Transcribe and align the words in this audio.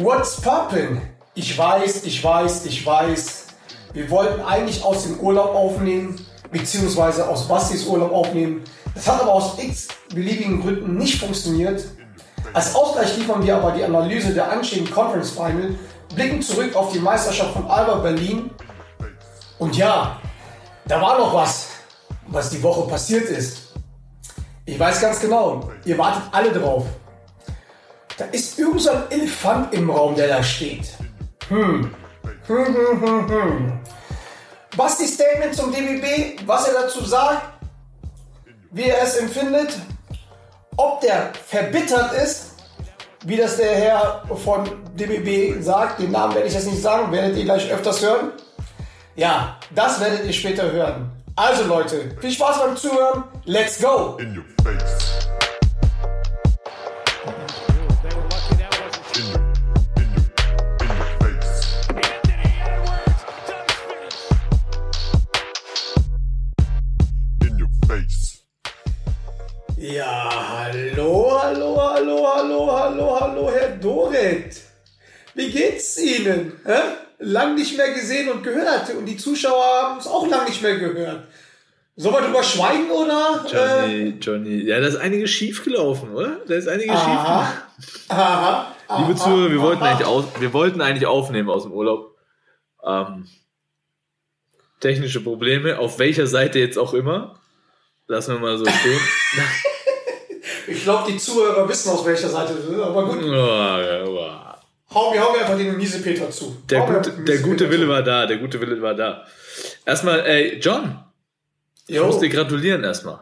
What's 0.00 0.40
poppin'? 0.40 1.00
Ich 1.34 1.58
weiß, 1.58 2.04
ich 2.04 2.22
weiß, 2.22 2.66
ich 2.66 2.86
weiß. 2.86 3.46
Wir 3.92 4.08
wollten 4.10 4.40
eigentlich 4.42 4.84
aus 4.84 5.02
dem 5.02 5.18
Urlaub 5.18 5.56
aufnehmen, 5.56 6.24
beziehungsweise 6.52 7.28
aus 7.28 7.48
Bastis 7.48 7.84
Urlaub 7.84 8.12
aufnehmen. 8.12 8.62
Das 8.94 9.08
hat 9.08 9.20
aber 9.20 9.32
aus 9.32 9.58
x 9.58 9.88
beliebigen 10.14 10.62
Gründen 10.62 10.96
nicht 10.96 11.18
funktioniert. 11.18 11.84
Als 12.52 12.76
Ausgleich 12.76 13.16
liefern 13.16 13.44
wir 13.44 13.56
aber 13.56 13.72
die 13.72 13.82
Analyse 13.82 14.32
der 14.32 14.52
anstehenden 14.52 14.94
Conference 14.94 15.30
Final, 15.30 15.74
blicken 16.14 16.42
zurück 16.42 16.76
auf 16.76 16.92
die 16.92 17.00
Meisterschaft 17.00 17.54
von 17.54 17.66
Alba 17.68 17.96
Berlin. 17.96 18.50
Und 19.58 19.76
ja, 19.76 20.20
da 20.86 21.00
war 21.00 21.18
noch 21.18 21.34
was, 21.34 21.70
was 22.28 22.50
die 22.50 22.62
Woche 22.62 22.88
passiert 22.88 23.28
ist. 23.28 23.74
Ich 24.64 24.78
weiß 24.78 25.00
ganz 25.00 25.18
genau, 25.18 25.72
ihr 25.84 25.98
wartet 25.98 26.22
alle 26.30 26.52
drauf. 26.52 26.86
Da 28.18 28.24
ist 28.26 28.58
irgend 28.58 28.82
so 28.82 28.90
ein 28.90 29.10
Elefant 29.10 29.72
im 29.72 29.88
Raum, 29.88 30.16
der 30.16 30.26
da 30.26 30.42
steht. 30.42 30.88
Hm. 31.48 31.94
Hm, 32.48 32.66
hm, 32.66 33.00
hm, 33.00 33.30
hm. 33.30 33.80
Was 34.76 34.98
die 34.98 35.06
Statement 35.06 35.54
zum 35.54 35.72
DBB, 35.72 36.40
was 36.44 36.66
er 36.68 36.82
dazu 36.82 37.04
sagt, 37.04 37.42
wie 38.72 38.90
er 38.90 39.02
es 39.02 39.16
empfindet, 39.16 39.78
ob 40.76 41.00
der 41.00 41.32
verbittert 41.46 42.12
ist, 42.12 42.54
wie 43.24 43.36
das 43.36 43.56
der 43.56 43.74
Herr 43.76 44.22
von 44.44 44.64
DBB 44.94 45.62
sagt, 45.62 46.00
den 46.00 46.10
Namen 46.10 46.34
werde 46.34 46.48
ich 46.48 46.54
jetzt 46.54 46.66
nicht 46.66 46.82
sagen, 46.82 47.12
werdet 47.12 47.36
ihr 47.36 47.44
gleich 47.44 47.70
öfters 47.70 48.02
hören. 48.02 48.32
Ja, 49.14 49.58
das 49.74 50.00
werdet 50.00 50.24
ihr 50.26 50.32
später 50.32 50.70
hören. 50.70 51.10
Also 51.36 51.64
Leute, 51.64 52.16
viel 52.20 52.32
Spaß 52.32 52.58
beim 52.58 52.76
Zuhören. 52.76 53.24
Let's 53.44 53.80
go! 53.80 54.16
In 54.20 54.36
your 54.36 54.44
face. 54.64 55.27
Ihnen? 76.00 76.52
Hä? 76.64 76.80
Lang 77.20 77.54
nicht 77.54 77.76
mehr 77.76 77.92
gesehen 77.92 78.28
und 78.30 78.42
gehört. 78.42 78.90
Und 78.90 79.06
die 79.06 79.16
Zuschauer 79.16 79.64
haben 79.82 79.98
es 79.98 80.06
auch 80.06 80.26
lang 80.28 80.46
nicht 80.46 80.62
mehr 80.62 80.78
gehört. 80.78 81.24
Sollen 81.96 82.14
wir 82.14 82.22
drüber 82.22 82.44
schweigen 82.44 82.88
oder? 82.90 83.44
Äh, 83.44 83.50
Johnny, 83.50 84.18
Johnny. 84.20 84.62
Ja, 84.62 84.78
da 84.78 84.86
ist 84.86 84.96
einiges 84.96 85.30
schief 85.30 85.64
gelaufen, 85.64 86.14
oder? 86.14 86.38
Da 86.46 86.54
ist 86.54 86.68
einiges 86.68 86.94
schief 86.94 87.08
aha, 87.08 87.52
aha, 88.08 88.74
aha. 88.88 89.00
Liebe 89.00 89.18
Zuhörer, 89.18 89.50
wir 89.50 89.60
wollten, 89.60 89.82
eigentlich 89.82 90.06
aus, 90.06 90.24
wir 90.38 90.52
wollten 90.52 90.80
eigentlich 90.80 91.06
aufnehmen 91.06 91.50
aus 91.50 91.64
dem 91.64 91.72
Urlaub. 91.72 92.14
Ähm, 92.84 93.26
technische 94.78 95.20
Probleme, 95.20 95.80
auf 95.80 95.98
welcher 95.98 96.28
Seite 96.28 96.60
jetzt 96.60 96.78
auch 96.78 96.94
immer. 96.94 97.34
Lassen 98.06 98.34
wir 98.34 98.40
mal 98.40 98.56
so 98.58 98.64
stehen. 98.64 99.00
Ich 100.70 100.82
glaube, 100.82 101.10
die 101.10 101.16
Zuhörer 101.16 101.66
wissen, 101.66 101.90
aus 101.90 102.04
welcher 102.04 102.28
Seite. 102.28 102.54
Aber 102.82 103.06
gut. 103.06 103.22
Hau 104.94 105.10
mir, 105.10 105.20
hau 105.22 105.32
mir 105.32 105.40
einfach 105.40 105.56
den 105.56 105.76
Miesepeter 105.76 106.30
zu. 106.30 106.56
der, 106.68 106.80
gute, 106.82 107.10
der 107.24 107.38
gute 107.38 107.70
Wille 107.70 107.84
zu. 107.84 107.88
war 107.90 108.02
da, 108.02 108.26
der 108.26 108.38
gute 108.38 108.60
Wille 108.60 108.80
war 108.80 108.94
da. 108.94 109.26
Erstmal, 109.84 110.20
ey, 110.26 110.58
John, 110.58 111.04
ich 111.86 111.98
muss 112.00 112.14
Jo, 112.16 112.20
dir 112.20 112.28
gratulieren 112.28 112.84
erstmal. 112.84 113.20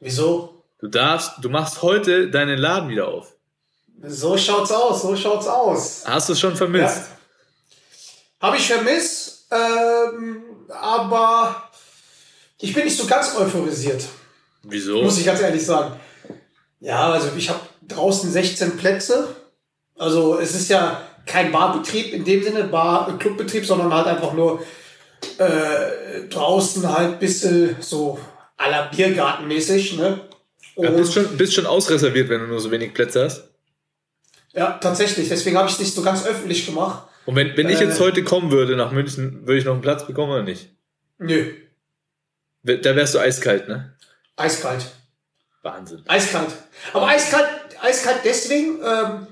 wieso? 0.00 0.64
Du 0.80 0.86
darfst, 0.88 1.32
du 1.42 1.48
machst 1.50 1.82
heute 1.82 2.30
deinen 2.30 2.58
Laden 2.58 2.88
wieder 2.88 3.08
auf. 3.08 3.34
So 4.02 4.36
schaut's 4.38 4.70
aus, 4.70 5.02
so 5.02 5.16
schaut's 5.16 5.48
aus. 5.48 6.04
Hast 6.06 6.28
du 6.28 6.32
es 6.34 6.40
schon 6.40 6.54
vermisst? 6.54 7.02
Habe 8.40 8.56
ich 8.56 8.68
vermisst, 8.68 9.48
ähm, 9.50 10.44
aber 10.68 11.68
ich 12.60 12.72
bin 12.72 12.84
nicht 12.84 12.96
so 12.96 13.06
ganz 13.06 13.34
euphorisiert, 13.36 14.04
Wieso? 14.62 15.02
muss 15.02 15.18
ich 15.18 15.24
ganz 15.26 15.40
ehrlich 15.40 15.66
sagen. 15.66 15.98
Ja, 16.78 17.10
also 17.10 17.30
ich 17.36 17.48
habe 17.48 17.58
draußen 17.82 18.30
16 18.30 18.76
Plätze. 18.76 19.34
Also 19.98 20.38
es 20.38 20.54
ist 20.54 20.68
ja 20.70 21.02
kein 21.26 21.52
Barbetrieb 21.52 22.12
in 22.12 22.24
dem 22.24 22.42
Sinne, 22.42 22.64
Bar-Clubbetrieb, 22.64 23.66
sondern 23.66 23.92
halt 23.92 24.06
einfach 24.06 24.32
nur 24.32 24.62
äh, 25.38 26.26
draußen 26.30 26.88
halt 26.88 27.18
bisschen 27.20 27.76
so 27.80 28.18
à 28.56 28.70
la 28.70 28.82
Biergartenmäßig. 28.86 29.96
Ne? 29.98 30.20
Ja, 30.76 30.88
Und, 30.90 30.96
bist, 30.96 31.12
schon, 31.14 31.36
bist 31.36 31.54
schon 31.54 31.66
ausreserviert, 31.66 32.28
wenn 32.28 32.40
du 32.40 32.46
nur 32.46 32.60
so 32.60 32.70
wenig 32.70 32.94
Plätze 32.94 33.24
hast. 33.24 33.44
ja, 34.54 34.78
tatsächlich. 34.80 35.28
Deswegen 35.28 35.56
habe 35.58 35.68
ich 35.68 35.74
es 35.74 35.80
nicht 35.80 35.94
so 35.94 36.02
ganz 36.02 36.24
öffentlich 36.26 36.64
gemacht. 36.66 37.08
Und 37.26 37.36
wenn, 37.36 37.56
wenn 37.56 37.68
ich 37.68 37.80
Äh. 37.80 37.84
jetzt 37.84 38.00
heute 38.00 38.24
kommen 38.24 38.50
würde 38.50 38.74
nach 38.76 38.90
München, 38.92 39.46
würde 39.46 39.58
ich 39.58 39.64
noch 39.64 39.72
einen 39.74 39.82
Platz 39.82 40.06
bekommen 40.06 40.32
oder 40.32 40.42
nicht? 40.44 40.70
Nö, 41.18 41.52
Da 42.62 42.96
wärst 42.96 43.14
du 43.14 43.18
eiskalt, 43.18 43.68
ne? 43.68 43.94
eiskalt. 44.36 44.86
Wahnsinn. 45.62 46.02
Eiskalt. 46.06 46.50
Aber 46.92 47.08
eiskalt, 47.08 47.48
eiskalt 47.82 48.20
deswegen, 48.24 48.78
ähm, 48.84 49.26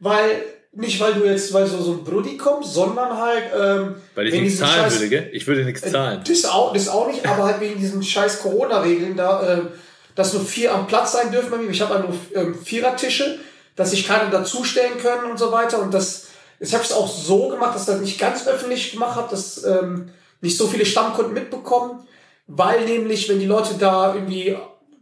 weil, 0.00 0.42
nicht 0.72 1.00
weil 1.00 1.14
du 1.14 1.24
jetzt, 1.24 1.52
weil 1.52 1.66
so, 1.66 1.80
so 1.80 1.92
ein 1.92 2.04
Brudi 2.04 2.36
kommst, 2.36 2.74
sondern 2.74 3.16
halt, 3.16 3.44
ähm, 3.58 3.96
Weil 4.14 4.28
ich 4.28 4.40
nichts 4.40 4.58
zahlen 4.58 4.84
Scheiß- 4.84 4.92
würde, 4.94 5.08
gell? 5.08 5.30
Ich 5.32 5.46
würde 5.46 5.64
nichts 5.64 5.82
zahlen. 5.90 6.22
Das 6.26 6.44
auch, 6.44 6.72
das 6.72 6.88
auch 6.88 7.08
nicht, 7.08 7.26
aber 7.26 7.44
halt 7.44 7.60
wegen 7.60 7.78
diesen 7.78 8.02
scheiß 8.02 8.40
Corona-Regeln 8.40 9.16
da, 9.16 9.52
ähm, 9.52 9.68
dass 10.14 10.32
nur 10.32 10.44
vier 10.44 10.74
am 10.74 10.86
Platz 10.86 11.12
sein 11.12 11.30
dürfen 11.30 11.50
bei 11.50 11.58
mir. 11.58 11.70
Ich 11.70 11.80
habe 11.80 11.94
halt 11.94 12.08
nur 12.08 12.16
ähm, 12.34 12.54
Vierertische, 12.54 13.38
dass 13.76 13.90
sich 13.90 14.06
keine 14.06 14.30
dazustellen 14.30 14.98
können 15.00 15.30
und 15.30 15.38
so 15.38 15.52
weiter. 15.52 15.80
Und 15.80 15.94
das, 15.94 16.26
ich 16.58 16.74
habe 16.74 16.82
es 16.84 16.92
auch 16.92 17.08
so 17.08 17.48
gemacht, 17.48 17.74
dass 17.74 17.82
ich 17.82 17.94
das 17.94 18.00
nicht 18.00 18.18
ganz 18.18 18.46
öffentlich 18.46 18.90
gemacht 18.92 19.16
habe, 19.16 19.30
dass 19.30 19.62
ähm, 19.64 20.10
nicht 20.40 20.56
so 20.58 20.66
viele 20.66 20.84
Stammkunden 20.84 21.34
mitbekommen, 21.34 22.06
weil 22.48 22.84
nämlich, 22.84 23.28
wenn 23.28 23.38
die 23.38 23.46
Leute 23.46 23.74
da 23.78 24.14
irgendwie 24.14 24.56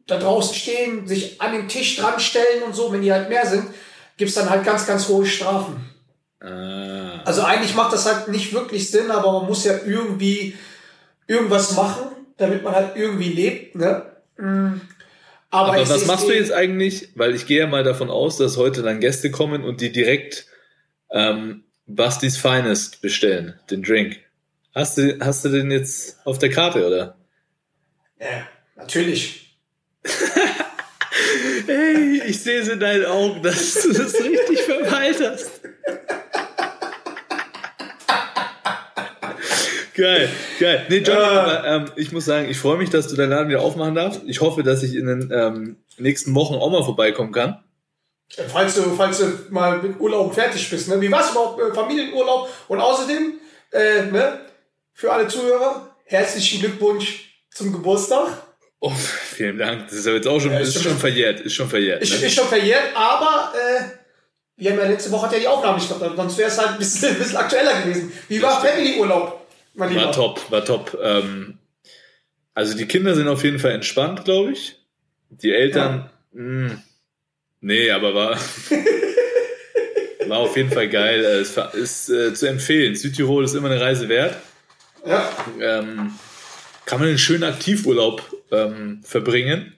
da 0.06 0.18
draußen 0.18 0.54
stehen, 0.54 1.06
sich 1.06 1.40
an 1.40 1.52
den 1.52 1.68
Tisch 1.68 1.96
dran 1.96 2.20
stellen 2.20 2.62
und 2.64 2.74
so, 2.74 2.92
wenn 2.92 3.02
die 3.02 3.12
halt 3.12 3.28
mehr 3.28 3.46
sind, 3.46 3.64
gibt's 4.16 4.34
dann 4.34 4.50
halt 4.50 4.64
ganz, 4.64 4.86
ganz 4.86 5.08
hohe 5.08 5.26
Strafen. 5.26 5.84
Ah. 6.40 7.20
Also 7.24 7.42
eigentlich 7.42 7.74
macht 7.74 7.92
das 7.92 8.06
halt 8.06 8.28
nicht 8.28 8.52
wirklich 8.52 8.90
Sinn, 8.90 9.10
aber 9.10 9.32
man 9.32 9.46
muss 9.46 9.64
ja 9.64 9.74
irgendwie 9.84 10.56
irgendwas 11.26 11.74
machen, 11.74 12.08
damit 12.36 12.62
man 12.62 12.74
halt 12.74 12.96
irgendwie 12.96 13.30
lebt, 13.30 13.74
ne? 13.74 14.16
Mm. 14.36 14.80
Aber, 15.50 15.72
Aber 15.72 15.88
was 15.88 16.06
machst 16.06 16.26
du 16.26 16.32
eh- 16.32 16.38
jetzt 16.38 16.52
eigentlich? 16.52 17.10
Weil 17.14 17.34
ich 17.34 17.46
gehe 17.46 17.60
ja 17.60 17.66
mal 17.66 17.84
davon 17.84 18.10
aus, 18.10 18.36
dass 18.36 18.56
heute 18.56 18.82
dann 18.82 19.00
Gäste 19.00 19.30
kommen 19.30 19.64
und 19.64 19.80
die 19.80 19.90
direkt 19.92 20.46
ähm, 21.10 21.64
Bastis 21.86 22.36
Finest 22.36 23.00
bestellen, 23.00 23.58
den 23.70 23.82
Drink. 23.82 24.18
Hast 24.74 24.98
du, 24.98 25.18
hast 25.20 25.44
du 25.44 25.48
den 25.48 25.70
jetzt 25.70 26.18
auf 26.26 26.38
der 26.38 26.50
Karte, 26.50 26.86
oder? 26.86 27.16
Ja, 28.20 28.46
natürlich. 28.76 29.56
Hey, 31.76 32.22
ich 32.26 32.42
sehe 32.42 32.60
es 32.60 32.68
in 32.68 32.80
deinen 32.80 33.04
Augen, 33.04 33.42
dass 33.42 33.82
du 33.82 33.92
das 33.92 34.14
richtig 34.14 34.62
verpeilt 34.62 35.18
hast. 35.20 35.50
Geil, 39.94 40.28
geil. 40.60 40.86
Nee, 40.88 40.98
Johnny, 40.98 41.20
Ja. 41.20 41.40
aber, 41.40 41.64
ähm, 41.66 41.90
ich 41.96 42.12
muss 42.12 42.24
sagen, 42.26 42.48
ich 42.50 42.58
freue 42.58 42.76
mich, 42.78 42.90
dass 42.90 43.08
du 43.08 43.16
deinen 43.16 43.30
Laden 43.30 43.48
wieder 43.48 43.60
aufmachen 43.62 43.94
darfst. 43.94 44.20
Ich 44.26 44.40
hoffe, 44.40 44.62
dass 44.62 44.82
ich 44.82 44.94
in 44.94 45.06
den 45.06 45.30
ähm, 45.32 45.76
nächsten 45.98 46.34
Wochen 46.34 46.54
auch 46.54 46.70
mal 46.70 46.82
vorbeikommen 46.84 47.32
kann. 47.32 47.62
Falls 48.48 48.74
du, 48.74 48.82
falls 48.96 49.18
du 49.18 49.26
mal 49.50 49.78
mit 49.82 49.98
Urlaub 50.00 50.34
fertig 50.34 50.68
bist, 50.68 50.88
ne? 50.88 51.00
Wie 51.00 51.10
war's 51.10 51.30
überhaupt, 51.30 51.60
äh, 51.60 51.74
Familienurlaub? 51.74 52.48
Und 52.68 52.80
außerdem, 52.80 53.34
äh, 53.72 54.02
ne? 54.10 54.40
Für 54.92 55.12
alle 55.12 55.28
Zuhörer, 55.28 55.94
herzlichen 56.04 56.60
Glückwunsch 56.60 57.30
zum 57.52 57.72
Geburtstag. 57.72 58.45
Oh, 58.88 58.92
vielen 59.34 59.58
Dank. 59.58 59.84
Das 59.88 59.94
ist 59.98 60.06
aber 60.06 60.16
jetzt 60.16 60.28
auch 60.28 60.40
schon, 60.40 60.52
Ja, 60.52 60.58
ist 60.60 60.70
stimmt. 60.70 60.84
schon 60.86 60.98
verjährt. 60.98 61.40
Ist 61.40 61.54
schon 61.54 61.68
verjährt. 61.68 62.02
Ist, 62.02 62.20
Ne? 62.20 62.26
ist 62.26 62.34
schon 62.34 62.46
verjährt, 62.48 62.94
aber 62.94 63.52
äh, 63.54 63.82
wir 64.56 64.70
haben 64.70 64.78
ja 64.78 64.86
letzte 64.88 65.10
Woche 65.10 65.26
hat 65.26 65.32
ja 65.32 65.38
die 65.40 65.48
Aufnahme 65.48 65.78
nicht 65.78 65.88
gehabt, 65.88 66.16
sonst 66.16 66.38
wäre 66.38 66.48
es 66.48 66.58
halt 66.58 66.68
ein 66.70 66.78
bisschen, 66.78 67.08
ein 67.14 67.18
bisschen 67.18 67.36
aktueller 67.36 67.82
gewesen. 67.82 68.12
Wie 68.28 68.40
war 68.42 68.60
Family-Urlaub? 68.64 69.40
War 69.74 70.12
top, 70.12 70.50
war 70.50 70.64
top. 70.64 70.96
Ähm, 71.02 71.58
also 72.54 72.76
die 72.76 72.86
Kinder 72.86 73.14
sind 73.14 73.28
auf 73.28 73.42
jeden 73.44 73.58
Fall 73.58 73.72
entspannt, 73.72 74.24
glaube 74.24 74.52
ich. 74.52 74.76
Die 75.30 75.52
Eltern, 75.52 76.08
mh, 76.32 76.82
nee, 77.60 77.90
aber 77.90 78.14
war, 78.14 78.38
war 80.28 80.38
auf 80.38 80.56
jeden 80.56 80.70
Fall 80.70 80.88
geil. 80.88 81.24
Äh, 81.24 81.38
Es 81.40 81.56
war- 81.56 81.74
ist 81.74 82.08
äh, 82.08 82.32
zu 82.34 82.46
empfehlen. 82.46 82.94
Südtirol 82.94 83.44
ist 83.44 83.54
immer 83.54 83.70
eine 83.70 83.80
Reise 83.80 84.08
wert. 84.08 84.36
Ja, 85.04 85.28
Ähm, 85.60 86.14
kann 86.84 87.00
man 87.00 87.08
einen 87.08 87.18
schönen 87.18 87.44
Aktivurlaub 87.44 88.22
ähm, 88.50 89.00
verbringen. 89.04 89.74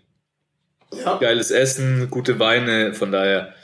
ja. 0.92 1.16
Geiles 1.18 1.50
Essen, 1.50 2.10
gute 2.10 2.38
Weine, 2.38 2.94
von 2.94 3.12
daher 3.12 3.54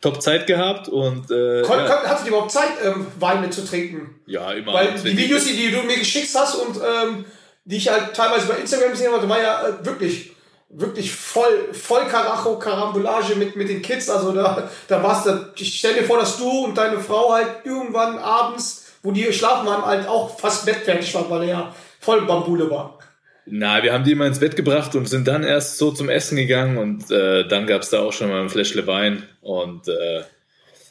top 0.00 0.20
Zeit 0.20 0.46
gehabt 0.46 0.88
und 0.88 1.30
äh, 1.30 1.62
Kon, 1.62 1.78
ja, 1.78 2.02
hattet 2.04 2.24
ihr 2.24 2.28
überhaupt 2.28 2.50
Zeit, 2.50 2.70
ähm, 2.84 3.06
Wein 3.18 3.40
mitzutrinken? 3.40 4.20
ja, 4.26 4.50
immer. 4.52 4.74
Weil 4.74 4.94
die 4.94 5.16
Videos, 5.16 5.44
die, 5.44 5.56
die 5.56 5.70
du 5.70 5.82
mir 5.82 5.98
geschickt 5.98 6.34
hast 6.34 6.56
und 6.56 6.76
ähm, 6.76 7.24
die 7.64 7.76
ich 7.76 7.88
halt 7.88 8.14
teilweise 8.14 8.48
bei 8.48 8.54
Instagram 8.54 8.90
gesehen 8.90 9.12
habe, 9.12 9.28
war 9.28 9.40
ja 9.40 9.68
äh, 9.68 9.84
wirklich 9.86 10.32
wirklich 10.72 11.12
voll, 11.12 11.72
voll 11.72 12.06
Karacho, 12.06 12.58
Karambolage 12.58 13.36
mit, 13.36 13.56
mit 13.56 13.68
den 13.68 13.82
Kids. 13.82 14.08
Also 14.08 14.32
da, 14.32 14.68
da 14.88 15.02
war's 15.02 15.24
da. 15.24 15.50
Ich 15.56 15.78
stell 15.78 15.94
dir 15.94 16.04
vor, 16.04 16.18
dass 16.18 16.38
du 16.38 16.48
und 16.64 16.76
deine 16.76 16.98
Frau 16.98 17.32
halt 17.32 17.64
irgendwann 17.64 18.18
abends, 18.18 18.86
wo 19.02 19.12
die 19.12 19.30
schlafen 19.32 19.66
waren, 19.66 19.84
halt 19.84 20.08
auch 20.08 20.38
fast 20.38 20.64
bettfertig 20.64 21.14
waren, 21.14 21.30
weil 21.30 21.42
er 21.42 21.48
ja 21.48 21.74
voll 22.00 22.22
Bambule 22.22 22.70
war. 22.70 22.98
Na, 23.46 23.82
wir 23.82 23.92
haben 23.92 24.04
die 24.04 24.12
immer 24.12 24.26
ins 24.26 24.38
Bett 24.38 24.54
gebracht 24.54 24.94
und 24.94 25.08
sind 25.08 25.26
dann 25.26 25.42
erst 25.42 25.78
so 25.78 25.90
zum 25.90 26.08
Essen 26.08 26.36
gegangen 26.36 26.78
und 26.78 27.10
äh, 27.10 27.46
dann 27.48 27.66
gab's 27.66 27.90
da 27.90 28.00
auch 28.00 28.12
schon 28.12 28.28
mal 28.28 28.40
ein 28.40 28.50
Fläschle 28.50 28.86
Wein 28.86 29.24
und 29.40 29.88
äh, 29.88 30.22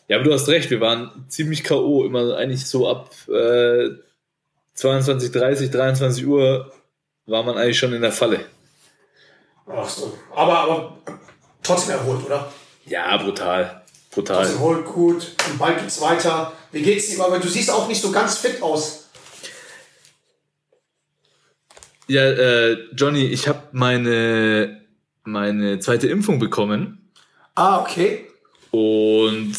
ja, 0.07 0.17
aber 0.17 0.25
du 0.25 0.33
hast 0.33 0.49
recht, 0.49 0.69
wir 0.69 0.81
waren 0.81 1.25
ziemlich 1.29 1.63
K.O., 1.63 2.03
immer 2.03 2.35
eigentlich 2.35 2.65
so 2.65 2.89
ab 2.89 3.11
äh, 3.29 3.91
22, 4.73 5.31
30, 5.31 5.71
23 5.71 6.25
Uhr 6.27 6.71
war 7.25 7.43
man 7.43 7.57
eigentlich 7.57 7.79
schon 7.79 7.93
in 7.93 8.01
der 8.01 8.11
Falle. 8.11 8.41
Ach 9.67 9.87
so. 9.87 10.17
Aber, 10.35 10.57
aber 10.57 10.97
trotzdem 11.63 11.95
erholt, 11.95 12.25
oder? 12.25 12.51
Ja, 12.85 13.15
brutal. 13.17 13.83
Brutal. 14.11 14.37
Trotzdem 14.37 14.57
erholt, 14.57 14.85
gut. 14.85 15.35
Und 15.49 15.57
bald 15.57 15.79
geht's 15.79 16.01
weiter. 16.01 16.51
Wie 16.71 16.81
geht's 16.81 17.09
dir? 17.09 17.23
Aber 17.23 17.39
du 17.39 17.47
siehst 17.47 17.71
auch 17.71 17.87
nicht 17.87 18.01
so 18.01 18.11
ganz 18.11 18.37
fit 18.37 18.61
aus. 18.61 19.00
Ja, 22.07 22.21
äh, 22.23 22.77
Johnny, 22.95 23.25
ich 23.27 23.47
habe 23.47 23.61
meine, 23.71 24.81
meine 25.23 25.79
zweite 25.79 26.07
Impfung 26.07 26.39
bekommen 26.39 27.09
Ah, 27.55 27.79
okay. 27.79 28.25
und 28.71 29.53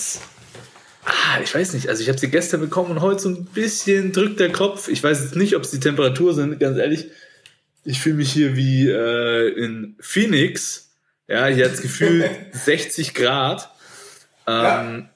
ah, 1.04 1.40
ich 1.42 1.54
weiß 1.54 1.72
nicht, 1.74 1.88
also 1.88 2.02
ich 2.02 2.08
habe 2.08 2.18
sie 2.18 2.30
gestern 2.30 2.60
bekommen 2.60 2.90
und 2.90 3.00
heute 3.00 3.20
so 3.20 3.28
ein 3.30 3.44
bisschen 3.46 4.12
drückt 4.12 4.40
der 4.40 4.52
Kopf. 4.52 4.88
Ich 4.88 5.02
weiß 5.02 5.20
jetzt 5.22 5.36
nicht, 5.36 5.56
ob 5.56 5.62
es 5.62 5.70
die 5.70 5.80
Temperatur 5.80 6.34
sind, 6.34 6.58
ganz 6.60 6.78
ehrlich. 6.78 7.06
Ich 7.84 8.00
fühle 8.00 8.16
mich 8.16 8.32
hier 8.32 8.54
wie 8.56 8.88
äh, 8.88 9.48
in 9.48 9.96
Phoenix. 10.00 10.90
Ja, 11.28 11.46
hier 11.46 11.64
hat 11.64 11.72
das 11.72 11.82
Gefühl 11.82 12.28
60 12.52 13.14
Grad. 13.14 13.70
Ähm, 14.46 15.08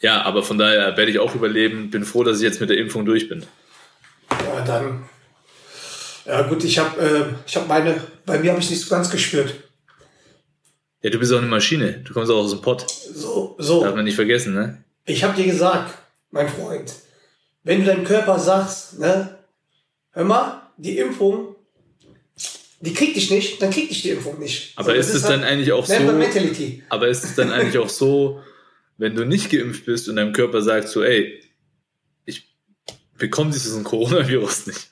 ja. 0.00 0.22
aber 0.22 0.42
von 0.42 0.58
daher 0.58 0.96
werde 0.96 1.10
ich 1.10 1.18
auch 1.18 1.34
überleben. 1.34 1.90
Bin 1.90 2.04
froh, 2.04 2.24
dass 2.24 2.38
ich 2.38 2.42
jetzt 2.42 2.60
mit 2.60 2.70
der 2.70 2.78
Impfung 2.78 3.04
durch 3.04 3.28
bin. 3.28 3.44
Ja, 4.30 4.64
dann. 4.64 5.04
Ja, 6.26 6.42
gut, 6.42 6.64
ich 6.64 6.78
habe 6.78 7.00
äh, 7.00 7.34
ich 7.46 7.56
hab 7.56 7.68
meine. 7.68 8.00
Bei 8.24 8.38
mir 8.38 8.50
habe 8.52 8.60
ich 8.60 8.70
nicht 8.70 8.80
so 8.80 8.88
ganz 8.88 9.10
gespürt. 9.10 9.54
Ja, 11.02 11.10
du 11.10 11.18
bist 11.18 11.32
auch 11.32 11.38
eine 11.38 11.46
Maschine. 11.46 12.00
Du 12.02 12.14
kommst 12.14 12.30
auch 12.30 12.36
aus 12.44 12.50
dem 12.50 12.62
Pott. 12.62 12.90
So, 12.90 13.56
so. 13.58 13.82
Darf 13.84 13.94
man 13.94 14.04
nicht 14.04 14.14
vergessen, 14.14 14.54
ne? 14.54 14.82
Ich 15.04 15.22
habe 15.22 15.36
dir 15.36 15.44
gesagt, 15.44 15.98
mein 16.30 16.48
Freund, 16.48 16.94
wenn 17.62 17.80
du 17.80 17.86
deinem 17.86 18.04
Körper 18.04 18.38
sagst, 18.38 18.98
ne, 18.98 19.38
hör 20.12 20.24
mal, 20.24 20.62
die 20.78 20.96
Impfung, 20.96 21.56
die 22.80 22.94
kriegt 22.94 23.16
dich 23.16 23.30
nicht, 23.30 23.60
dann 23.60 23.70
kriegt 23.70 23.90
dich 23.90 24.00
die 24.00 24.10
Impfung 24.10 24.38
nicht. 24.38 24.72
Aber 24.76 24.92
So, 24.92 24.98
ist 24.98 25.14
es 25.14 25.22
dann 25.22 25.42
halt 25.42 25.52
eigentlich 25.52 25.72
auch 25.72 25.84
so? 25.84 25.92
Mentality. 26.00 26.82
Aber 26.88 27.08
ist 27.08 27.24
es 27.24 27.34
dann 27.34 27.52
eigentlich 27.52 27.78
auch 27.78 27.90
so, 27.90 28.40
wenn 28.96 29.14
du 29.14 29.26
nicht 29.26 29.50
geimpft 29.50 29.84
bist 29.84 30.08
und 30.08 30.16
deinem 30.16 30.32
Körper 30.32 30.62
sagt 30.62 30.88
so, 30.88 31.02
ey, 31.02 31.42
ich 32.24 32.54
bekomme 33.18 33.50
dieses 33.50 33.82
Coronavirus 33.84 34.68
nicht. 34.68 34.88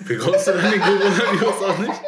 Bekommst 0.00 0.46
du 0.46 0.52
dann 0.52 0.70
den 0.70 0.80
Coronavirus 0.80 1.62
auch 1.62 1.78
nicht? 1.78 2.00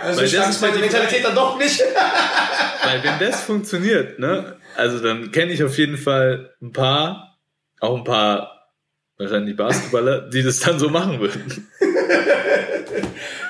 Also 0.00 0.20
das 0.22 0.50
ist 0.50 0.60
meine 0.62 0.78
Mentalität 0.78 1.24
dann 1.24 1.34
doch 1.34 1.58
nicht. 1.58 1.80
Weil 2.84 3.04
wenn 3.04 3.18
das 3.18 3.42
funktioniert, 3.42 4.18
ne, 4.18 4.56
also 4.76 4.98
dann 5.00 5.30
kenne 5.30 5.52
ich 5.52 5.62
auf 5.62 5.76
jeden 5.76 5.98
Fall 5.98 6.54
ein 6.62 6.72
paar, 6.72 7.38
auch 7.80 7.96
ein 7.96 8.04
paar 8.04 8.60
wahrscheinlich 9.18 9.56
Basketballer, 9.56 10.30
die 10.30 10.42
das 10.42 10.60
dann 10.60 10.78
so 10.78 10.88
machen 10.88 11.20
würden. 11.20 11.68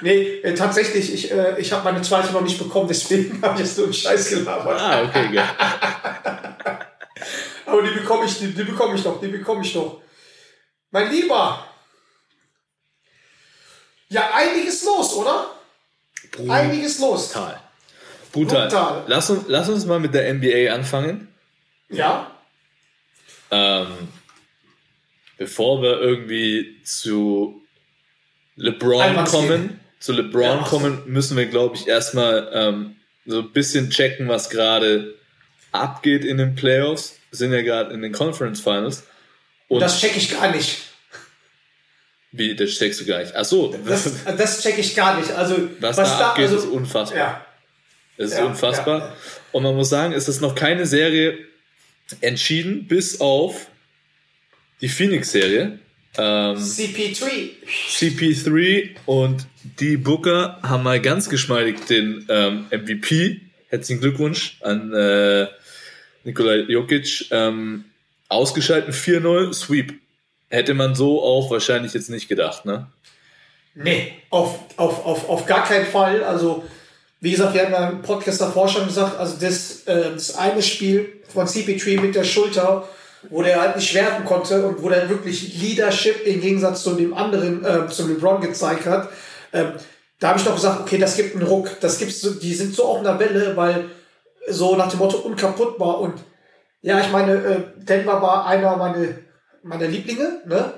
nee, 0.02 0.40
äh, 0.42 0.54
tatsächlich, 0.54 1.14
ich, 1.14 1.30
äh, 1.30 1.60
ich 1.60 1.72
habe 1.72 1.84
meine 1.84 2.02
zweite 2.02 2.32
noch 2.32 2.42
nicht 2.42 2.58
bekommen, 2.58 2.88
deswegen 2.88 3.40
habe 3.42 3.54
ich 3.54 3.66
jetzt 3.66 3.78
nur 3.78 3.86
einen 3.86 3.94
Scheiß 3.94 4.30
gelabert. 4.30 4.80
Ah, 4.80 5.02
okay, 5.04 5.32
geil. 5.32 5.44
Aber 7.66 7.82
die 7.82 7.94
bekomme 7.94 8.24
ich, 8.24 8.38
die, 8.38 8.52
die 8.52 8.64
bekomme 8.64 8.96
ich 8.96 9.04
noch, 9.04 9.20
die 9.20 9.28
bekomme 9.28 9.62
ich 9.62 9.72
noch. 9.76 10.02
Mein 10.90 11.08
Lieber. 11.10 11.69
Ja, 14.10 14.30
einiges 14.34 14.84
los, 14.84 15.14
oder? 15.14 15.46
Einiges 16.48 16.98
los. 16.98 17.28
Brutal. 17.32 17.60
Brutal. 18.32 18.68
Brutal. 18.68 19.04
Lass, 19.06 19.30
uns, 19.30 19.44
lass 19.48 19.68
uns 19.68 19.86
mal 19.86 19.98
mit 20.00 20.14
der 20.14 20.32
NBA 20.34 20.72
anfangen. 20.72 21.28
Ja. 21.88 22.30
Ähm, 23.50 24.08
bevor 25.38 25.82
wir 25.82 26.00
irgendwie 26.00 26.80
zu 26.84 27.62
LeBron 28.56 29.00
Einmal 29.00 29.24
kommen, 29.24 29.80
zu 29.98 30.12
LeBron 30.12 30.42
Ja. 30.42 30.62
kommen, 30.62 31.02
müssen 31.06 31.36
wir, 31.36 31.46
glaube 31.46 31.76
ich, 31.76 31.88
erstmal 31.88 32.50
ähm, 32.52 32.96
so 33.26 33.40
ein 33.40 33.52
bisschen 33.52 33.90
checken, 33.90 34.28
was 34.28 34.50
gerade 34.50 35.14
abgeht 35.72 36.24
in 36.24 36.38
den 36.38 36.54
Playoffs. 36.54 37.16
Wir 37.30 37.38
sind 37.38 37.52
ja 37.52 37.62
gerade 37.62 37.92
in 37.94 38.02
den 38.02 38.12
Conference 38.12 38.60
Finals. 38.60 39.04
Und 39.68 39.80
Das 39.80 40.00
check 40.00 40.16
ich 40.16 40.30
gar 40.30 40.50
nicht. 40.50 40.82
Wie, 42.32 42.54
das 42.54 42.70
checkst 42.70 43.00
du 43.00 43.04
gar 43.06 43.20
nicht. 43.20 43.34
Ach 43.34 43.44
so, 43.44 43.74
Das, 43.86 44.10
das 44.24 44.62
check 44.62 44.78
ich 44.78 44.94
gar 44.94 45.18
nicht. 45.18 45.30
Also, 45.32 45.68
was, 45.80 45.96
da 45.96 46.30
abgeht, 46.30 46.46
also, 46.46 46.58
ist 46.58 46.64
unfassbar. 46.66 47.18
ja. 47.18 47.46
Es 48.16 48.32
ist 48.32 48.38
Ja, 48.38 48.44
unfassbar. 48.44 48.98
ja. 49.00 49.16
Und 49.52 49.62
man 49.62 49.74
muss 49.74 49.88
sagen, 49.88 50.12
es 50.12 50.28
ist 50.28 50.40
noch 50.40 50.54
keine 50.54 50.86
Serie 50.86 51.38
entschieden, 52.20 52.86
bis 52.86 53.20
auf 53.20 53.66
die 54.80 54.88
Phoenix-Serie. 54.88 55.78
Ähm, 56.18 56.56
CP3. 56.56 57.50
CP3 57.88 58.90
und 59.06 59.46
die 59.78 59.96
Booker 59.96 60.58
haben 60.62 60.82
mal 60.82 61.00
ganz 61.00 61.28
geschmeidig 61.28 61.84
den 61.88 62.26
ähm, 62.28 62.66
MVP, 62.70 63.40
herzlichen 63.68 64.00
Glückwunsch 64.00 64.58
an 64.60 64.92
äh, 64.92 65.46
Nikola 66.24 66.56
Jokic, 66.56 67.26
ähm, 67.30 67.84
ausgeschalten 68.28 68.92
4-0, 68.92 69.52
Sweep. 69.54 69.94
Hätte 70.50 70.74
man 70.74 70.94
so 70.94 71.22
auch 71.22 71.50
wahrscheinlich 71.50 71.94
jetzt 71.94 72.10
nicht 72.10 72.28
gedacht, 72.28 72.64
ne? 72.64 72.88
Nee, 73.74 74.12
auf, 74.30 74.58
auf, 74.76 75.06
auf, 75.06 75.28
auf 75.28 75.46
gar 75.46 75.64
keinen 75.64 75.86
Fall. 75.86 76.24
Also, 76.24 76.64
wie 77.20 77.30
gesagt, 77.30 77.54
wir 77.54 77.64
haben 77.64 77.72
ja 77.72 77.88
im 77.88 78.02
Podcast 78.02 78.40
davor 78.40 78.68
schon 78.68 78.86
gesagt, 78.86 79.18
also 79.18 79.36
das, 79.40 79.84
äh, 79.84 80.12
das 80.12 80.34
eine 80.34 80.60
Spiel 80.60 81.22
von 81.32 81.46
CP3 81.46 82.00
mit 82.00 82.14
der 82.16 82.24
Schulter, 82.24 82.88
wo 83.28 83.42
der 83.42 83.60
halt 83.60 83.76
nicht 83.76 83.94
werfen 83.94 84.24
konnte 84.24 84.66
und 84.66 84.82
wo 84.82 84.88
der 84.88 85.08
wirklich 85.08 85.60
Leadership 85.62 86.26
im 86.26 86.40
Gegensatz 86.40 86.82
zu 86.82 86.94
dem 86.94 87.14
anderen, 87.14 87.64
äh, 87.64 87.88
zu 87.88 88.08
LeBron 88.08 88.40
gezeigt 88.40 88.86
hat, 88.86 89.08
ähm, 89.52 89.74
da 90.18 90.28
habe 90.28 90.38
ich 90.38 90.44
noch 90.44 90.56
gesagt, 90.56 90.80
okay, 90.80 90.98
das 90.98 91.16
gibt 91.16 91.34
einen 91.34 91.46
Ruck. 91.46 91.80
Das 91.80 91.98
gibt's 91.98 92.20
die 92.20 92.54
sind 92.54 92.74
so 92.74 92.84
auf 92.84 92.98
einer 92.98 93.18
Welle, 93.18 93.56
weil 93.56 93.86
so 94.48 94.76
nach 94.76 94.88
dem 94.88 94.98
Motto 94.98 95.18
unkaputtbar 95.18 96.00
und 96.00 96.14
ja, 96.82 96.98
ich 97.00 97.10
meine, 97.10 97.32
äh, 97.34 97.56
Denver 97.76 98.22
war 98.22 98.46
einer 98.46 98.76
meiner, 98.76 99.08
meiner 99.62 99.86
Lieblinge, 99.86 100.42
ne? 100.46 100.74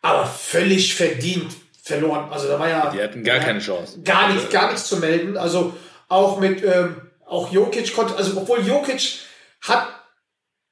Aber 0.00 0.26
völlig 0.26 0.94
verdient 0.94 1.52
verloren. 1.82 2.30
Also 2.30 2.48
da 2.48 2.58
war 2.58 2.68
ja. 2.68 2.90
Die 2.90 3.02
hatten 3.02 3.24
gar 3.24 3.36
ja, 3.36 3.42
keine 3.42 3.60
Chance. 3.60 4.00
Gar 4.02 4.32
nichts, 4.32 4.50
gar 4.50 4.70
nichts 4.70 4.88
zu 4.88 4.96
melden. 4.98 5.36
Also 5.36 5.74
auch 6.08 6.38
mit, 6.38 6.62
ähm, 6.64 7.10
auch 7.26 7.50
Jokic 7.50 7.94
konnte, 7.94 8.16
also 8.16 8.36
obwohl 8.36 8.66
Jokic 8.66 9.20
hat, 9.62 9.88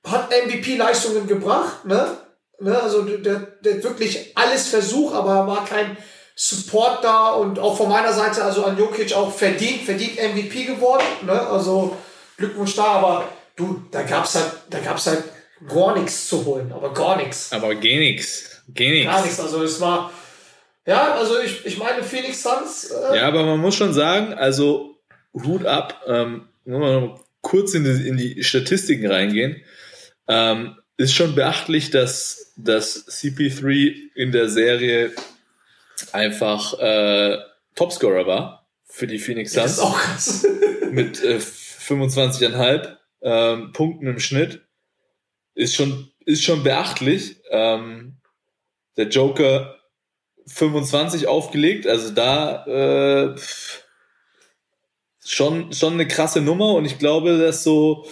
hat 0.06 0.30
MVP-Leistungen 0.30 1.26
gebracht, 1.26 1.84
ne? 1.84 2.18
ne? 2.60 2.80
Also 2.80 3.02
der, 3.02 3.40
der 3.64 3.82
wirklich 3.82 4.36
alles 4.36 4.68
versucht, 4.68 5.14
aber 5.14 5.46
war 5.46 5.64
kein 5.64 5.96
Support 6.36 7.04
da 7.04 7.30
und 7.30 7.58
auch 7.58 7.76
von 7.76 7.88
meiner 7.88 8.12
Seite, 8.12 8.44
also 8.44 8.64
an 8.64 8.78
Jokic 8.78 9.12
auch 9.14 9.32
verdient, 9.32 9.82
verdient 9.82 10.16
MVP 10.16 10.64
geworden, 10.64 11.04
ne? 11.22 11.40
Also 11.40 11.96
Glückwunsch 12.36 12.76
da, 12.76 12.84
aber 12.84 13.28
du, 13.56 13.82
da 13.90 14.02
gab's 14.02 14.34
halt, 14.34 14.52
da 14.70 14.78
gab's 14.78 15.06
halt 15.06 15.24
gar 15.68 15.98
nichts 15.98 16.28
zu 16.28 16.44
holen, 16.44 16.72
aber 16.72 16.92
gar 16.92 17.16
nichts. 17.16 17.52
Aber 17.52 17.74
nix. 17.74 18.62
Geh 18.68 19.04
Gar 19.04 19.16
nix. 19.16 19.24
nichts. 19.24 19.40
Also 19.40 19.62
es 19.62 19.80
war, 19.80 20.12
ja, 20.86 21.14
also 21.14 21.40
ich, 21.40 21.66
ich 21.66 21.78
meine 21.78 22.02
Phoenix 22.02 22.42
Suns, 22.42 22.90
äh, 22.90 23.16
Ja, 23.16 23.28
aber 23.28 23.44
man 23.44 23.58
muss 23.58 23.76
schon 23.76 23.92
sagen, 23.92 24.34
also 24.34 24.98
Hut 25.34 25.66
ab, 25.66 26.02
ähm, 26.06 26.48
wenn 26.64 26.80
wir 26.80 27.00
noch 27.00 27.24
kurz 27.40 27.74
in 27.74 27.84
die, 27.84 28.08
in 28.08 28.16
die 28.16 28.44
Statistiken 28.44 29.10
reingehen, 29.10 29.62
ähm, 30.28 30.76
ist 30.96 31.14
schon 31.14 31.34
beachtlich, 31.34 31.90
dass, 31.90 32.52
dass 32.56 33.06
CP3 33.08 33.94
in 34.14 34.32
der 34.32 34.48
Serie 34.48 35.12
einfach 36.12 36.78
äh, 36.78 37.38
Topscorer 37.74 38.26
war 38.26 38.66
für 38.84 39.06
die 39.06 39.18
Phoenix 39.18 39.52
das 39.52 39.72
ist 39.72 39.76
Suns 39.78 39.88
auch 39.88 39.98
krass. 39.98 40.46
mit 40.90 41.22
äh, 41.22 41.38
25,5 41.38 42.96
ähm, 43.22 43.72
Punkten 43.72 44.06
im 44.06 44.18
Schnitt. 44.18 44.62
Ist 45.60 45.74
schon, 45.74 46.10
ist 46.24 46.42
schon 46.42 46.62
beachtlich. 46.62 47.36
Ähm, 47.50 48.16
der 48.96 49.08
Joker 49.08 49.78
25 50.46 51.26
aufgelegt, 51.26 51.86
also 51.86 52.12
da 52.12 52.64
äh, 52.64 53.38
schon, 55.22 55.74
schon 55.74 55.92
eine 55.92 56.08
krasse 56.08 56.40
Nummer 56.40 56.72
und 56.72 56.86
ich 56.86 56.98
glaube, 56.98 57.36
dass 57.36 57.62
so 57.62 58.06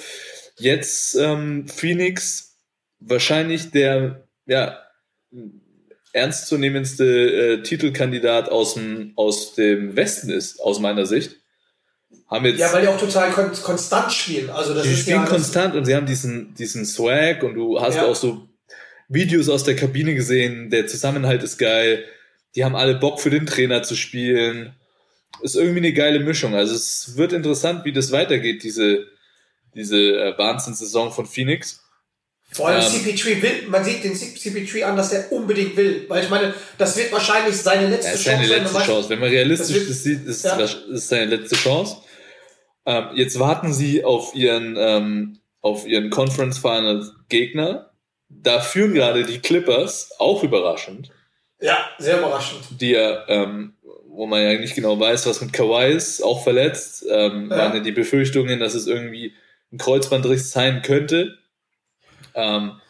jetzt 0.59 1.15
ähm, 1.15 1.67
Phoenix 1.69 2.59
wahrscheinlich 3.01 3.71
der, 3.71 4.29
ja, 4.45 4.79
ernstzunehmendste 6.13 7.05
äh, 7.05 7.63
Titelkandidat 7.63 8.51
aus 8.51 8.75
dem, 8.75 9.15
aus 9.17 9.55
dem 9.55 9.97
Westen 9.97 10.29
ist, 10.29 10.61
aus 10.61 10.81
meiner 10.81 11.07
Sicht. 11.07 11.37
Haben 12.29 12.47
jetzt, 12.47 12.59
Ja, 12.61 12.73
weil 12.73 12.83
die 12.83 12.89
auch 12.89 12.99
total 13.01 13.31
kon 13.31 13.53
konstant 13.63 14.13
spielen. 14.13 14.51
Also 14.51 14.75
das 14.75 14.85
die 14.85 14.93
ist 14.93 15.01
spielen 15.01 15.23
ja, 15.23 15.27
konstant 15.27 15.75
und 15.75 15.85
sie 15.85 15.95
haben 15.95 16.07
diesen, 16.07 16.55
diesen 16.55 16.85
Swag 16.85 17.43
und 17.43 17.55
du 17.55 17.81
hast 17.81 17.97
Ja. 17.97 18.07
auch 18.07 18.17
so 18.17 18.47
Videos 19.09 19.49
aus 19.49 19.65
der 19.65 19.77
Kabine 19.77 20.15
gesehen, 20.15 20.69
der 20.71 20.87
Zusammenhalt 20.87 21.43
ist 21.43 21.57
geil, 21.59 22.05
die 22.55 22.65
haben 22.65 22.77
alle 22.77 22.95
Bock 22.95 23.21
für 23.21 23.31
den 23.31 23.47
Trainer 23.47 23.83
zu 23.83 23.95
spielen. 23.97 24.75
Ist 25.43 25.57
irgendwie 25.57 25.79
eine 25.79 25.93
geile 25.93 26.21
Mischung. 26.21 26.55
Also 26.55 26.75
es 26.75 27.17
wird 27.17 27.33
interessant, 27.33 27.85
wie 27.85 27.93
das 27.93 28.11
weitergeht, 28.13 28.63
diese, 28.63 29.07
diese 29.75 29.99
äh, 29.99 30.37
Wahnsinnssaison 30.37 31.13
von 31.13 31.27
Phoenix. 31.27 31.83
Vor 32.59 32.67
allem 32.69 32.81
Ähm, 32.81 32.87
CP3 32.87 33.41
will, 33.43 33.69
man 33.69 33.85
sieht 33.85 34.03
den 34.03 34.15
CP3 34.15 34.83
an, 34.85 34.97
dass 34.97 35.13
er 35.13 35.31
unbedingt 35.31 35.77
will. 35.77 36.05
Weil 36.09 36.25
ich 36.25 36.29
meine, 36.29 36.53
das 36.77 36.97
wird 36.97 37.13
wahrscheinlich 37.13 37.57
seine 37.57 37.87
letzte 37.89 38.11
Das 38.11 38.19
ist 38.19 38.25
seine 38.25 38.39
Chance 38.39 38.49
sein. 38.53 38.63
letzte 38.63 38.75
Man- 38.79 38.87
Chance. 38.87 39.09
Wenn 39.11 39.19
man 39.21 39.29
realistisch 39.29 39.69
Das 39.69 39.77
wird- 39.77 39.91
das 39.91 40.03
sieht, 40.03 40.27
ist 40.27 40.45
Ja. 40.45 40.59
das 40.59 40.75
ist 40.75 41.09
seine 41.09 41.37
letzte 41.37 41.55
Chance. 41.57 41.97
Ähm, 42.85 43.05
jetzt 43.15 43.39
warten 43.39 43.73
sie 43.73 44.03
auf 44.05 44.35
ihren, 44.35 44.77
ähm, 44.77 45.39
auf 45.61 45.87
ihren 45.87 46.11
Conference 46.11 46.59
Finals 46.59 47.13
Gegner. 47.29 47.91
Da 48.29 48.61
führen 48.61 48.93
gerade 48.93 49.25
die 49.25 49.39
Clippers, 49.39 50.11
auch 50.19 50.43
überraschend, 50.43 51.11
Ja, 51.61 51.79
sehr 51.99 52.19
überraschend. 52.19 52.63
die 52.81 52.91
ja, 52.91 53.25
ähm, 53.29 53.75
wo 54.09 54.27
man 54.27 54.43
ja 54.43 54.59
nicht 54.59 54.75
genau 54.75 54.99
weiß, 54.99 55.27
was 55.29 55.41
mit 55.41 55.53
Kawhi 55.53 55.93
ist, 55.93 56.23
auch 56.23 56.43
verletzt, 56.43 57.05
ähm, 57.09 57.51
Ja. 57.51 57.57
waren 57.57 57.75
ja 57.75 57.81
die 57.81 57.93
Befürchtungen, 57.93 58.59
dass 58.59 58.75
es 58.75 58.89
irgendwie 58.89 59.33
ein 59.73 59.79
Kreuzbandriss 59.79 60.51
sein 60.51 60.83
könnte. 60.83 61.39
Ähm, 62.35 62.81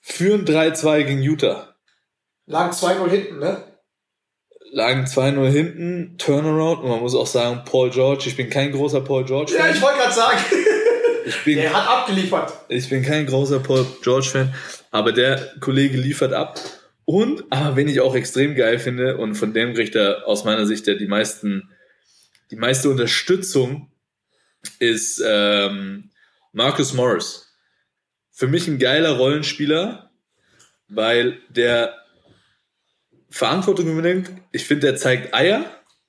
führen 0.00 0.44
3-2 0.44 1.04
gegen 1.04 1.22
Utah. 1.22 1.74
Lagen 2.46 2.72
2-0 2.72 3.08
hinten, 3.08 3.38
ne? 3.38 3.72
lagen 4.72 5.04
2-0 5.04 5.48
hinten, 5.48 6.18
Turnaround 6.18 6.82
und 6.82 6.88
man 6.88 7.00
muss 7.00 7.14
auch 7.14 7.26
sagen, 7.26 7.62
Paul 7.64 7.90
George, 7.90 8.24
ich 8.26 8.36
bin 8.36 8.48
kein 8.48 8.72
großer 8.72 9.02
Paul 9.02 9.24
George 9.24 9.52
Ja, 9.54 9.64
Fan. 9.64 9.74
ich 9.76 9.82
wollte 9.82 9.98
gerade 9.98 10.14
sagen, 10.14 10.38
ich, 11.26 11.44
bin, 11.44 11.56
der 11.58 11.72
hat 11.74 11.86
abgeliefert. 11.86 12.52
ich 12.68 12.88
bin 12.88 13.02
kein 13.02 13.26
großer 13.26 13.60
Paul 13.60 13.86
George 14.02 14.28
Fan, 14.32 14.54
aber 14.90 15.12
der 15.12 15.52
Kollege 15.60 15.98
liefert 15.98 16.32
ab. 16.32 16.58
Und, 17.04 17.44
aber 17.50 17.76
wen 17.76 17.88
ich 17.88 18.00
auch 18.00 18.14
extrem 18.14 18.54
geil 18.54 18.78
finde, 18.78 19.18
und 19.18 19.34
von 19.34 19.52
dem 19.52 19.74
kriegt 19.74 19.94
er 19.94 20.26
aus 20.26 20.44
meiner 20.44 20.66
Sicht 20.66 20.86
ja 20.86 20.94
die 20.94 21.06
meisten, 21.06 21.68
die 22.50 22.56
meiste 22.56 22.88
Unterstützung, 22.88 23.90
ist 24.78 25.22
ähm, 25.26 26.10
Marcus 26.52 26.94
Morris. 26.94 27.51
Für 28.32 28.48
mich 28.48 28.66
ein 28.66 28.78
geiler 28.78 29.16
Rollenspieler, 29.16 30.10
weil 30.88 31.38
der 31.48 31.94
Verantwortung 33.30 33.88
übernimmt. 33.88 34.30
Ich 34.52 34.66
finde, 34.66 34.88
der 34.88 34.96
zeigt 34.96 35.34
Eier, 35.34 35.64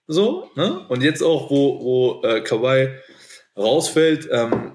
so, 0.07 0.49
ne? 0.55 0.85
Und 0.89 1.03
jetzt 1.03 1.21
auch, 1.21 1.49
wo, 1.49 1.79
wo 1.81 2.27
äh, 2.27 2.41
Kawhi 2.41 2.89
rausfällt, 3.55 4.27
ähm, 4.31 4.73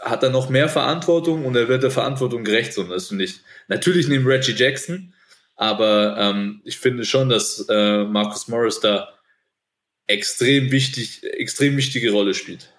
hat 0.00 0.22
er 0.22 0.30
noch 0.30 0.50
mehr 0.50 0.68
Verantwortung 0.68 1.44
und 1.46 1.56
er 1.56 1.68
wird 1.68 1.82
der 1.82 1.90
Verantwortung 1.90 2.44
gerecht. 2.44 2.72
So, 2.72 2.82
das 2.84 3.08
finde 3.08 3.24
ich 3.24 3.40
natürlich 3.68 4.06
neben 4.06 4.26
Reggie 4.26 4.52
Jackson, 4.52 5.14
aber 5.56 6.16
ähm, 6.18 6.60
ich 6.64 6.78
finde 6.78 7.04
schon, 7.04 7.28
dass 7.28 7.66
äh, 7.68 8.04
Marcus 8.04 8.48
Morris 8.48 8.80
da 8.80 9.08
extrem 10.06 10.70
wichtig, 10.70 11.24
extrem 11.24 11.76
wichtige 11.76 12.12
Rolle 12.12 12.34
spielt. 12.34 12.73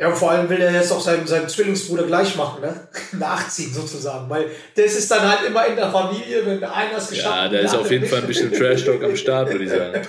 Ja, 0.00 0.08
und 0.08 0.16
vor 0.16 0.30
allem 0.30 0.48
will 0.48 0.58
er 0.62 0.72
jetzt 0.72 0.90
auch 0.92 1.00
seinen, 1.00 1.26
seinen 1.26 1.46
Zwillingsbruder 1.46 2.04
gleich 2.04 2.34
machen, 2.34 2.62
ne? 2.62 2.88
Nachziehen 3.12 3.70
sozusagen. 3.74 4.30
Weil 4.30 4.46
das 4.74 4.94
ist 4.94 5.10
dann 5.10 5.20
halt 5.28 5.46
immer 5.46 5.66
in 5.66 5.76
der 5.76 5.90
Familie, 5.92 6.46
wenn 6.46 6.58
der 6.58 6.74
einer 6.74 6.96
es 6.96 7.10
geschafft 7.10 7.26
Ja, 7.36 7.42
hat. 7.42 7.46
da 7.46 7.48
der 7.50 7.60
ist 7.60 7.74
auf 7.74 7.90
jeden 7.90 8.06
Fall 8.06 8.20
ein 8.20 8.26
bisschen 8.26 8.50
Trash-Talk 8.50 9.04
am 9.04 9.14
Start, 9.14 9.50
würde 9.52 9.64
ich 9.64 9.70
sagen. 9.70 10.00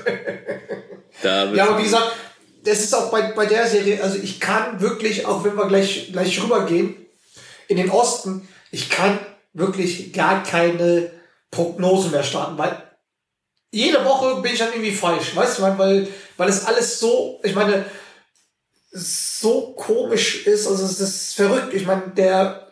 Da 1.22 1.52
Ja, 1.54 1.68
aber 1.68 1.78
wie 1.78 1.84
gesagt, 1.84 2.10
das 2.64 2.80
ist 2.80 2.96
auch 2.96 3.12
bei, 3.12 3.34
bei 3.34 3.46
der 3.46 3.68
Serie, 3.68 4.02
also 4.02 4.18
ich 4.18 4.40
kann 4.40 4.80
wirklich, 4.80 5.26
auch 5.26 5.44
wenn 5.44 5.56
wir 5.56 5.68
gleich, 5.68 6.10
gleich 6.14 6.42
rübergehen, 6.42 6.96
in 7.68 7.76
den 7.78 7.92
Osten, 7.92 8.48
ich 8.72 8.90
kann 8.90 9.20
wirklich 9.54 10.14
gar 10.14 10.42
keine 10.42 11.12
Prognosen 11.52 12.12
mehr 12.12 12.24
starten, 12.24 12.58
weil 12.58 12.82
jede 13.72 14.04
Woche 14.06 14.42
bin 14.42 14.54
ich 14.54 14.60
dann 14.60 14.72
irgendwie 14.72 14.94
falsch, 14.94 15.36
weißt 15.36 15.60
du, 15.60 15.64
weil, 15.78 16.08
weil 16.38 16.50
es 16.50 16.66
alles 16.66 17.00
so, 17.00 17.40
ich 17.44 17.54
meine, 17.54 17.86
so 18.92 19.74
komisch 19.74 20.46
ist, 20.46 20.68
also 20.68 20.84
es 20.84 21.00
ist 21.00 21.36
verrückt. 21.36 21.74
Ich 21.74 21.86
meine, 21.86 22.10
der 22.16 22.68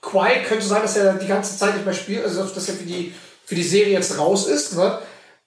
Quai 0.00 0.42
könnte 0.44 0.66
sein, 0.66 0.82
dass 0.82 0.96
er 0.96 1.14
die 1.14 1.26
ganze 1.26 1.56
Zeit 1.56 1.74
nicht 1.74 1.84
mehr 1.84 1.94
spielt, 1.94 2.24
also 2.24 2.44
dass 2.44 2.68
er 2.68 2.74
für 2.74 2.84
die, 2.84 3.14
für 3.44 3.54
die 3.54 3.62
Serie 3.62 3.94
jetzt 3.94 4.18
raus 4.18 4.46
ist, 4.46 4.76
ne? 4.76 4.98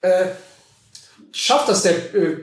Äh, 0.01 0.27
schafft 1.31 1.69
das 1.69 1.83
der 1.83 2.15
äh, 2.15 2.37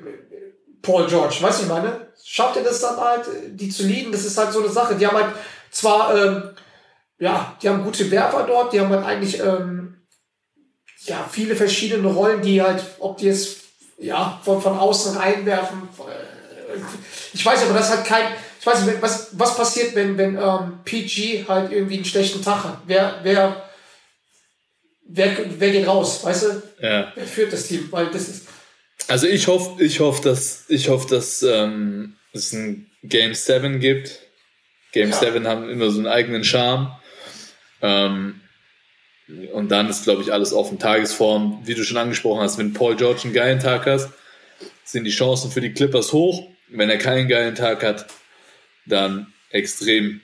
Paul 0.82 1.06
George, 1.06 1.36
weißt 1.40 1.60
du, 1.60 1.62
ich 1.64 1.68
meine? 1.68 2.08
Schafft 2.24 2.56
er 2.56 2.62
das 2.62 2.80
dann 2.80 2.96
halt, 2.96 3.26
die 3.48 3.70
zu 3.70 3.84
lieben? 3.84 4.12
Das 4.12 4.24
ist 4.24 4.38
halt 4.38 4.52
so 4.52 4.60
eine 4.60 4.70
Sache. 4.70 4.94
Die 4.94 5.06
haben 5.06 5.16
halt 5.16 5.34
zwar, 5.70 6.14
ähm, 6.16 6.50
ja, 7.18 7.56
die 7.60 7.68
haben 7.68 7.84
gute 7.84 8.10
Werfer 8.10 8.44
dort, 8.46 8.72
die 8.72 8.80
haben 8.80 8.90
halt 8.90 9.04
eigentlich, 9.04 9.40
ähm, 9.40 10.02
ja, 11.04 11.28
viele 11.30 11.56
verschiedene 11.56 12.06
Rollen, 12.08 12.42
die 12.42 12.62
halt, 12.62 12.84
ob 13.00 13.16
die 13.18 13.26
jetzt, 13.26 13.58
ja, 13.98 14.40
von, 14.44 14.60
von 14.60 14.78
außen 14.78 15.16
reinwerfen, 15.16 15.88
äh, 15.98 16.21
ich 17.32 17.44
weiß 17.44 17.62
aber, 17.64 17.74
das 17.74 17.90
hat 17.90 18.04
kein, 18.04 18.32
ich 18.60 18.66
weiß 18.66 18.84
nicht, 18.84 19.02
was, 19.02 19.28
was 19.32 19.56
passiert, 19.56 19.94
wenn, 19.94 20.16
wenn 20.18 20.36
ähm, 20.36 20.80
PG 20.84 21.46
halt 21.48 21.72
irgendwie 21.72 21.96
einen 21.96 22.04
schlechten 22.04 22.42
Tag 22.42 22.64
hat? 22.64 22.82
Wer, 22.86 23.20
wer, 23.22 23.68
wer, 25.04 25.36
wer 25.58 25.70
geht 25.70 25.86
raus, 25.86 26.24
weißt 26.24 26.42
du? 26.44 26.62
ja. 26.80 27.12
Wer 27.14 27.26
führt 27.26 27.52
das 27.52 27.66
Team? 27.66 27.88
Weil 27.90 28.06
das 28.06 28.28
ist, 28.28 28.46
Also 29.08 29.26
ich 29.26 29.46
hoffe, 29.48 29.82
ich 29.82 30.00
hoffe, 30.00 30.22
dass 30.22 30.64
ich 30.68 30.88
hoffe, 30.88 31.08
dass 31.08 31.42
ähm, 31.42 32.16
es 32.32 32.52
ein 32.52 32.90
Game 33.02 33.34
7 33.34 33.80
gibt. 33.80 34.20
Game 34.92 35.10
Ja. 35.10 35.16
7 35.16 35.46
haben 35.46 35.68
immer 35.68 35.90
so 35.90 35.98
einen 35.98 36.06
eigenen 36.06 36.44
Charme. 36.44 36.92
Ähm, 37.80 38.40
und 39.52 39.70
dann 39.70 39.88
ist, 39.88 40.04
glaube 40.04 40.22
ich, 40.22 40.32
alles 40.32 40.52
auf 40.52 40.68
den 40.68 40.78
Tagesform. 40.78 41.62
Wie 41.64 41.74
du 41.74 41.84
schon 41.84 41.96
angesprochen 41.96 42.42
hast, 42.42 42.58
wenn 42.58 42.74
Paul 42.74 42.96
George 42.96 43.22
einen 43.24 43.32
geilen 43.32 43.60
Tag 43.60 43.86
hat, 43.86 44.10
sind 44.84 45.04
die 45.04 45.10
Chancen 45.10 45.50
für 45.50 45.60
die 45.60 45.72
Clippers 45.72 46.12
hoch. 46.12 46.48
Wenn 46.72 46.90
er 46.90 46.98
keinen 46.98 47.28
geilen 47.28 47.54
Tag 47.54 47.82
hat, 47.82 48.06
dann 48.86 49.32
extrem, 49.50 50.20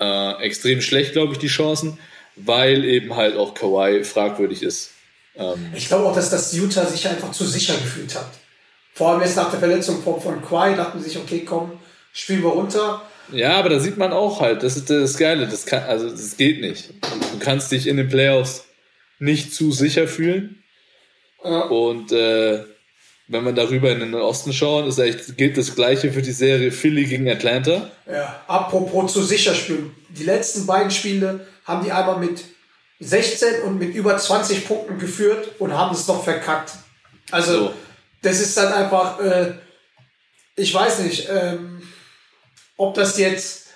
äh, 0.00 0.42
extrem 0.42 0.80
schlecht, 0.80 1.12
glaube 1.12 1.32
ich, 1.32 1.38
die 1.38 1.48
Chancen, 1.48 1.98
weil 2.36 2.84
eben 2.84 3.16
halt 3.16 3.36
auch 3.36 3.54
Kawhi 3.54 4.04
fragwürdig 4.04 4.62
ist. 4.62 4.92
Ähm, 5.36 5.72
ich 5.74 5.88
glaube 5.88 6.06
auch, 6.06 6.14
dass 6.14 6.30
das 6.30 6.52
Utah 6.52 6.86
sich 6.86 7.08
einfach 7.08 7.32
zu 7.32 7.44
sicher 7.44 7.74
gefühlt 7.74 8.14
hat. 8.14 8.30
Vor 8.94 9.10
allem 9.10 9.20
jetzt 9.20 9.36
nach 9.36 9.50
der 9.50 9.58
Verletzung 9.58 10.02
von, 10.02 10.20
von 10.20 10.42
Quai 10.42 10.74
dachten 10.74 10.98
sie 10.98 11.10
sich, 11.10 11.18
okay, 11.18 11.44
komm, 11.44 11.78
spielen 12.12 12.42
wir 12.42 12.50
runter. 12.50 13.02
Ja, 13.32 13.56
aber 13.56 13.68
da 13.68 13.80
sieht 13.80 13.98
man 13.98 14.12
auch 14.12 14.40
halt, 14.40 14.62
das 14.62 14.76
ist 14.76 14.88
das 14.88 15.18
Geile, 15.18 15.46
das 15.46 15.66
kann, 15.66 15.82
also 15.82 16.08
das 16.08 16.36
geht 16.36 16.60
nicht. 16.60 16.90
Du 17.02 17.38
kannst 17.38 17.72
dich 17.72 17.88
in 17.88 17.96
den 17.96 18.08
Playoffs 18.08 18.66
nicht 19.18 19.54
zu 19.54 19.72
sicher 19.72 20.06
fühlen. 20.06 20.62
Ja. 21.44 21.62
Und 21.62 22.12
äh, 22.12 22.64
wenn 23.28 23.42
man 23.44 23.54
darüber 23.54 23.90
in 23.90 24.00
den 24.00 24.14
Osten 24.14 24.52
schauen, 24.52 24.86
ist 24.86 24.98
echt, 24.98 25.36
gilt 25.36 25.56
das 25.56 25.74
gleiche 25.74 26.12
für 26.12 26.22
die 26.22 26.32
Serie 26.32 26.70
Philly 26.70 27.04
gegen 27.06 27.28
Atlanta. 27.28 27.90
Ja, 28.10 28.44
apropos 28.46 29.12
zu 29.12 29.22
sicher 29.22 29.54
spielen. 29.54 29.94
Die 30.10 30.24
letzten 30.24 30.66
beiden 30.66 30.90
Spiele 30.90 31.46
haben 31.64 31.84
die 31.84 31.90
einmal 31.90 32.18
mit 32.18 32.44
16 33.00 33.62
und 33.62 33.78
mit 33.78 33.94
über 33.94 34.16
20 34.16 34.66
Punkten 34.66 34.98
geführt 34.98 35.60
und 35.60 35.72
haben 35.76 35.94
es 35.94 36.06
noch 36.06 36.22
verkackt. 36.22 36.72
Also, 37.30 37.52
So. 37.52 37.74
das 38.22 38.40
ist 38.40 38.56
dann 38.56 38.72
einfach, 38.72 39.18
äh, 39.20 39.54
ich 40.54 40.72
weiß 40.72 41.00
nicht, 41.00 41.28
ähm, 41.28 41.82
ob 42.76 42.94
das 42.94 43.18
jetzt 43.18 43.66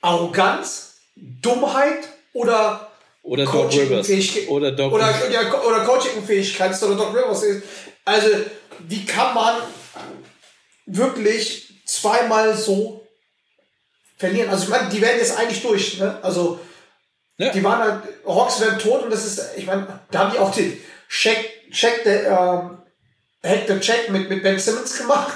Arroganz, 0.00 1.00
Dummheit 1.16 2.08
oder 2.32 2.91
Oder 3.22 3.44
Doc 3.44 3.72
Rivers. 3.72 4.08
Oder 4.48 4.72
Doc 4.72 4.92
oder, 4.92 5.30
ja, 5.30 5.62
oder 5.62 5.84
Coaching-Fähigkeit 5.84 6.72
ist 6.72 6.82
oder 6.82 6.96
Doc 6.96 7.14
Rivers 7.14 7.42
ist. 7.44 7.62
Also, 8.04 8.28
wie 8.80 9.04
kann 9.04 9.34
man 9.34 9.56
wirklich 10.86 11.72
zweimal 11.86 12.56
so 12.56 13.06
verlieren? 14.16 14.50
Also, 14.50 14.64
ich 14.64 14.70
meine, 14.70 14.88
die 14.88 15.00
werden 15.00 15.18
jetzt 15.18 15.38
eigentlich 15.38 15.62
durch, 15.62 15.98
ne? 15.98 16.18
Also, 16.22 16.58
Ja. 17.38 17.50
die 17.52 17.62
waren 17.62 17.78
halt, 17.80 18.02
Hawks 18.26 18.60
werden 18.60 18.78
tot 18.78 19.04
und 19.04 19.10
das 19.10 19.24
ist, 19.24 19.40
ich 19.56 19.66
meine, 19.66 20.00
da 20.10 20.18
haben 20.20 20.32
die 20.32 20.38
auch 20.38 20.52
den 20.54 20.76
Check, 21.08 21.70
Check, 21.70 22.02
der, 22.04 22.26
ähm, 22.26 22.78
Hack 23.48 23.64
the 23.68 23.78
Check 23.80 24.10
mit, 24.10 24.28
mit 24.28 24.42
Ben 24.42 24.58
Simmons 24.58 24.98
gemacht. 24.98 25.32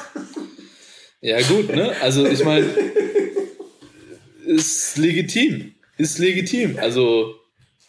Ja, 1.21 1.41
gut, 1.43 1.71
ne? 1.75 1.95
Also 2.01 2.27
ich 2.27 2.45
meine, 2.45 2.67
ist 4.47 4.97
legitim. 4.99 5.75
Ist 5.99 6.19
legitim. 6.19 6.79
Also, 6.79 7.35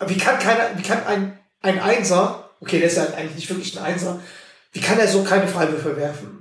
Wie 0.06 0.18
kann 0.18 0.40
keiner, 0.40 0.78
wie 0.78 0.84
kann 0.84 1.06
ein, 1.06 1.40
ein 1.62 1.80
Einser, 1.80 2.52
okay, 2.60 2.80
der 2.80 2.88
ist 2.88 2.98
ja 2.98 3.06
eigentlich 3.14 3.36
nicht 3.36 3.50
wirklich 3.50 3.78
ein 3.78 3.84
Einser, 3.84 4.22
wie 4.72 4.82
kann 4.82 5.00
er 5.00 5.08
so 5.08 5.24
keine 5.24 5.48
Freiwürfe 5.48 5.98
werfen? 5.98 6.38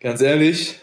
ganz 0.00 0.20
ehrlich, 0.22 0.76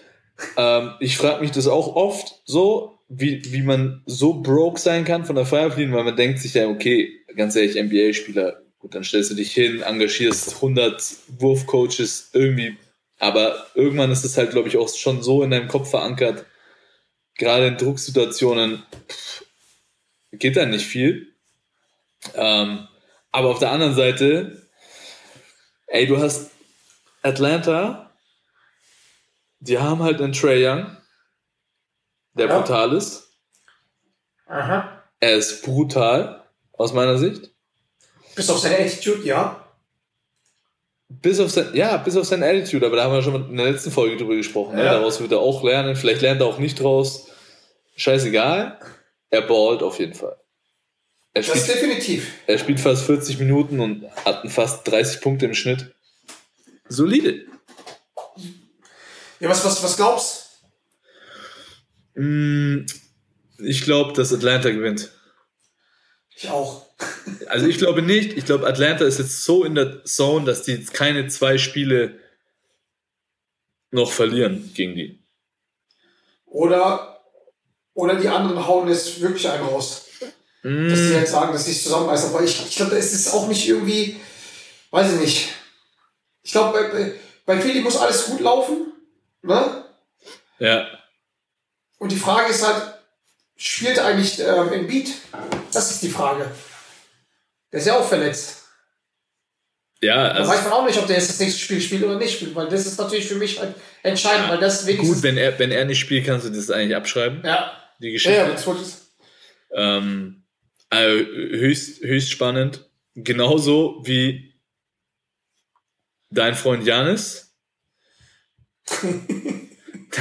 ähm, 0.55 0.91
ich 0.99 1.17
frage 1.17 1.41
mich 1.41 1.51
das 1.51 1.67
auch 1.67 1.95
oft 1.95 2.41
so. 2.45 2.93
wie, 3.09 3.41
wie 3.53 3.61
man 3.63 4.03
so 4.05 4.41
broke 4.41 4.79
sein 4.79 5.05
kann 5.05 5.25
von 5.25 5.35
der 5.37 5.45
Freiwurflinie, 5.45 5.95
weil 5.95 6.03
man 6.03 6.15
denkt 6.17 6.39
sich 6.39 6.53
ja, 6.53 6.67
okay, 6.67 7.09
ganz 7.35 7.55
ehrlich, 7.55 7.81
NBA-Spieler, 7.81 8.61
gut, 8.79 8.93
dann 8.95 9.05
stellst 9.05 9.31
du 9.31 9.35
dich 9.35 9.53
hin, 9.53 9.81
engagierst 9.81 10.55
100 10.55 11.01
Wurfcoaches 11.39 12.31
irgendwie, 12.33 12.77
aber 13.17 13.65
irgendwann 13.75 14.11
ist 14.11 14.25
es 14.25 14.37
halt, 14.37 14.51
glaube 14.51 14.67
ich, 14.67 14.77
auch 14.77 14.89
schon 14.89 15.23
so 15.23 15.41
in 15.41 15.51
deinem 15.51 15.69
Kopf 15.69 15.89
verankert, 15.89 16.45
gerade 17.35 17.67
in 17.67 17.77
Drucksituationen 17.77 18.83
pff, 19.09 19.45
geht 20.31 20.57
da 20.57 20.65
nicht 20.65 20.85
viel. 20.85 21.33
Ähm, 22.35 22.87
aber 23.31 23.49
auf 23.49 23.59
der 23.59 23.71
anderen 23.71 23.95
Seite, 23.95 24.67
ey, 25.87 26.07
du 26.07 26.19
hast 26.19 26.51
Atlanta, 27.21 28.11
die 29.59 29.79
haben 29.79 30.01
halt 30.03 30.21
einen 30.21 30.33
Trey 30.33 30.65
Young, 30.67 30.95
der 32.33 32.47
Ja. 32.47 32.59
brutal 32.59 32.93
ist. 32.93 33.29
Aha. 34.47 35.03
Er 35.19 35.35
ist 35.35 35.63
brutal, 35.63 36.43
aus 36.73 36.93
meiner 36.93 37.17
Sicht. 37.17 37.49
Bis 38.35 38.49
auf 38.49 38.59
seine 38.59 38.77
Attitude, 38.77 39.23
ja. 39.23 39.63
Bis 41.09 41.39
auf 41.39 41.49
sein, 41.49 41.73
ja, 41.73 41.97
bis 41.97 42.15
auf 42.17 42.25
seine 42.25 42.45
Attitude, 42.45 42.85
aber 42.85 42.97
da 42.97 43.03
haben 43.05 43.13
wir 43.13 43.21
schon 43.23 43.49
in 43.49 43.57
der 43.57 43.71
letzten 43.71 43.91
Folge 43.91 44.17
drüber 44.17 44.35
gesprochen. 44.35 44.75
Ne? 44.75 44.83
Ja. 44.85 44.93
Daraus 44.93 45.19
wird 45.19 45.31
er 45.31 45.39
auch 45.39 45.63
lernen. 45.63 45.95
Vielleicht 45.95 46.21
lernt 46.21 46.41
er 46.41 46.47
auch 46.47 46.59
nicht 46.59 46.79
draus. 46.81 47.27
Scheißegal. 47.95 48.77
Er 49.29 49.41
ballt 49.41 49.83
auf 49.83 49.99
jeden 49.99 50.13
Fall. 50.13 50.37
Er 51.33 51.43
Das 51.43 51.55
ist 51.55 51.63
spielt, 51.65 51.77
definitiv. 51.77 52.31
er 52.47 52.57
spielt 52.57 52.79
fast 52.79 53.05
40 53.05 53.39
Minuten 53.39 53.79
und 53.79 54.03
hat 54.25 54.49
fast 54.51 54.87
30 54.87 55.21
Punkte 55.21 55.45
im 55.45 55.53
Schnitt. 55.53 55.93
Solide. 56.89 57.45
Ja, 59.39 59.49
was, 59.49 59.63
was, 59.65 59.83
was 59.83 59.95
glaubst 59.97 60.43
Mm, 62.15 62.85
Ich 63.59 63.83
glaube, 63.83 64.13
dass 64.13 64.33
Atlanta 64.33 64.71
gewinnt. 64.71 65.11
Ich 66.35 66.49
auch. 66.49 66.85
Also 67.47 67.67
ich 67.67 67.77
glaube 67.77 68.01
nicht. 68.01 68.35
Ich 68.37 68.45
glaube, 68.45 68.65
Atlanta 68.65 69.05
ist 69.05 69.19
jetzt 69.19 69.43
so 69.43 69.63
in 69.63 69.75
der 69.75 70.03
Zone, 70.05 70.45
dass 70.45 70.63
die 70.63 70.71
jetzt 70.71 70.93
keine 70.93 71.27
zwei 71.27 71.57
Spiele 71.59 72.19
noch 73.91 74.11
verlieren 74.11 74.71
gegen 74.73 74.95
die. 74.95 75.23
Oder, 76.45 77.16
oder 77.97 78.13
die 78.15 78.29
anderen 78.29 78.65
hauen 78.67 78.87
jetzt 78.87 79.19
wirklich 79.19 79.49
einen 79.49 79.65
raus. 79.65 80.05
Dass 80.61 80.99
sie 80.99 81.13
jetzt 81.13 81.31
sagen, 81.31 81.51
dass 81.51 81.65
sie 81.65 81.71
es 81.71 81.83
zusammenbeißen. 81.83 82.29
Aber 82.29 82.43
ich, 82.43 82.63
ich 82.67 82.75
glaube, 82.75 82.95
es 82.95 83.13
ist 83.13 83.33
auch 83.33 83.47
nicht 83.47 83.67
irgendwie, 83.67 84.19
weiß 84.91 85.13
ich 85.13 85.19
nicht. 85.19 85.49
Ich 86.43 86.51
glaube, 86.51 86.89
bei, 86.91 87.13
bei, 87.45 87.61
Philly 87.61 87.81
muss 87.81 87.97
alles 87.97 88.25
gut 88.25 88.41
laufen. 88.41 88.91
Ne? 89.41 89.85
Ja. 90.59 90.87
Und 91.97 92.11
die 92.11 92.17
Frage 92.17 92.51
ist 92.51 92.67
halt, 92.67 92.99
spielt 93.55 93.97
eigentlich 93.97 94.39
ähm, 94.39 94.73
Embiid? 94.73 95.09
Das 95.71 95.89
ist 95.89 96.03
die 96.03 96.09
Frage. 96.09 96.51
Der 97.71 97.79
ist 97.79 97.87
ja 97.87 97.97
auch 97.97 98.07
verletzt. 98.07 98.65
Ja, 100.01 100.27
Da 100.27 100.35
also 100.35 100.51
weiß 100.51 100.63
man 100.65 100.73
auch 100.73 100.85
nicht, 100.85 100.99
ob 100.99 101.07
der 101.07 101.17
jetzt 101.17 101.29
das 101.29 101.39
nächste 101.39 101.59
Spiel 101.59 101.81
spielt 101.81 102.03
oder 102.03 102.17
nicht 102.17 102.35
spielt, 102.35 102.53
weil 102.53 102.67
das 102.67 102.85
ist 102.85 102.99
natürlich 102.99 103.27
für 103.27 103.35
mich 103.35 103.59
halt 103.59 103.73
entscheidend, 104.03 104.49
weil 104.49 104.59
das 104.59 104.85
wenigstens. 104.85 105.15
gut, 105.15 105.23
wenn 105.23 105.37
er, 105.37 105.57
wenn 105.57 105.71
er 105.71 105.85
nicht 105.85 105.99
spielt, 105.99 106.27
kannst 106.27 106.45
du 106.45 106.51
das 106.51 106.69
eigentlich 106.69 106.95
abschreiben, 106.95 107.41
ja. 107.43 107.71
Die 107.99 108.07
Ja, 108.07 108.13
Geschichte. 108.13 108.37
ja, 108.37 108.49
das 108.49 108.65
ich. 108.83 108.95
Ähm, 109.73 110.43
also 110.89 111.25
höchst, 111.25 112.01
höchst 112.03 112.31
spannend. 112.31 112.89
Genauso 113.15 114.01
wie 114.05 114.53
dein 116.29 116.55
Freund 116.55 116.85
Janis. 116.85 117.55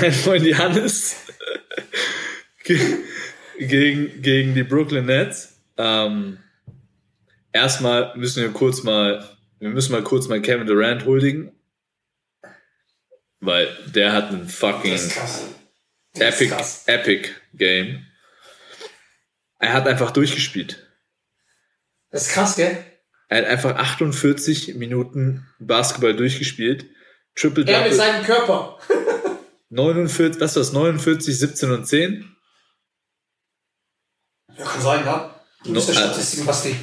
dein 0.01 0.13
Freund 0.13 0.45
Janis 0.45 1.17
ge- 2.65 2.99
gegen, 3.59 4.23
gegen 4.23 4.55
die 4.55 4.65
Brooklyn 4.65 5.07
Nets. 5.07 5.61
Ähm, 5.77 6.39
erstmal 7.53 8.17
müssen 8.17 8.43
wir 8.43 8.51
kurz 8.51 8.83
mal, 8.83 9.29
wir 9.61 9.69
müssen 9.69 9.93
mal 9.93 10.03
kurz 10.03 10.27
mal 10.29 10.41
Kevin 10.43 10.67
Durant 10.67 11.05
huldigen. 11.05 11.53
Weil 13.41 13.69
der 13.95 14.13
hat 14.13 14.31
einen 14.31 14.49
fucking 14.49 14.99
Epic. 16.21 16.55
Epic 16.87 17.31
Game. 17.55 18.07
Er 19.59 19.73
hat 19.73 19.87
einfach 19.87 20.11
durchgespielt. 20.11 20.87
Das 22.11 22.27
ist 22.29 22.33
krass, 22.33 22.57
gell? 22.57 22.85
Er 23.29 23.39
hat 23.39 23.47
einfach 23.47 23.75
48 23.77 24.75
Minuten 24.77 25.47
Basketball 25.59 26.15
durchgespielt. 26.15 26.87
Triple 27.35 27.65
Er 27.67 27.79
mit 27.83 27.93
Double. 27.93 27.97
seinem 27.97 28.25
Körper. 28.25 28.79
49, 29.71 30.41
was 30.41 30.55
war 30.55 30.63
das? 30.63 30.73
49, 30.73 31.39
17 31.39 31.71
und 31.73 31.87
10? 31.87 32.37
Ja, 34.57 34.65
kann 34.65 34.81
sein, 34.81 35.05
ja. 35.05 35.41
Du 35.65 35.73
bist 35.73 35.89
No, 35.89 35.95
der 35.95 36.03
äh, 36.03 36.07
Statistiken, 36.07 36.47
Basti. 36.47 36.77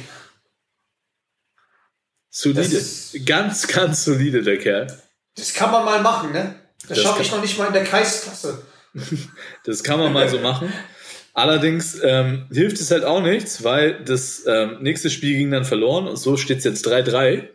Solide. 2.28 2.84
Ganz, 3.24 3.66
ganz 3.68 4.04
solide, 4.04 4.42
der 4.42 4.58
Kerl. 4.58 5.02
Das 5.36 5.54
kann 5.54 5.70
man 5.70 5.84
mal 5.84 6.02
machen, 6.02 6.32
ne? 6.32 6.60
Das, 6.80 6.88
Das 6.90 7.00
schaffe 7.02 7.22
ich 7.22 7.30
noch 7.30 7.40
nicht 7.40 7.56
mal 7.56 7.68
in 7.68 7.72
der 7.72 7.84
Kreisklasse. 7.84 8.66
Das 9.64 9.82
kann 9.82 9.98
man 9.98 10.12
mal 10.12 10.28
so 10.28 10.38
machen. 10.38 10.72
Allerdings 11.32 11.98
ähm, 12.02 12.46
hilft 12.52 12.80
es 12.80 12.90
halt 12.90 13.04
auch 13.04 13.20
nichts, 13.20 13.64
weil 13.64 14.04
das 14.04 14.44
ähm, 14.46 14.78
nächste 14.80 15.10
Spiel 15.10 15.36
ging 15.36 15.50
dann 15.50 15.64
verloren 15.64 16.06
und 16.06 16.16
so 16.16 16.36
steht 16.36 16.58
es 16.58 16.64
jetzt 16.64 16.86
3-3. 16.86 17.48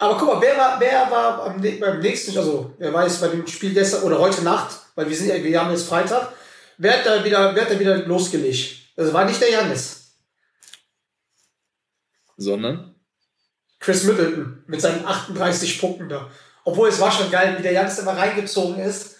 Aber 0.00 0.18
guck 0.18 0.34
mal, 0.34 0.40
wer 0.40 0.56
war, 0.56 0.80
wer 0.80 1.10
war 1.10 1.42
am, 1.44 1.60
ne- 1.60 1.78
beim 1.80 2.00
nächsten, 2.00 2.36
also 2.36 2.74
wer 2.78 2.92
war 2.92 3.04
jetzt 3.04 3.20
bei 3.20 3.28
dem 3.28 3.46
Spiel 3.46 3.72
gestern 3.72 4.02
oder 4.02 4.18
heute 4.18 4.42
Nacht, 4.42 4.76
weil 4.96 5.08
wir 5.08 5.16
sind 5.16 5.28
ja, 5.28 5.42
wir 5.42 5.60
haben 5.60 5.70
jetzt 5.70 5.88
Freitag, 5.88 6.32
wer 6.76 6.98
hat 6.98 7.06
da 7.06 7.24
wieder, 7.24 7.54
wer 7.54 7.62
hat 7.62 7.70
da 7.70 7.78
wieder 7.78 7.98
losgelegt? 7.98 8.76
Das 8.96 9.12
war 9.12 9.24
nicht 9.24 9.40
der 9.40 9.50
Janis. 9.50 10.16
Sondern 12.36 12.94
Chris 13.78 14.04
Middleton 14.04 14.64
mit 14.66 14.80
seinen 14.80 15.04
38 15.04 15.80
Punkten 15.80 16.08
da. 16.08 16.28
Obwohl 16.64 16.88
es 16.88 17.00
war 17.00 17.12
schon 17.12 17.30
geil, 17.30 17.54
wie 17.58 17.62
der 17.62 17.72
Janis 17.72 17.98
immer 17.98 18.16
reingezogen 18.16 18.78
ist. 18.80 19.16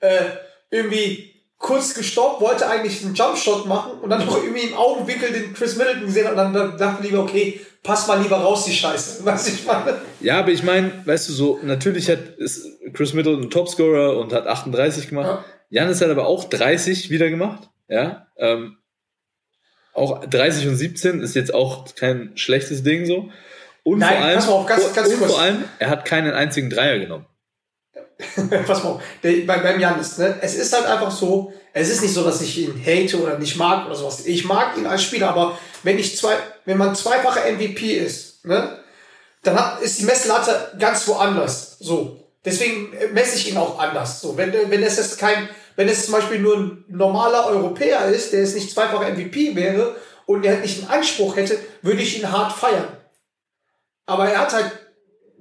Äh, 0.00 0.30
irgendwie 0.70 1.34
kurz 1.58 1.94
gestoppt, 1.94 2.40
wollte 2.40 2.66
eigentlich 2.68 3.04
einen 3.04 3.14
Jumpshot 3.14 3.66
machen 3.66 3.92
und 4.00 4.08
dann 4.10 4.24
noch 4.24 4.42
irgendwie 4.42 4.68
im 4.68 4.74
Augenwinkel 4.74 5.30
den 5.32 5.52
Chris 5.52 5.76
Middleton 5.76 6.06
gesehen 6.06 6.28
und 6.28 6.36
dann, 6.36 6.52
dann 6.54 6.78
dachte 6.78 7.02
lieber, 7.02 7.20
okay, 7.20 7.60
pass 7.82 8.06
mal 8.06 8.20
lieber 8.22 8.38
raus, 8.38 8.64
die 8.64 8.72
Scheiße. 8.72 9.20
Was 9.26 9.46
ich 9.48 9.66
meine? 9.66 10.00
Ja, 10.20 10.38
aber 10.38 10.50
ich 10.52 10.62
meine, 10.62 11.02
weißt 11.04 11.28
du, 11.28 11.32
so, 11.34 11.58
natürlich 11.62 12.08
hat 12.10 12.20
ist 12.38 12.66
Chris 12.94 13.12
Middleton 13.12 13.42
ein 13.44 13.50
Topscorer 13.50 14.16
und 14.16 14.32
hat 14.32 14.46
38 14.46 15.08
gemacht. 15.10 15.44
Janis 15.68 16.00
hat 16.00 16.08
aber 16.08 16.26
auch 16.26 16.44
30 16.44 17.10
wieder 17.10 17.28
gemacht. 17.28 17.68
Ja. 17.88 18.26
Ähm, 18.38 18.78
auch 19.92 20.24
30 20.24 20.66
und 20.68 20.76
17 20.76 21.20
ist 21.20 21.34
jetzt 21.34 21.52
auch 21.52 21.84
kein 21.94 22.32
schlechtes 22.36 22.82
Ding 22.82 23.04
so. 23.06 23.28
Und 23.82 23.98
Nein, 23.98 24.16
vor 24.16 24.24
allem, 24.24 24.34
pass 24.36 24.46
mal 24.46 24.52
auf, 24.52 24.66
ganz- 24.66 24.94
ganz 24.94 25.08
und 25.08 25.18
kurz. 25.18 25.30
vor 25.32 25.40
allem, 25.40 25.64
er 25.78 25.90
hat 25.90 26.04
keinen 26.04 26.32
einzigen 26.32 26.70
Dreier 26.70 26.98
genommen. 26.98 27.26
Auf, 28.68 29.02
der, 29.22 29.46
bei, 29.46 29.58
beim 29.58 29.80
Janis, 29.80 30.18
ne? 30.18 30.38
Es 30.40 30.54
ist 30.54 30.72
halt 30.72 30.86
einfach 30.86 31.10
so, 31.10 31.52
es 31.72 31.88
ist 31.88 32.02
nicht 32.02 32.14
so, 32.14 32.22
dass 32.22 32.40
ich 32.40 32.58
ihn 32.58 32.80
hate 32.84 33.20
oder 33.20 33.38
nicht 33.38 33.56
mag 33.56 33.86
oder 33.86 33.94
sowas. 33.94 34.26
Ich 34.26 34.44
mag 34.44 34.76
ihn 34.76 34.86
als 34.86 35.02
Spieler, 35.02 35.30
aber 35.30 35.58
wenn 35.82 35.98
ich 35.98 36.16
zwei, 36.16 36.36
wenn 36.64 36.78
man 36.78 36.94
zweifacher 36.94 37.50
MVP 37.50 37.94
ist, 37.94 38.44
ne? 38.44 38.78
Dann 39.42 39.58
hat, 39.58 39.80
ist 39.80 39.98
die 39.98 40.04
Messlatte 40.04 40.72
ganz 40.78 41.08
woanders. 41.08 41.78
So. 41.78 42.28
Deswegen 42.44 42.92
äh, 42.92 43.08
messe 43.08 43.36
ich 43.36 43.50
ihn 43.50 43.56
auch 43.56 43.78
anders. 43.78 44.20
So, 44.20 44.36
wenn, 44.36 44.52
wenn 44.52 44.82
es 44.82 44.96
jetzt 44.96 45.18
kein, 45.18 45.48
wenn 45.76 45.88
es 45.88 46.04
zum 46.04 46.12
Beispiel 46.12 46.38
nur 46.38 46.56
ein 46.56 46.84
normaler 46.88 47.46
Europäer 47.46 48.04
ist, 48.06 48.32
der 48.32 48.40
jetzt 48.40 48.54
nicht 48.54 48.70
zweifacher 48.70 49.10
MVP 49.10 49.56
wäre 49.56 49.96
und 50.26 50.42
der 50.42 50.58
nicht 50.58 50.80
einen 50.80 50.90
Anspruch 50.90 51.36
hätte, 51.36 51.58
würde 51.82 52.02
ich 52.02 52.18
ihn 52.18 52.30
hart 52.30 52.52
feiern. 52.52 52.88
Aber 54.06 54.28
er 54.28 54.40
hat 54.40 54.52
halt 54.52 54.72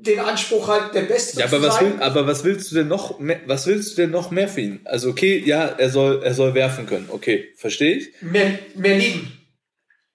den 0.01 0.19
Anspruch 0.19 0.67
halt 0.67 0.93
der 0.93 1.01
Beste 1.03 1.39
Ja, 1.39 1.45
aber 1.45 1.57
zu 1.57 1.67
was, 1.67 1.75
sein. 1.75 1.93
will, 1.93 2.01
aber 2.01 2.27
was 2.27 2.43
willst 2.43 2.71
du 2.71 2.75
denn 2.75 2.87
noch 2.87 3.19
mehr, 3.19 3.41
was 3.45 3.67
willst 3.67 3.91
du 3.91 4.01
denn 4.01 4.11
noch 4.11 4.31
mehr 4.31 4.47
für 4.47 4.61
ihn? 4.61 4.81
Also 4.85 5.09
okay, 5.09 5.41
ja, 5.45 5.65
er 5.65 5.89
soll, 5.89 6.23
er 6.23 6.33
soll 6.33 6.53
werfen 6.53 6.85
können. 6.85 7.07
Okay, 7.09 7.53
verstehe 7.57 7.97
ich. 7.97 8.21
Mehr, 8.21 8.59
mehr 8.75 8.97
lieben. 8.97 9.39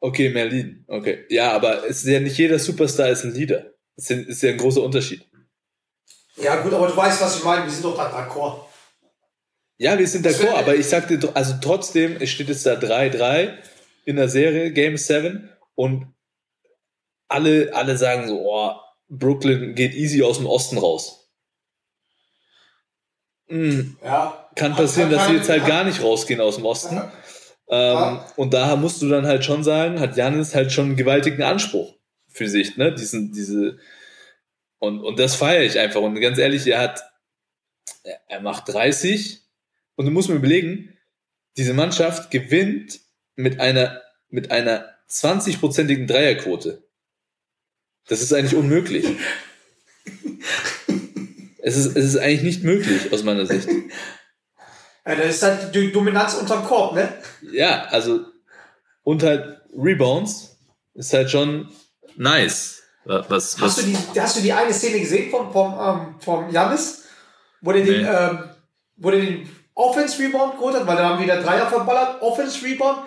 Okay, 0.01 0.29
mehr 0.29 0.44
Lead. 0.44 0.85
Okay. 0.87 1.25
Ja, 1.31 1.53
aber 1.53 1.88
es 1.88 2.05
ist 2.05 2.07
ja 2.11 2.20
nicht 2.20 2.37
jeder 2.37 2.59
Superstar 2.59 3.09
ist 3.09 3.25
ein 3.25 3.33
Leader. 3.33 3.73
Das 3.97 4.11
ist 4.11 4.42
ja 4.42 4.51
ein 4.51 4.59
großer 4.59 4.83
Unterschied. 4.83 5.25
Ja, 6.37 6.57
gut, 6.57 6.75
aber 6.75 6.88
du 6.88 6.94
weißt, 6.94 7.23
was 7.23 7.38
ich 7.38 7.44
meine. 7.44 7.64
Wir 7.64 7.70
sind 7.73 7.85
doch 7.85 7.97
da 7.97 8.11
d'accord. 8.11 8.66
Ja, 9.79 9.99
wir 9.99 10.07
sind 10.07 10.27
d'accord, 10.27 10.59
aber 10.59 10.75
ich 10.75 10.85
sagte, 10.87 11.18
also 11.33 11.55
trotzdem, 11.61 12.16
es 12.20 12.29
steht 12.29 12.49
jetzt 12.49 12.66
da 12.66 12.75
3-3 12.75 13.57
in 14.05 14.16
der 14.16 14.29
Serie, 14.29 14.73
Game 14.73 14.99
7, 14.99 15.49
und 15.75 16.12
alle, 17.29 17.70
alle 17.73 17.97
sagen 17.97 18.29
so, 18.29 18.40
oh, 18.40 18.73
Brooklyn 19.09 19.75
geht 19.75 19.95
easy 19.95 20.23
aus 20.23 20.38
dem 20.38 20.47
Osten 20.47 20.79
raus. 20.79 21.31
Hm, 23.49 23.97
Ja. 24.03 24.49
kann 24.57 24.75
passieren, 24.75 25.11
dass 25.11 25.27
sie 25.27 25.35
jetzt 25.35 25.49
halt 25.49 25.67
gar 25.67 25.85
nicht 25.85 26.03
rausgehen 26.03 26.40
aus 26.40 26.57
dem 26.57 26.64
Osten. 26.64 26.97
Ähm, 26.97 27.03
Ja. 27.69 28.27
Und 28.37 28.55
da 28.55 28.77
musst 28.77 29.03
du 29.03 29.09
dann 29.09 29.27
halt 29.27 29.45
schon 29.45 29.64
sagen, 29.64 30.01
hat 30.01 30.17
Janis 30.17 30.55
halt 30.55 30.73
schon 30.73 30.87
einen 30.87 30.97
gewaltigen 30.97 31.43
Anspruch 31.43 31.95
für 32.29 32.49
sich, 32.49 32.77
ne? 32.77 32.95
Diesen, 32.95 33.33
diese, 33.33 33.79
und, 34.79 35.01
und 35.01 35.19
das 35.19 35.35
feiere 35.35 35.62
ich 35.62 35.79
einfach. 35.79 36.01
Und 36.01 36.19
ganz 36.21 36.38
ehrlich, 36.38 36.67
er 36.67 36.81
hat, 36.81 37.03
er- 38.03 38.21
er 38.29 38.40
macht 38.40 38.69
30 38.69 39.40
und 39.97 40.07
du 40.07 40.11
musst 40.11 40.29
mir 40.29 40.37
überlegen, 40.37 40.97
diese 41.57 41.75
Mannschaft 41.75 42.31
gewinnt 42.31 43.01
mit 43.37 43.61
einer, 43.61 44.03
mit 44.29 44.51
einer 44.51 44.88
20-prozentigen 45.09 46.07
Dreierquote. 46.07 46.83
Das 48.09 48.21
ist 48.21 48.33
eigentlich 48.33 48.55
unmöglich. 48.55 49.07
es, 51.62 51.77
ist, 51.77 51.97
es 51.97 52.05
ist 52.05 52.19
eigentlich 52.19 52.43
nicht 52.43 52.64
möglich, 52.64 53.12
aus 53.12 53.23
meiner 53.23 53.47
Sicht. 53.47 53.69
Ja, 55.07 55.14
das 55.14 55.37
ist 55.37 55.43
halt 55.43 55.75
die 55.75 55.93
Dominanz 55.93 56.35
unterm 56.35 56.64
Korb, 56.64 56.95
ne? 56.95 57.12
Ja, 57.53 57.85
also, 57.85 58.21
und 59.03 59.23
halt 59.23 59.61
Rebounds 59.77 60.57
ist 60.95 61.12
halt 61.12 61.31
schon 61.31 61.69
nice. 62.17 62.83
Was, 63.05 63.29
was, 63.29 63.61
Hast 63.61 63.79
du, 63.79 63.83
die, 63.83 64.21
hast 64.21 64.37
du 64.37 64.40
die 64.40 64.53
eine 64.53 64.73
Szene 64.73 64.99
gesehen 65.01 65.31
vom, 65.31 65.53
vom, 65.53 65.75
ähm, 65.79 66.14
vom 66.21 66.51
Janis? 66.51 67.05
Wo 67.61 67.73
der 67.73 67.85
den, 67.85 68.03
Nee. 68.03 68.09
ähm, 68.09 68.45
wo 68.97 69.11
der 69.11 69.21
den 69.21 69.49
Offense-Rebound 69.75 70.55
geholt 70.55 70.77
hat, 70.77 70.87
weil 70.87 70.97
da 70.97 71.11
haben 71.11 71.23
wieder 71.23 71.43
Dreier 71.43 71.67
verballert, 71.67 72.23
Offense-Rebound, 72.23 73.01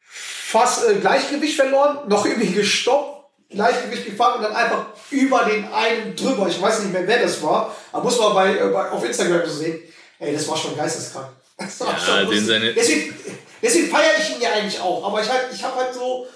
fast 0.00 0.86
äh, 0.88 0.94
Gleichgewicht 0.96 1.56
verloren, 1.56 2.06
noch 2.08 2.26
irgendwie 2.26 2.52
gestoppt, 2.52 3.17
Gleichgewicht 3.50 4.04
gefangen 4.06 4.36
und 4.36 4.42
dann 4.42 4.54
einfach 4.56 4.86
über 5.10 5.44
den 5.44 5.64
einen 5.72 6.14
drüber. 6.14 6.48
Ich 6.48 6.60
weiß 6.60 6.80
nicht 6.82 6.92
mehr, 6.92 7.06
wer 7.06 7.22
das 7.22 7.42
war, 7.42 7.74
aber 7.92 8.04
muss 8.04 8.18
man 8.18 8.34
bei, 8.34 8.52
bei, 8.68 8.90
auf 8.90 9.04
Instagram 9.04 9.46
so 9.46 9.52
sehen. 9.56 9.80
Ey, 10.18 10.32
das 10.34 10.46
war 10.48 10.56
schon 10.56 10.76
geisteskrank. 10.76 11.28
Das 11.58 11.80
war 11.80 11.88
Ja, 11.92 11.98
schon 12.22 12.30
den 12.30 12.46
seine- 12.46 12.72
deswegen 12.74 13.14
deswegen 13.62 13.88
feiere 13.88 14.12
ich 14.20 14.36
ihn 14.36 14.40
ja 14.40 14.50
eigentlich 14.52 14.80
auch, 14.80 15.04
aber 15.04 15.20
ich, 15.22 15.28
halt, 15.28 15.46
ich 15.52 15.62
habe 15.64 15.74
halt 15.76 15.92
so, 15.94 16.26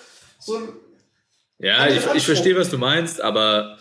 so 0.41 0.57
ein 0.57 0.69
Ja, 1.59 1.87
ich, 1.87 2.03
ich 2.15 2.25
verstehe, 2.25 2.57
was 2.57 2.71
du 2.71 2.79
meinst, 2.79 3.21
aber 3.21 3.79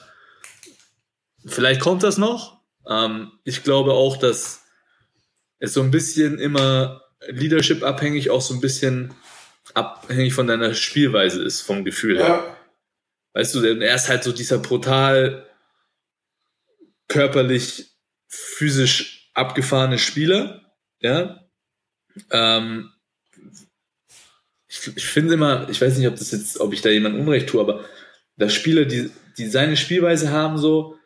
vielleicht 1.45 1.81
kommt 1.81 2.03
das 2.03 2.17
noch. 2.17 2.59
Ähm, 2.87 3.31
ich 3.43 3.63
glaube 3.63 3.93
auch, 3.93 4.17
dass 4.17 4.61
es 5.59 5.73
so 5.73 5.81
ein 5.81 5.89
bisschen 5.91 6.37
immer 6.39 7.01
Leadership 7.27 7.83
abhängig, 7.83 8.29
auch 8.29 8.41
so 8.41 8.53
ein 8.53 8.61
bisschen 8.61 9.13
abhängig 9.73 10.33
von 10.33 10.47
deiner 10.47 10.73
Spielweise 10.73 11.41
ist, 11.43 11.61
vom 11.61 11.83
Gefühl 11.85 12.17
her. 12.17 12.27
ja, 12.27 12.57
Weißt 13.33 13.55
du, 13.55 13.61
denn 13.61 13.81
er 13.81 13.95
ist 13.95 14.09
halt 14.09 14.23
so 14.23 14.31
dieser 14.31 14.57
brutal 14.59 15.47
körperlich, 17.07 17.91
physisch 18.27 19.29
abgefahrene 19.33 19.97
Spieler, 19.99 20.73
ja. 20.99 21.45
Ähm, 22.29 22.91
ich, 24.67 24.95
ich 24.95 25.05
finde 25.05 25.33
immer, 25.33 25.67
ich 25.69 25.81
weiß 25.81 25.97
nicht, 25.97 26.07
ob 26.07 26.15
das 26.15 26.31
jetzt, 26.31 26.59
ob 26.59 26.73
ich 26.73 26.81
da 26.81 26.89
jemand 26.89 27.15
Unrecht 27.17 27.49
tue, 27.49 27.61
aber 27.61 27.85
dass 28.37 28.53
Spieler, 28.53 28.85
die, 28.85 29.11
die 29.37 29.47
seine 29.47 29.77
Spielweise 29.77 30.31
haben, 30.31 30.57
so, 30.57 30.97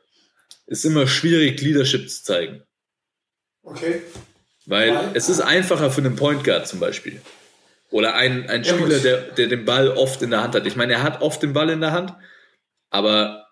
ist 0.67 0.85
immer 0.85 1.07
schwierig, 1.07 1.61
Leadership 1.61 2.09
zu 2.09 2.23
zeigen. 2.23 2.63
okay. 3.63 4.01
Weil 4.67 4.95
Weil- 4.95 5.11
es 5.13 5.29
ist 5.29 5.41
einfacher 5.41 5.91
für 5.91 6.01
einen 6.01 6.15
Point 6.15 6.43
Guard 6.43 6.67
zum 6.67 6.79
Beispiel. 6.79 7.21
Oder 7.91 8.15
ein, 8.15 8.49
ein 8.49 8.63
Spieler, 8.65 8.99
der, 8.99 9.17
der 9.21 9.47
den 9.47 9.65
Ball 9.65 9.89
oft 9.89 10.21
in 10.21 10.31
der 10.31 10.41
Hand 10.43 10.55
hat. 10.55 10.65
Ich 10.65 10.75
meine, 10.75 10.93
er 10.93 11.03
hat 11.03 11.21
oft 11.21 11.41
den 11.43 11.53
Ball 11.53 11.69
in 11.69 11.81
der 11.81 11.91
Hand, 11.91 12.13
aber 12.89 13.45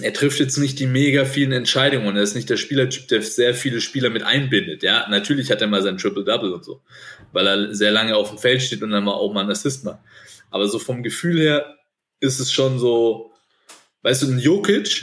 er 0.00 0.12
trifft 0.12 0.40
jetzt 0.40 0.58
nicht 0.58 0.78
die 0.78 0.86
mega 0.86 1.24
vielen 1.24 1.52
Entscheidungen 1.52 2.06
und 2.06 2.16
er 2.16 2.22
ist 2.22 2.34
nicht 2.36 2.50
der 2.50 2.58
Spielertyp, 2.58 3.08
der 3.08 3.22
sehr 3.22 3.54
viele 3.54 3.80
Spieler 3.80 4.10
mit 4.10 4.22
einbindet. 4.22 4.82
Ja, 4.82 5.06
natürlich 5.08 5.50
hat 5.50 5.62
er 5.62 5.66
mal 5.68 5.82
sein 5.82 5.96
Triple-Double 5.98 6.52
und 6.52 6.64
so, 6.64 6.82
weil 7.32 7.46
er 7.46 7.74
sehr 7.74 7.90
lange 7.92 8.16
auf 8.16 8.28
dem 8.28 8.38
Feld 8.38 8.62
steht 8.62 8.82
und 8.82 8.90
dann 8.90 9.04
mal 9.04 9.14
auch 9.14 9.32
mal 9.32 9.40
einen 9.40 9.50
Assist 9.50 9.84
macht. 9.84 9.98
Aber 10.50 10.68
so 10.68 10.78
vom 10.78 11.02
Gefühl 11.02 11.40
her 11.40 11.76
ist 12.20 12.40
es 12.40 12.52
schon 12.52 12.78
so, 12.78 13.32
weißt 14.02 14.22
du, 14.22 14.26
ein 14.28 14.38
Jokic, 14.38 15.02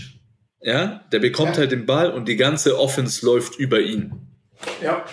ja, 0.61 1.03
der 1.11 1.19
bekommt 1.19 1.53
Ja. 1.55 1.57
halt 1.57 1.71
den 1.71 1.85
Ball 1.85 2.11
und 2.11 2.27
die 2.27 2.37
ganze 2.37 2.79
Offense 2.79 3.25
läuft 3.25 3.57
über 3.59 3.79
ihn. 3.79 4.13
Ja. 4.81 5.05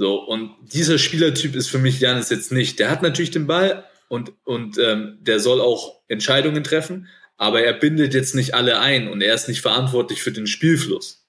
So, 0.00 0.14
und 0.14 0.56
dieser 0.62 0.96
Spielertyp 0.96 1.54
ist 1.54 1.68
für 1.68 1.76
mich 1.76 2.00
Janis 2.00 2.30
jetzt 2.30 2.52
nicht. 2.52 2.78
Der 2.78 2.90
hat 2.90 3.02
natürlich 3.02 3.32
den 3.32 3.46
Ball 3.46 3.84
und, 4.08 4.32
und 4.44 4.78
ähm, 4.78 5.18
der 5.20 5.40
soll 5.40 5.60
auch 5.60 6.00
Entscheidungen 6.08 6.64
treffen, 6.64 7.06
aber 7.36 7.62
er 7.62 7.74
bindet 7.74 8.14
jetzt 8.14 8.34
nicht 8.34 8.54
alle 8.54 8.78
ein 8.80 9.08
und 9.08 9.20
er 9.20 9.34
ist 9.34 9.46
nicht 9.46 9.60
verantwortlich 9.60 10.22
für 10.22 10.32
den 10.32 10.46
Spielfluss. 10.46 11.26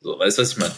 So, 0.00 0.18
weißt 0.18 0.38
du, 0.38 0.42
was 0.42 0.52
ich 0.52 0.56
meine? 0.56 0.74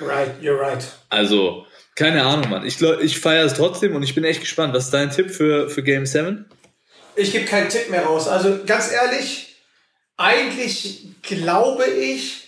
Right, 0.00 0.32
you're 0.42 0.58
right. 0.58 0.84
Also, 1.10 1.64
keine 1.94 2.24
Ahnung, 2.24 2.50
Mann. 2.50 2.66
Ich, 2.66 2.78
glaub, 2.78 3.00
ich 3.00 3.20
feiere 3.20 3.44
es 3.44 3.54
trotzdem 3.54 3.94
und 3.94 4.02
ich 4.02 4.16
bin 4.16 4.24
echt 4.24 4.40
gespannt. 4.40 4.74
Was 4.74 4.86
ist 4.86 4.94
dein 4.94 5.10
Tipp 5.10 5.30
für, 5.30 5.70
für 5.70 5.84
Game 5.84 6.06
7? 6.06 6.44
Ich 7.14 7.30
gebe 7.30 7.44
keinen 7.44 7.68
Tipp 7.68 7.88
mehr 7.88 8.02
raus. 8.02 8.26
Also 8.26 8.58
ganz 8.66 8.90
ehrlich, 8.90 9.62
eigentlich 10.16 11.06
glaube 11.22 11.84
ich, 11.86 12.47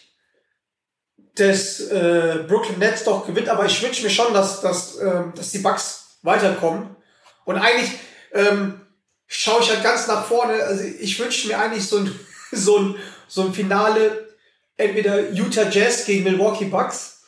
dass 1.35 1.81
äh, 1.81 2.45
Brooklyn 2.47 2.79
Nets 2.79 3.05
doch 3.05 3.27
gewinnt, 3.27 3.49
aber 3.49 3.67
ich 3.67 3.83
wünsche 3.83 4.03
mir 4.03 4.11
schon, 4.11 4.35
dass, 4.35 4.61
dass, 4.61 4.99
ähm, 5.01 5.33
dass 5.35 5.51
die 5.51 5.59
Bucks 5.59 6.19
weiterkommen. 6.23 6.97
Und 7.45 7.57
eigentlich 7.57 7.93
ähm, 8.33 8.81
schaue 9.27 9.63
ich 9.63 9.71
halt 9.71 9.83
ganz 9.83 10.07
nach 10.07 10.25
vorne. 10.25 10.55
Also 10.63 10.85
ich 10.85 11.19
wünsche 11.19 11.49
mir 11.49 11.59
eigentlich 11.59 11.87
so 11.87 11.99
ein, 11.99 12.21
so 12.53 12.79
ein, 12.79 12.97
so 13.29 13.43
ein 13.43 13.55
Finale, 13.55 14.29
entweder 14.77 15.31
Utah 15.31 15.69
Jazz 15.71 16.05
gegen 16.05 16.25
Milwaukee 16.25 16.67
Bucks. 16.67 17.23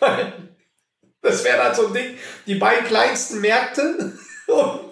Das 1.20 1.42
wäre 1.42 1.64
halt 1.64 1.74
so 1.74 1.88
ein 1.88 1.92
Ding, 1.92 2.16
die 2.46 2.54
beiden 2.54 2.86
kleinsten 2.86 3.40
Märkte. 3.40 4.12
Und 4.46 4.88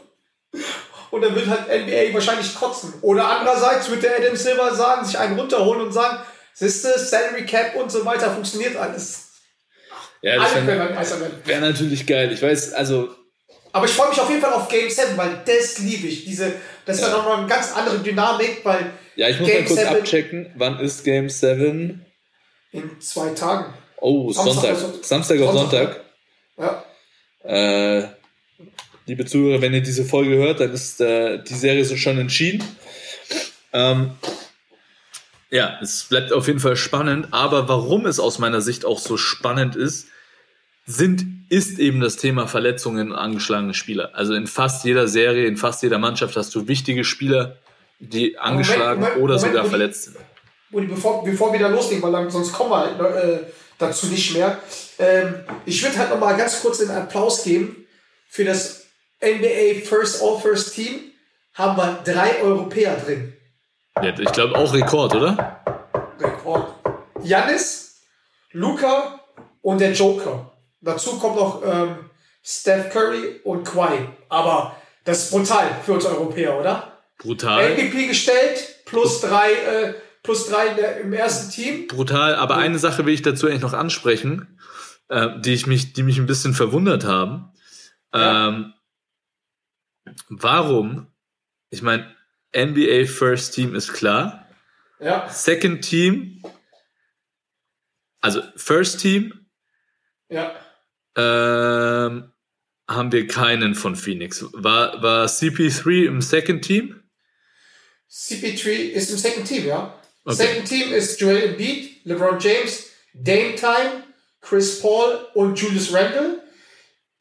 und 1.11 1.23
dann 1.23 1.35
wird 1.35 1.47
halt 1.47 1.69
NBA 1.69 2.13
wahrscheinlich 2.13 2.55
kotzen. 2.55 2.93
Oder 3.01 3.29
andererseits 3.29 3.91
wird 3.91 4.03
der 4.03 4.19
Adam 4.19 4.37
Silver 4.37 4.75
sagen, 4.75 5.05
sich 5.05 5.19
einen 5.19 5.39
runterholen 5.39 5.83
und 5.83 5.93
sagen, 5.93 6.19
siehste, 6.59 6.99
Salary 6.99 7.45
Cap 7.47 7.77
und 7.77 7.91
so 7.93 8.05
weiter 8.05 8.33
funktioniert 8.33 8.77
alles. 8.77 9.29
Ja, 10.23 10.37
das 10.37 10.55
Alle 10.55 10.67
wäre 10.67 10.97
halt 10.97 11.47
wär 11.47 11.61
natürlich 11.61 12.07
geil. 12.07 12.33
Ich 12.33 12.43
weiß, 12.43 12.73
also, 12.73 13.15
Aber 13.73 13.85
ich 13.85 13.93
freue 13.93 14.09
mich 14.09 14.19
auf 14.19 14.29
jeden 14.31 14.41
Fall 14.41 14.55
auf 14.55 14.69
Game 14.69 14.89
7, 14.91 15.17
weil 15.17 15.43
das 15.45 15.79
liebe 15.79 16.07
ich. 16.09 16.25
Diese, 16.25 16.53
das 16.87 16.97
ist 16.97 17.03
Ja. 17.03 17.11
nochmal 17.11 17.39
eine 17.39 17.47
ganz 17.47 17.73
andere 17.75 17.99
Dynamik, 17.99 18.65
weil 18.65 18.93
ja, 19.15 19.29
ich 19.29 19.39
muss 19.39 19.49
Game 19.49 19.63
mal 19.63 19.69
kurz 19.69 19.81
7 19.81 19.97
abchecken. 19.97 20.53
Wann 20.57 20.81
ist 20.81 21.05
Game 21.05 21.29
7? 21.29 22.03
in 22.73 23.01
zwei 23.01 23.31
Tagen. 23.31 23.73
Oh, 23.99 24.31
Samstag 24.33 24.77
Sonntag. 24.77 25.05
Samstag 25.05 25.41
auf 25.41 25.53
Sonntag. 25.55 26.05
Sonntag. 26.57 26.85
Ja. 27.45 28.01
Äh, 28.01 28.09
liebe 29.07 29.25
Zuhörer, 29.25 29.63
wenn 29.63 29.73
ihr 29.73 29.83
diese 29.83 30.05
Folge 30.05 30.37
hört, 30.37 30.61
dann 30.61 30.73
ist 30.73 31.01
äh, 31.01 31.43
die 31.43 31.55
Serie 31.55 31.85
so 31.85 31.97
schon 31.97 32.19
entschieden. 32.19 32.63
Ähm, 33.73 34.13
ja, 35.51 35.79
es 35.81 36.05
bleibt 36.05 36.33
auf 36.33 36.47
jeden 36.47 36.61
Fall 36.61 36.77
spannend, 36.77 37.29
aber 37.31 37.69
warum 37.69 38.07
es 38.07 38.19
aus 38.19 38.39
meiner 38.39 38.61
Sicht 38.61 38.85
auch 38.85 38.99
so 38.99 39.17
spannend 39.17 39.77
ist, 39.77 40.09
sind, 40.87 41.25
ist 41.49 41.79
eben 41.79 42.01
das 42.01 42.17
Thema 42.17 42.47
Verletzungen 42.47 43.13
und 43.13 43.19
angeschlagene 43.19 43.75
Spieler. 43.75 44.11
Also 44.15 44.35
in 44.35 44.47
fast 44.47 44.85
jeder 44.85 45.09
Serie, 45.09 45.47
in 45.47 45.57
fast 45.57 45.83
jeder 45.83 45.99
Mannschaft 45.99 46.37
hast 46.37 46.55
du 46.55 46.69
wichtige 46.69 47.05
Spieler, 47.05 47.59
die 47.99 48.39
angeschlagen 48.39 49.01
Moment, 49.01 49.17
oder 49.19 49.35
Moment, 49.35 49.41
sogar 49.41 49.63
Moment. 49.65 49.69
verletzt 49.69 50.05
sind. 50.05 50.17
Und 50.73 50.89
bevor, 50.89 51.25
bevor 51.25 51.53
wir 51.53 51.61
da 51.61 51.69
loslegen, 51.69 52.03
weil 52.03 52.13
dann, 52.13 52.31
sonst 52.31 52.53
kommen 52.53 52.71
wir 52.71 52.99
halt 52.99 53.01
äh, 53.01 53.39
dazu 53.79 54.07
nicht 54.07 54.35
mehr. 54.35 54.59
Ähm, 54.99 55.35
ich 55.65 55.83
würde 55.83 55.97
halt 55.99 56.11
nochmal 56.11 56.37
ganz 56.37 56.61
kurz 56.61 56.79
den 56.79 56.91
Applaus 56.91 57.45
geben 57.45 57.87
für 58.29 58.45
das 58.45 58.87
NBA 59.23 59.85
First 59.85 60.23
All 60.23 60.41
First 60.41 60.75
Team. 60.75 61.13
Haben 61.55 61.77
wir 61.77 62.01
drei 62.05 62.43
Europäer 62.43 62.97
drin. 62.97 63.36
Ich 64.03 64.33
glaube 64.33 64.55
auch 64.57 64.75
Rekord, 64.75 65.15
oder? 65.15 65.63
Rekord. 66.21 66.75
Janis, 67.23 68.03
Luca 68.53 69.21
und 69.63 69.81
der 69.81 69.93
Joker. 69.93 70.53
Dazu 70.83 71.19
kommt 71.19 71.37
noch 71.37 71.63
ähm, 71.65 72.11
Steph 72.43 72.93
Curry 72.93 73.41
und 73.43 73.65
Kawhi. 73.65 74.07
Aber 74.29 74.77
das 75.05 75.25
ist 75.25 75.31
brutal 75.31 75.81
für 75.83 75.95
uns 75.95 76.05
Europäer, 76.05 76.61
oder? 76.61 76.93
Brutal. 77.19 77.73
MVP 77.73 78.09
gestellt, 78.09 78.85
plus 78.85 79.23
drei, 79.23 79.53
äh, 79.53 79.95
plus 80.23 80.47
drei 80.49 80.75
der, 80.75 81.01
im 81.01 81.13
ersten 81.15 81.51
Team. 81.51 81.87
brutal. 81.89 82.35
Aber 82.35 82.57
eine 82.59 82.79
Sache 82.79 83.07
will 83.07 83.15
ich 83.15 83.23
dazu 83.23 83.47
eigentlich 83.47 83.63
noch 83.63 83.73
ansprechen, 83.73 84.59
äh, 85.09 85.41
die 85.41 85.55
ich 85.55 85.67
mich, 85.67 85.95
die 85.95 86.03
mich 86.03 86.19
ein 86.19 86.27
bisschen 86.27 86.53
verwundert 86.53 87.05
haben. 87.05 87.51
Ja. 88.15 88.49
Ähm, 88.49 88.75
warum? 90.29 91.07
Ich 91.71 91.83
meine, 91.83 92.16
NBA 92.57 93.07
First 93.07 93.55
Team 93.55 93.75
ist 93.75 93.93
klar. 93.93 94.49
Ja, 94.99 95.29
Second 95.29 95.85
Team, 95.85 96.43
also 98.21 98.43
First 98.57 99.01
Team, 99.01 99.47
ja. 100.29 100.55
ähm, 101.17 102.33
haben 102.89 103.13
wir 103.13 103.27
keinen 103.27 103.75
von 103.75 103.95
Phoenix. 103.95 104.45
War, 104.53 105.03
war 105.03 105.27
CP3 105.27 106.07
im 106.07 106.23
Second 106.23 106.65
Team? 106.65 107.03
CP3 108.11 108.69
ist 108.91 109.11
im 109.11 109.19
Second 109.19 109.47
Team, 109.47 109.67
ja. 109.67 110.01
Okay. 110.25 110.37
Second 110.37 110.69
Team 110.69 110.93
ist 110.93 111.21
Joel 111.21 111.51
Embiid, 111.51 112.05
LeBron 112.05 112.39
James, 112.41 112.91
Dame 113.13 113.55
Time, 113.55 114.05
Chris 114.41 114.81
Paul 114.81 115.27
und 115.35 115.61
Julius 115.61 115.93
Randle. 115.93 116.43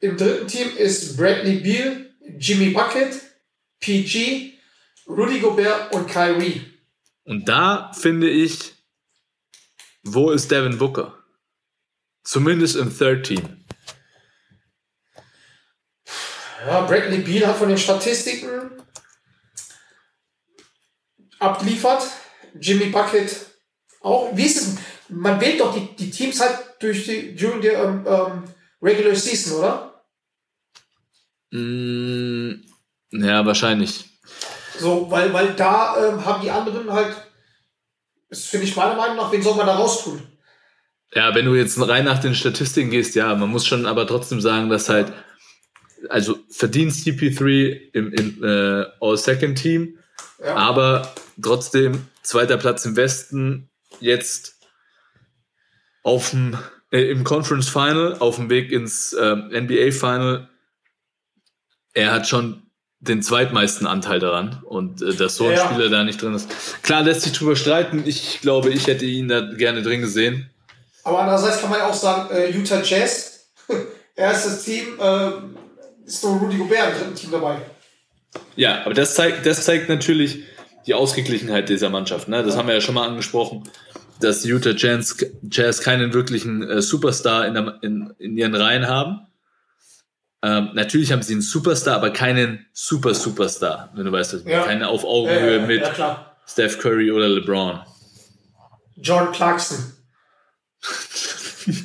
Im 0.00 0.16
dritten 0.16 0.46
Team 0.46 0.76
ist 0.76 1.16
Bradley 1.16 1.60
Beal, 1.60 2.10
Jimmy 2.38 2.70
Bucket, 2.70 3.20
PG, 3.80 4.55
Rudy 5.06 5.40
Gobert 5.40 5.94
und 5.94 6.08
Kyrie. 6.08 6.62
Und 7.24 7.48
da 7.48 7.92
finde 7.92 8.28
ich, 8.28 8.74
wo 10.02 10.30
ist 10.30 10.50
Devin 10.50 10.78
Booker? 10.78 11.18
Zumindest 12.22 12.76
im 12.76 12.96
Third 12.96 13.26
Team. 13.26 13.64
Ja, 16.66 16.80
Bradley 16.82 17.18
Beal 17.18 17.46
hat 17.46 17.56
von 17.56 17.68
den 17.68 17.78
Statistiken 17.78 18.70
abgeliefert. 21.38 22.02
Jimmy 22.60 22.86
Bucket 22.86 23.34
auch. 24.00 24.36
Wie 24.36 24.46
ist 24.46 24.56
es? 24.56 24.78
Man 25.08 25.40
wählt 25.40 25.60
doch 25.60 25.74
die, 25.74 25.94
die 25.94 26.10
Teams 26.10 26.40
halt 26.40 26.58
durch 26.80 27.04
die, 27.04 27.36
during 27.36 27.60
die 27.60 27.68
ähm, 27.68 28.04
ähm, 28.06 28.44
Regular 28.82 29.14
Season, 29.14 29.58
oder? 29.58 30.04
Mm, 31.52 32.64
ja, 33.12 33.46
wahrscheinlich. 33.46 34.15
So, 34.78 35.10
weil, 35.10 35.32
weil 35.32 35.54
da 35.54 35.96
ähm, 36.08 36.24
haben 36.24 36.42
die 36.42 36.50
anderen 36.50 36.90
halt, 36.92 37.16
das 38.28 38.44
finde 38.44 38.66
ich 38.66 38.76
meiner 38.76 38.96
Meinung 38.96 39.16
nach, 39.16 39.32
wen 39.32 39.42
soll 39.42 39.56
man 39.56 39.66
da 39.66 39.74
raustun? 39.76 40.22
Ja, 41.12 41.34
wenn 41.34 41.46
du 41.46 41.54
jetzt 41.54 41.80
rein 41.80 42.04
nach 42.04 42.18
den 42.20 42.34
Statistiken 42.34 42.90
gehst, 42.90 43.14
ja, 43.14 43.34
man 43.34 43.48
muss 43.48 43.66
schon 43.66 43.86
aber 43.86 44.06
trotzdem 44.06 44.40
sagen, 44.40 44.68
dass 44.68 44.88
halt, 44.88 45.12
also 46.08 46.38
verdient 46.50 46.92
CP3 46.92 47.90
im, 47.92 48.12
im 48.12 48.44
äh, 48.44 48.84
All-Second-Team, 49.00 49.98
Ja. 50.44 50.54
aber 50.56 51.14
trotzdem 51.40 52.06
zweiter 52.22 52.56
Platz 52.58 52.84
im 52.84 52.96
Westen, 52.96 53.70
jetzt 54.00 54.56
auf 56.02 56.30
dem, 56.30 56.58
äh, 56.90 57.10
im 57.10 57.24
Conference 57.24 57.68
Final, 57.68 58.16
auf 58.18 58.36
dem 58.36 58.50
Weg 58.50 58.70
ins 58.70 59.16
ähm, 59.18 59.48
NBA 59.52 59.92
Final. 59.92 60.48
Er 61.94 62.12
hat 62.12 62.28
schon 62.28 62.65
den 63.00 63.22
zweitmeisten 63.22 63.86
Anteil 63.86 64.18
daran 64.18 64.62
und 64.64 65.02
äh, 65.02 65.14
dass 65.14 65.36
so 65.36 65.46
ein 65.46 65.52
Ja. 65.52 65.66
Spieler 65.66 65.88
da 65.88 66.04
nicht 66.04 66.20
drin 66.20 66.34
ist. 66.34 66.48
Klar 66.82 67.02
lässt 67.02 67.22
sich 67.22 67.32
drüber 67.32 67.56
streiten. 67.56 68.02
Ich 68.06 68.40
glaube, 68.40 68.70
ich 68.70 68.86
hätte 68.86 69.04
ihn 69.04 69.28
da 69.28 69.40
gerne 69.40 69.82
drin 69.82 70.00
gesehen. 70.00 70.50
Aber 71.04 71.20
andererseits 71.20 71.60
kann 71.60 71.70
man 71.70 71.78
ja 71.78 71.88
auch 71.88 71.94
sagen, 71.94 72.34
äh, 72.34 72.50
Utah 72.50 72.82
Jazz, 72.82 73.48
erstes 74.16 74.64
Team, 74.64 74.98
äh, 75.00 75.30
ist 76.06 76.24
nur 76.24 76.36
Rudy 76.36 76.56
Gobert 76.56 76.92
im 76.92 76.98
dritten 76.98 77.14
Team 77.14 77.30
dabei. 77.32 77.58
Ja, 78.56 78.84
aber 78.84 78.94
das 78.94 79.14
zeigt, 79.14 79.46
das 79.46 79.64
zeigt 79.64 79.88
natürlich 79.88 80.44
die 80.86 80.94
Ausgeglichenheit 80.94 81.68
dieser 81.68 81.90
Mannschaft. 81.90 82.28
Ne? 82.28 82.42
Das 82.42 82.56
haben 82.56 82.68
wir 82.68 82.74
ja 82.74 82.80
schon 82.80 82.94
mal 82.94 83.06
angesprochen, 83.08 83.68
dass 84.20 84.44
Utah 84.44 84.70
Jazz, 84.76 85.16
Jazz 85.50 85.80
keinen 85.80 86.12
wirklichen 86.14 86.62
äh, 86.62 86.80
Superstar 86.80 87.46
in, 87.46 87.54
der, 87.54 87.78
in, 87.82 88.14
in 88.18 88.36
ihren 88.36 88.54
Reihen 88.54 88.88
haben. 88.88 89.26
Ähm, 90.48 90.70
natürlich 90.74 91.10
haben 91.10 91.22
sie 91.22 91.32
einen 91.32 91.42
Superstar, 91.42 91.96
aber 91.96 92.10
keinen 92.10 92.66
Super-Superstar, 92.72 93.90
wenn 93.96 94.04
du 94.04 94.12
weißt, 94.12 94.34
was 94.34 94.40
ich 94.40 94.44
meine. 94.46 94.56
Ja. 94.58 94.64
keine 94.64 94.86
auf 94.88 95.02
Augenhöhe 95.04 95.60
mit 95.66 95.80
Ja, 95.82 95.90
klar. 95.90 96.36
Steph 96.46 96.78
Curry 96.78 97.10
oder 97.10 97.26
LeBron. 97.28 97.80
John 98.96 99.32
Clarkson. 99.32 99.78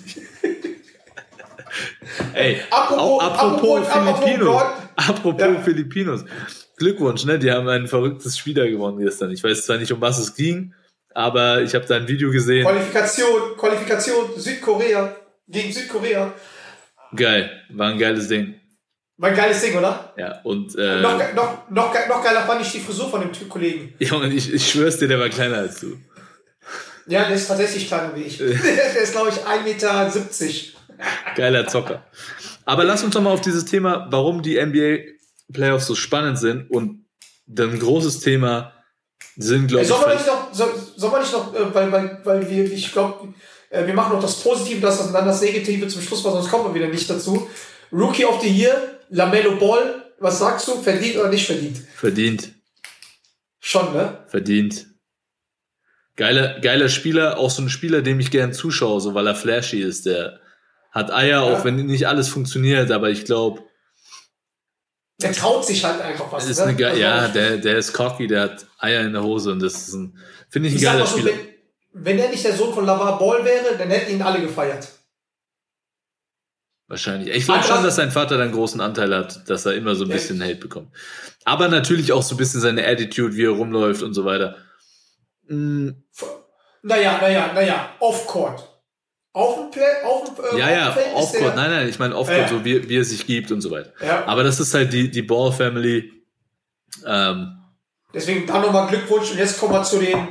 Ey, 2.34 2.62
Apropos- 2.70 3.22
apropos, 3.22 3.88
apropos- 3.88 3.88
apropos 3.88 4.20
Filipinos. 4.26 4.62
Apropos 4.96 5.42
Ja. 5.42 5.62
Filipinos. 5.62 6.26
Glückwunsch, 6.78 7.26
ne? 7.26 7.40
Die 7.40 7.52
haben 7.52 7.68
ein 7.68 7.88
verrücktes 7.88 8.38
Spiel 8.38 8.54
da 8.54 8.66
gewonnen 8.68 9.00
gestern. 9.00 9.32
Ich 9.32 9.44
weiß 9.44 9.66
zwar 9.66 9.78
nicht, 9.78 9.92
um 9.92 10.02
was 10.02 10.20
es 10.20 10.36
ging, 10.36 10.74
aber 11.14 11.62
ich 11.62 11.74
habe 11.76 11.86
da 11.86 11.96
ein 11.96 12.08
Video 12.08 12.32
gesehen. 12.32 12.66
Qualifikation, 12.66 13.56
Qualifikation, 13.58 14.26
Südkorea 14.38 15.16
gegen 15.48 15.72
Südkorea. 15.72 16.34
Geil, 17.16 17.64
war 17.70 17.90
ein 17.90 17.98
geiles 17.98 18.28
Ding. 18.28 18.56
War 19.18 19.30
ein 19.30 19.36
geiles 19.36 19.62
Ding, 19.62 19.78
oder? 19.78 20.14
Ja, 20.18 20.42
und 20.42 20.76
äh, 20.78 21.02
Noch, 21.02 21.18
noch, 21.34 21.70
noch, 21.70 22.08
noch 22.08 22.24
geiler 22.24 22.42
fand 22.42 22.62
ich 22.62 22.72
die 22.72 22.80
Frisur 22.80 23.10
von 23.10 23.22
dem 23.22 23.32
Typ 23.32 23.50
Kollegen. 23.50 23.94
Junge, 24.00 24.28
ich, 24.30 24.52
ich 24.54 24.72
schwör's 24.72 24.98
dir, 24.98 25.08
der 25.08 25.20
war 25.20 25.30
kleiner 25.30 25.58
als 25.58 25.80
du. 25.80 25.98
Ja, 27.08 27.26
der 27.26 27.36
ist 27.36 27.48
tatsächlich 27.48 27.88
kleiner 27.88 28.16
wie 28.16 28.24
ich. 28.24 28.38
der 28.40 29.02
ist, 29.02 29.12
glaube 29.12 29.30
ich, 29.30 29.36
1,70 29.36 29.64
Meter. 29.64 30.12
Geiler 31.36 31.68
Zocker. 31.68 32.04
Aber 32.66 32.84
lass 32.84 33.04
uns 33.04 33.14
doch 33.14 33.22
mal 33.22 33.32
auf 33.32 33.42
dieses 33.42 33.66
Thema, 33.66 34.08
warum 34.10 34.42
die 34.42 34.64
NBA 34.64 35.12
Playoffs 35.52 35.88
so 35.88 35.96
spannend 35.96 36.40
sind 36.40 36.70
und 36.72 37.06
ein 37.48 37.80
großes 37.80 38.20
Thema 38.22 38.74
sind, 39.36 39.68
glaube 39.68 39.84
ich, 39.84 39.90
Soll 39.90 40.02
man 40.02 40.16
nicht 40.16 40.28
noch, 40.28 40.54
soll, 40.54 40.74
soll 40.96 41.12
man 41.12 41.22
nicht 41.22 41.34
noch, 41.34 41.54
äh, 41.54 41.74
weil, 41.74 41.92
weil, 41.92 42.22
weil 42.24 42.50
wir, 42.50 42.72
ich 42.72 42.92
glaube, 42.92 43.34
äh, 43.72 43.88
wir 43.88 43.94
machen 43.94 44.14
noch 44.14 44.22
das 44.22 44.36
Positive, 44.42 44.80
das 44.80 45.00
und 45.02 45.12
dann 45.14 45.26
das 45.26 45.42
Negative 45.42 45.88
zum 45.88 46.02
Schluss, 46.02 46.24
weil 46.24 46.34
sonst 46.34 46.50
kommen 46.50 46.66
wir 46.66 46.74
wieder 46.74 46.88
nicht 46.94 47.10
dazu. 47.10 47.50
Rookie 47.92 48.26
of 48.26 48.42
the 48.42 48.48
Year, 48.50 49.00
Lamello 49.10 49.56
Ball, 49.58 50.12
was 50.20 50.40
sagst 50.40 50.68
du? 50.68 50.82
Verdient 50.82 51.18
oder 51.18 51.30
nicht 51.30 51.46
verdient? 51.48 51.78
verdient. 51.96 52.52
Schon, 53.60 53.94
ne? 53.94 54.24
Verdient. 54.28 54.86
Geiler, 56.16 56.60
geiler 56.60 56.90
Spieler, 56.90 57.38
auch 57.38 57.50
so 57.50 57.62
ein 57.62 57.70
Spieler, 57.70 58.02
dem 58.02 58.20
ich 58.20 58.32
gern 58.32 58.54
zuschaue, 58.54 59.00
so 59.02 59.14
weil 59.14 59.28
er 59.28 59.36
flashy 59.36 59.82
ist. 59.82 60.06
Der 60.06 60.40
hat 60.92 61.12
Eier, 61.12 61.42
auch 61.44 61.64
wenn 61.64 61.78
nicht 61.86 62.08
alles 62.08 62.28
funktioniert, 62.30 62.92
aber 62.92 63.10
ich 63.10 63.26
glaube, 63.26 63.62
Der 65.22 65.32
traut 65.34 65.66
sich 65.66 65.84
halt 65.86 66.02
einfach 66.02 66.32
was. 66.32 66.50
ist 66.50 66.64
ne? 66.66 66.76
ge- 66.76 67.00
ja, 67.00 67.28
der, 67.28 67.58
der 67.58 67.78
ist 67.78 67.94
cocky, 67.94 68.28
der 68.28 68.42
hat 68.42 68.66
Eier 68.80 69.02
in 69.02 69.14
der 69.14 69.24
Hose 69.24 69.52
und 69.52 69.60
das 69.62 69.88
ist 69.88 69.94
ein, 69.94 70.18
finde 70.50 70.68
ich 70.70 70.76
ein 70.76 70.78
ich 70.78 70.84
geiler 70.84 71.06
so, 71.06 71.18
Spieler. 71.18 71.32
wenn, 71.34 71.51
wenn 71.94 72.18
er 72.20 72.30
nicht 72.30 72.44
der 72.44 72.56
Sohn 72.56 72.74
von 72.74 72.86
Lavar 72.86 73.18
Ball 73.20 73.44
wäre, 73.46 73.78
dann 73.78 73.90
hätten 73.90 74.12
ihn 74.12 74.22
alle 74.22 74.42
gefeiert. 74.42 74.88
Wahrscheinlich. 76.88 77.34
Ich 77.34 77.46
glaube 77.46 77.64
schon, 77.64 77.84
dass 77.84 77.96
sein 77.96 78.12
Vater 78.12 78.38
da 78.38 78.44
einen 78.44 78.52
großen 78.52 78.82
Anteil 78.82 79.16
hat, 79.16 79.50
dass 79.50 79.66
er 79.66 79.76
immer 79.76 79.96
so 79.96 80.04
ein 80.04 80.10
Ja. 80.10 80.16
bisschen 80.16 80.44
Hate 80.44 80.56
bekommt. 80.56 80.90
Aber 81.46 81.70
natürlich 81.70 82.12
auch 82.12 82.22
so 82.22 82.36
ein 82.36 82.38
bisschen 82.38 82.60
seine 82.60 82.86
Attitude, 82.86 83.36
wie 83.36 83.46
er 83.46 83.52
rumläuft 83.52 84.04
und 84.04 84.14
so 84.14 84.26
weiter. 84.26 84.58
Mm, 85.48 85.90
Naja, 86.84 87.20
naja, 87.22 87.52
naja, 87.54 87.92
off-court. 88.00 88.68
Auf 89.34 89.56
dem 89.56 89.72
Play, 89.72 90.04
auf 90.04 90.24
dem, 90.26 90.44
äh, 90.44 90.60
Ja, 90.60 90.70
ja, 90.72 90.98
Offcourt, 91.14 91.56
nein, 91.56 91.70
nein, 91.72 91.88
ich 91.88 92.00
meine 92.00 92.16
Offcourt, 92.18 92.40
Ja. 92.42 92.48
so 92.50 92.66
wie, 92.66 92.90
wie 92.90 92.98
er 92.98 93.06
sich 93.06 93.26
gibt 93.26 93.52
und 93.52 93.62
so 93.62 93.70
weiter. 93.72 93.94
Ja. 94.06 94.26
Aber 94.26 94.44
das 94.44 94.60
ist 94.60 94.74
halt 94.74 94.92
die, 94.92 95.10
die 95.10 95.22
Ball 95.22 95.52
Family. 95.54 96.12
Ähm, 97.06 97.58
Deswegen 98.14 98.46
dann 98.46 98.62
nochmal 98.64 98.88
Glückwunsch 98.90 99.32
und 99.32 99.38
jetzt 99.38 99.58
kommen 99.60 99.74
wir 99.74 99.84
zu 99.84 100.00
den, 100.00 100.28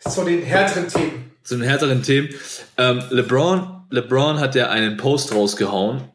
zu 0.00 0.24
den 0.24 0.42
härteren 0.42 0.88
Themen. 0.88 1.30
zu 1.42 1.56
den 1.56 1.64
härteren 1.68 2.02
Themen. 2.02 2.28
Ähm, 2.76 3.02
LeBron, 3.10 3.82
LeBron 3.90 4.40
hat 4.40 4.54
ja 4.54 4.68
einen 4.70 4.96
Post 4.96 5.32
rausgehauen, 5.34 6.10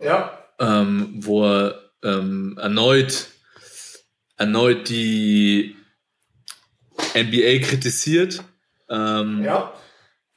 Ja. 0.00 0.38
ähm, 0.58 1.14
wo 1.18 1.44
er 1.44 1.80
ähm, 2.02 2.58
erneut, 2.60 3.28
erneut 4.36 4.88
die 4.88 5.76
NBA 7.14 7.60
kritisiert. 7.66 8.42
Ähm, 8.90 9.42
Ja. 9.44 9.72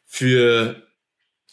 für 0.05 0.81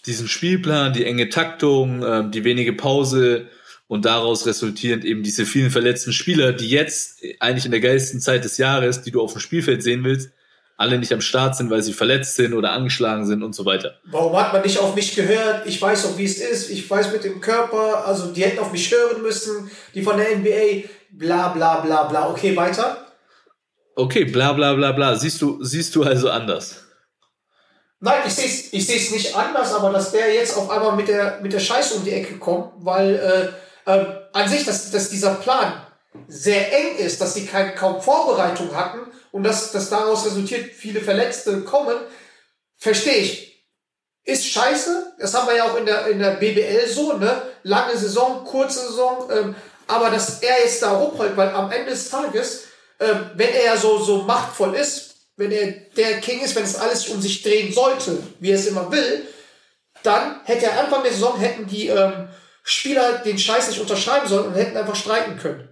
diesen 0.07 0.29
Spielplan, 0.29 0.93
die 0.93 1.05
enge 1.05 1.29
Taktung, 1.29 2.05
ähm, 2.07 2.31
die 2.31 2.45
wenige 2.45 2.73
Pause 2.73 3.49
und 3.89 4.05
daraus 4.05 4.47
resultierend 4.47 5.05
eben 5.05 5.23
diese 5.25 5.45
vielen 5.45 5.71
verletzten 5.71 6.13
Spieler, 6.13 6.53
die 6.53 6.69
jetzt 6.71 7.21
eigentlich 7.41 7.65
in 7.65 7.73
der 7.73 7.81
geilsten 7.81 8.21
Zeit 8.21 8.45
des 8.45 8.57
Jahres, 8.59 9.03
die 9.03 9.11
du 9.11 9.21
auf 9.21 9.33
dem 9.33 9.41
Spielfeld 9.41 9.83
sehen 9.83 10.05
willst, 10.05 10.31
alle 10.77 10.99
nicht 10.99 11.13
am 11.13 11.21
Start 11.21 11.57
sind, 11.57 11.71
weil 11.71 11.83
sie 11.83 11.93
verletzt 11.93 12.35
sind 12.35 12.53
oder 12.53 12.73
angeschlagen 12.73 13.27
sind 13.27 13.43
und 13.43 13.55
so 13.55 13.65
weiter. 13.65 13.95
Warum 14.05 14.37
hat 14.37 14.53
man 14.53 14.63
nicht 14.63 14.79
auf 14.79 14.95
mich 14.95 15.15
gehört? 15.15 15.67
Ich 15.67 15.81
weiß 15.81 16.03
doch, 16.03 16.19
wie 16.19 16.25
es 16.25 16.39
ist. 16.39 16.71
Ich 16.71 16.89
weiß 16.91 17.13
mit 17.13 17.25
dem 17.25 17.41
Körper. 17.41 18.07
Also, 18.07 18.33
die 18.33 18.43
hätten 18.43 18.59
auf 18.59 18.73
mich 18.73 18.91
hören 18.91 19.23
müssen. 19.23 19.71
Die 19.95 20.03
von 20.03 20.17
der 20.17 20.37
NBA. 20.37 20.89
Bla, 21.11 21.49
bla, 21.49 21.81
bla, 21.81 22.05
bla. 22.05 22.31
Okay, 22.31 22.57
weiter. 22.57 23.07
Okay, 23.95 24.25
bla 24.25 24.53
bla 24.53 24.75
bla 24.75 24.91
bla. 24.91 25.15
Siehst 25.15 25.41
du, 25.41 25.63
siehst 25.63 25.95
du 25.95 26.03
also 26.03 26.29
anders. 26.29 26.83
Nein, 28.01 28.23
ich 28.27 28.35
sehe 28.35 28.47
es 28.47 28.73
ich 28.73 28.87
seh's 28.87 29.13
nicht 29.13 29.37
anders, 29.37 29.73
aber 29.73 29.91
dass 29.91 30.11
der 30.11 30.35
jetzt 30.35 30.57
auf 30.57 30.69
einmal 30.69 30.97
mit 30.97 31.09
der, 31.09 31.39
mit 31.41 31.53
der 31.53 31.61
Scheiße 31.61 31.95
um 31.95 32.05
die 32.05 32.11
Ecke 32.11 32.39
kommt, 32.39 32.73
weil 32.79 33.55
äh, 33.87 33.91
äh, 33.91 34.05
an 34.33 34.49
sich, 34.49 34.65
dass, 34.65 34.91
dass 34.91 35.09
dieser 35.09 35.37
Plan 35.37 35.73
sehr 36.27 36.73
eng 36.73 36.97
ist, 36.99 37.21
dass 37.21 37.35
sie 37.35 37.47
kein, 37.47 37.75
kaum 37.75 38.03
Vorbereitung 38.03 38.75
hatten 38.75 38.99
und 39.35 39.43
dass, 39.43 39.73
dass 39.73 39.91
daraus 39.91 40.25
resultiert, 40.25 40.73
viele 40.73 41.01
Verletzte 41.01 41.63
kommen, 41.63 41.97
verstehe 42.77 43.17
ich. 43.17 43.67
Ist 44.23 44.47
scheiße, 44.47 45.17
das 45.19 45.35
haben 45.35 45.49
wir 45.49 45.57
ja 45.57 45.65
auch 45.65 45.77
in 45.77 45.87
der, 45.87 46.07
in 46.07 46.21
der 46.21 46.37
BBL 46.37 46.89
so, 46.89 47.15
ne? 47.15 47.43
Lange 47.65 47.97
Saison, 47.97 48.45
kurze 48.45 48.87
Saison, 48.87 49.29
ähm, 49.33 49.57
aber 49.89 50.11
dass 50.11 50.41
er 50.41 50.61
jetzt 50.61 50.81
da 50.83 50.93
rumholt, 50.93 51.37
weil 51.37 51.49
am 51.49 51.73
Ende 51.73 51.91
des 51.91 52.11
Tages, 52.11 52.67
ähm, 53.01 53.33
wenn 53.35 53.49
er 53.49 53.65
ja 53.65 53.77
so, 53.77 53.99
so 53.99 54.19
machtvoll 54.19 54.77
ist, 54.77 55.17
wenn 55.37 55.51
er 55.51 55.67
der 55.97 56.21
King 56.21 56.41
ist, 56.41 56.55
wenn 56.55 56.63
es 56.63 56.77
alles 56.77 57.09
um 57.09 57.21
sich 57.21 57.43
drehen 57.43 57.73
sollte, 57.73 58.17
wie 58.39 58.53
er 58.53 58.59
es 58.59 58.69
immer 58.69 58.93
will, 58.93 59.27
dann 60.05 60.45
hätte 60.45 60.67
er 60.67 60.79
Anfang 60.79 61.03
der 61.03 61.13
Saison, 61.13 61.41
hätten 61.41 61.67
die 61.67 61.89
ähm, 61.89 62.29
Spieler 62.63 63.19
den 63.19 63.37
Scheiß 63.37 63.67
nicht 63.67 63.81
unterschreiben 63.81 64.29
sollen 64.29 64.47
und 64.47 64.55
hätten 64.55 64.77
einfach 64.77 64.95
streiken 64.95 65.37
können. 65.39 65.69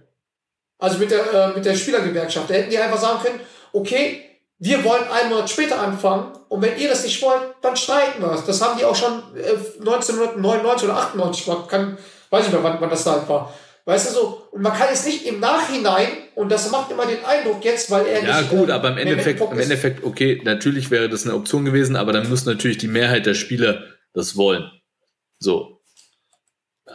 Also 0.79 0.97
mit 0.97 1.11
der, 1.11 1.33
äh, 1.33 1.47
mit 1.53 1.63
der 1.63 1.75
Spielergewerkschaft. 1.75 2.49
Da 2.49 2.55
hätten 2.55 2.69
die 2.69 2.77
einfach 2.77 2.99
sagen 2.99 3.23
können, 3.23 3.39
okay, 3.73 4.21
wir 4.59 4.83
wollen 4.85 5.03
einen 5.09 5.29
Monat 5.29 5.49
später 5.49 5.79
anfangen 5.79 6.31
und 6.47 6.61
wenn 6.61 6.77
ihr 6.77 6.87
das 6.87 7.03
nicht 7.03 7.21
wollt, 7.21 7.41
dann 7.61 7.75
streiken 7.75 8.21
wir 8.21 8.31
es. 8.31 8.45
Das 8.45 8.61
haben 8.61 8.77
die 8.77 8.85
auch 8.85 8.95
schon 8.95 9.21
äh, 9.35 9.55
1999 9.79 10.87
oder 10.87 10.97
98 10.97 11.45
gemacht. 11.45 11.69
Kann, 11.69 11.97
weiß 12.29 12.45
ich 12.45 12.51
nicht 12.53 12.61
mehr, 12.61 12.71
wann, 12.71 12.79
wann 12.79 12.89
das 12.89 13.03
da 13.03 13.27
war. 13.27 13.53
Weißt 13.85 14.09
du 14.09 14.13
so, 14.13 14.47
und 14.51 14.61
man 14.61 14.71
kann 14.71 14.87
jetzt 14.89 15.05
nicht 15.05 15.25
im 15.25 15.41
Nachhinein, 15.41 16.07
und 16.35 16.49
das 16.49 16.71
macht 16.71 16.89
immer 16.89 17.05
den 17.05 17.23
Eindruck 17.25 17.65
jetzt, 17.65 17.91
weil 17.91 18.05
er 18.05 18.23
Ja, 18.23 18.39
nicht. 18.39 18.49
gut, 18.49 18.69
ähm, 18.69 18.75
aber 18.75 18.91
im 18.91 18.97
Endeffekt, 18.97 19.41
im. 19.41 19.59
Endeffekt, 19.59 20.05
okay, 20.05 20.41
natürlich 20.45 20.89
wäre 20.89 21.09
das 21.09 21.25
eine 21.25 21.35
Option 21.35 21.65
gewesen, 21.65 21.97
aber 21.97 22.13
dann 22.13 22.29
muss 22.29 22.45
natürlich 22.45 22.77
die 22.77 22.87
Mehrheit 22.87 23.25
der 23.25 23.33
Spieler 23.33 23.83
das 24.13 24.37
wollen. 24.37 24.71
So. 25.39 25.81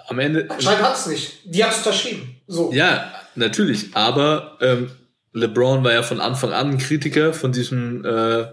am 0.06 0.18
Ende. 0.18 0.46
Anscheinend 0.48 0.82
hat 0.82 0.96
es 0.96 1.06
nicht. 1.06 1.40
Die 1.44 1.62
hat 1.62 1.72
es 1.72 1.78
unterschrieben. 1.78 2.40
So. 2.46 2.72
Ja, 2.72 3.12
natürlich. 3.34 3.94
Aber 3.94 4.56
ähm, 4.62 4.90
LeBron 5.32 5.84
war 5.84 5.92
ja 5.92 6.02
von 6.02 6.20
Anfang 6.20 6.52
an 6.52 6.70
ein 6.70 6.78
Kritiker 6.78 7.32
von 7.32 7.52
diesem, 7.52 8.04
äh, 8.04 8.46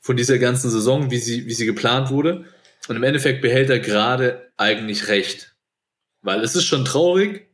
von 0.00 0.16
dieser 0.16 0.38
ganzen 0.38 0.70
Saison, 0.70 1.10
wie 1.10 1.18
sie, 1.18 1.46
wie 1.46 1.54
sie 1.54 1.66
geplant 1.66 2.10
wurde. 2.10 2.44
Und 2.88 2.96
im 2.96 3.02
Endeffekt 3.02 3.42
behält 3.42 3.70
er 3.70 3.78
gerade 3.78 4.50
eigentlich 4.56 5.08
recht. 5.08 5.54
Weil 6.20 6.40
es 6.40 6.54
ist 6.54 6.64
schon 6.64 6.84
traurig, 6.84 7.48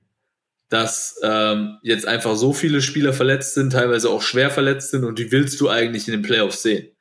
dass 0.68 1.18
ähm, 1.23 1.79
jetzt 1.83 2.07
einfach 2.07 2.37
so 2.37 2.53
viele 2.53 2.83
Spieler 2.83 3.12
verletzt 3.12 3.55
sind, 3.55 3.73
teilweise 3.73 4.11
auch 4.11 4.23
schwer 4.23 4.51
verletzt 4.51 4.90
sind 4.90 5.05
und 5.05 5.18
die 5.18 5.33
willst 5.33 5.61
du 5.61 5.68
eigentlich 5.68 6.07
in 6.09 6.12
den 6.12 6.23
Playoffs 6.23 6.62
sehen. 6.62 6.94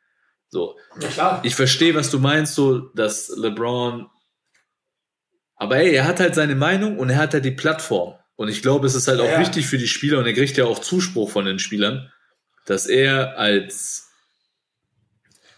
So. 0.49 0.77
Ja. 1.17 1.41
Ich 1.43 1.55
verstehe, 1.55 1.93
was 1.93 2.09
du 2.09 2.19
meinst, 2.19 2.55
so, 2.55 2.79
dass 2.95 3.29
LeBron. 3.35 4.07
Aber 5.55 5.77
ey, 5.77 5.93
er 5.93 6.05
hat 6.05 6.19
halt 6.19 6.35
seine 6.35 6.55
Meinung 6.55 6.97
und 6.97 7.09
er 7.09 7.17
hat 7.17 7.33
halt 7.33 7.43
die 7.43 7.51
Plattform. 7.51 8.15
Und 8.37 8.47
ich 8.49 8.61
glaube, 8.61 8.87
es 8.87 8.95
ist 8.95 9.07
halt 9.09 9.19
auch 9.19 9.25
Ja. 9.25 9.39
wichtig 9.39 9.67
für 9.67 9.77
die 9.77 9.87
Spieler 9.87 10.19
und 10.19 10.25
er 10.27 10.33
kriegt 10.33 10.55
ja 10.57 10.63
auch 10.65 10.79
Zuspruch 10.79 11.29
von 11.29 11.43
den 11.45 11.59
Spielern, 11.59 12.09
dass 12.65 12.85
er 12.85 13.37
als 13.37 14.05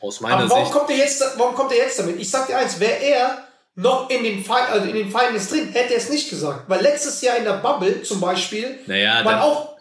aus 0.01 0.21
meiner 0.21 0.37
Aber 0.37 0.49
warum 0.49 0.63
Sicht. 0.65 0.75
kommt, 0.77 0.89
er 0.89 0.97
jetzt, 0.97 1.23
warum 1.37 1.55
kommt 1.55 1.71
er 1.73 1.77
jetzt 1.79 1.99
damit? 1.99 2.19
Ich 2.19 2.29
sag 2.31 2.47
dir 2.47 2.57
eins, 2.57 2.79
wäre 2.79 2.99
er 3.01 3.45
noch 3.75 4.09
in 4.09 4.23
den, 4.23 4.43
Fi- 4.43 4.51
also 4.71 4.87
in 4.87 4.95
den 4.95 5.09
Finals 5.09 5.49
drin, 5.49 5.69
hätte 5.69 5.93
er 5.93 5.99
es 5.99 6.09
nicht 6.09 6.29
gesagt. 6.29 6.69
Weil 6.69 6.81
letztes 6.81 7.21
Jahr 7.21 7.37
in 7.37 7.43
der 7.43 7.53
Bubble 7.57 8.01
zum 8.03 8.19
Beispiel 8.21 8.79
Naja, 8.87 9.23
waren 9.25 9.39
auch, 9.39 9.77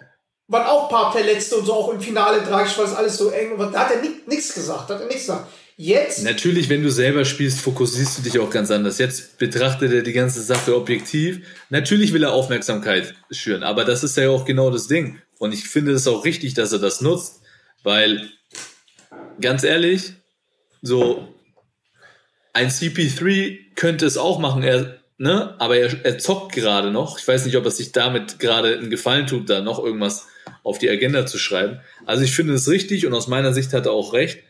waren 0.48 0.66
auch 0.66 0.84
ein 0.84 0.88
paar 0.88 1.12
Verletzte 1.12 1.56
und 1.56 1.66
so, 1.66 1.74
auch 1.74 1.90
im 1.92 2.00
Finale 2.00 2.42
tragisch, 2.44 2.76
weil 2.78 2.87
es 2.87 2.94
alles 2.94 3.16
so 3.16 3.30
eng 3.30 3.56
war. 3.58 3.70
Da 3.70 3.80
hat 3.87 3.92
er 3.92 4.00
nichts 4.02 4.54
gesagt, 4.54 4.88
hat 4.90 5.00
er 5.00 5.06
nichts 5.06 5.22
gesagt. 5.26 5.46
Jetzt, 5.81 6.25
natürlich, 6.25 6.69
wenn 6.69 6.83
du 6.83 6.91
selber 6.91 7.25
spielst, 7.25 7.61
fokussierst 7.61 8.19
du 8.19 8.23
dich 8.23 8.41
auch 8.41 8.51
ganz 8.51 8.69
anders. 8.73 8.99
Jetzt 8.99 9.38
betrachtet 9.38 9.93
er 9.93 10.03
die 10.03 10.12
ganze 10.12 10.43
Sache 10.43 10.75
objektiv. 10.77 11.47
Natürlich 11.71 12.12
will 12.12 12.25
er 12.25 12.33
Aufmerksamkeit 12.33 13.14
schüren, 13.31 13.62
aber 13.62 13.85
das 13.85 14.03
ist 14.03 14.17
ja 14.17 14.29
auch 14.29 14.45
genau 14.45 14.71
das 14.71 14.88
Ding. 14.88 15.23
Und 15.38 15.55
ich 15.55 15.69
finde 15.69 15.93
es 15.93 16.09
auch 16.09 16.25
richtig, 16.25 16.55
dass 16.55 16.73
er 16.73 16.81
das 16.81 17.01
nutzt, 17.01 17.43
weil 17.85 18.29
ganz 19.41 19.62
ehrlich, 19.62 20.14
so 20.83 21.33
ein 22.53 22.71
CP3 22.71 23.77
könnte 23.77 24.05
es 24.05 24.17
auch 24.17 24.41
machen, 24.41 24.64
er, 24.64 24.99
ne? 25.17 25.55
aber 25.61 25.77
er, 25.77 26.05
er 26.05 26.19
zockt 26.19 26.57
gerade 26.57 26.91
noch. 26.91 27.21
Ich 27.21 27.29
weiß 27.29 27.47
nicht, 27.47 27.57
ob 27.57 27.64
er 27.64 27.71
sich 27.71 27.93
damit 27.93 28.41
gerade 28.41 28.77
einen 28.77 28.91
Gefallen 28.91 29.29
tut, 29.29 29.49
da 29.49 29.61
noch 29.61 29.79
irgendwas 29.79 30.27
auf 30.64 30.81
die 30.81 30.91
Agenda 30.91 31.25
zu 31.25 31.38
schreiben. 31.38 31.79
Also 32.05 32.25
ich 32.25 32.35
finde 32.35 32.55
es 32.55 32.69
richtig 32.69 33.07
und 33.07 33.14
aus 33.14 33.29
meiner 33.29 33.53
Sicht 33.53 33.73
hat 33.73 33.87
er 33.87 33.93
auch 33.93 34.12
recht. 34.12 34.41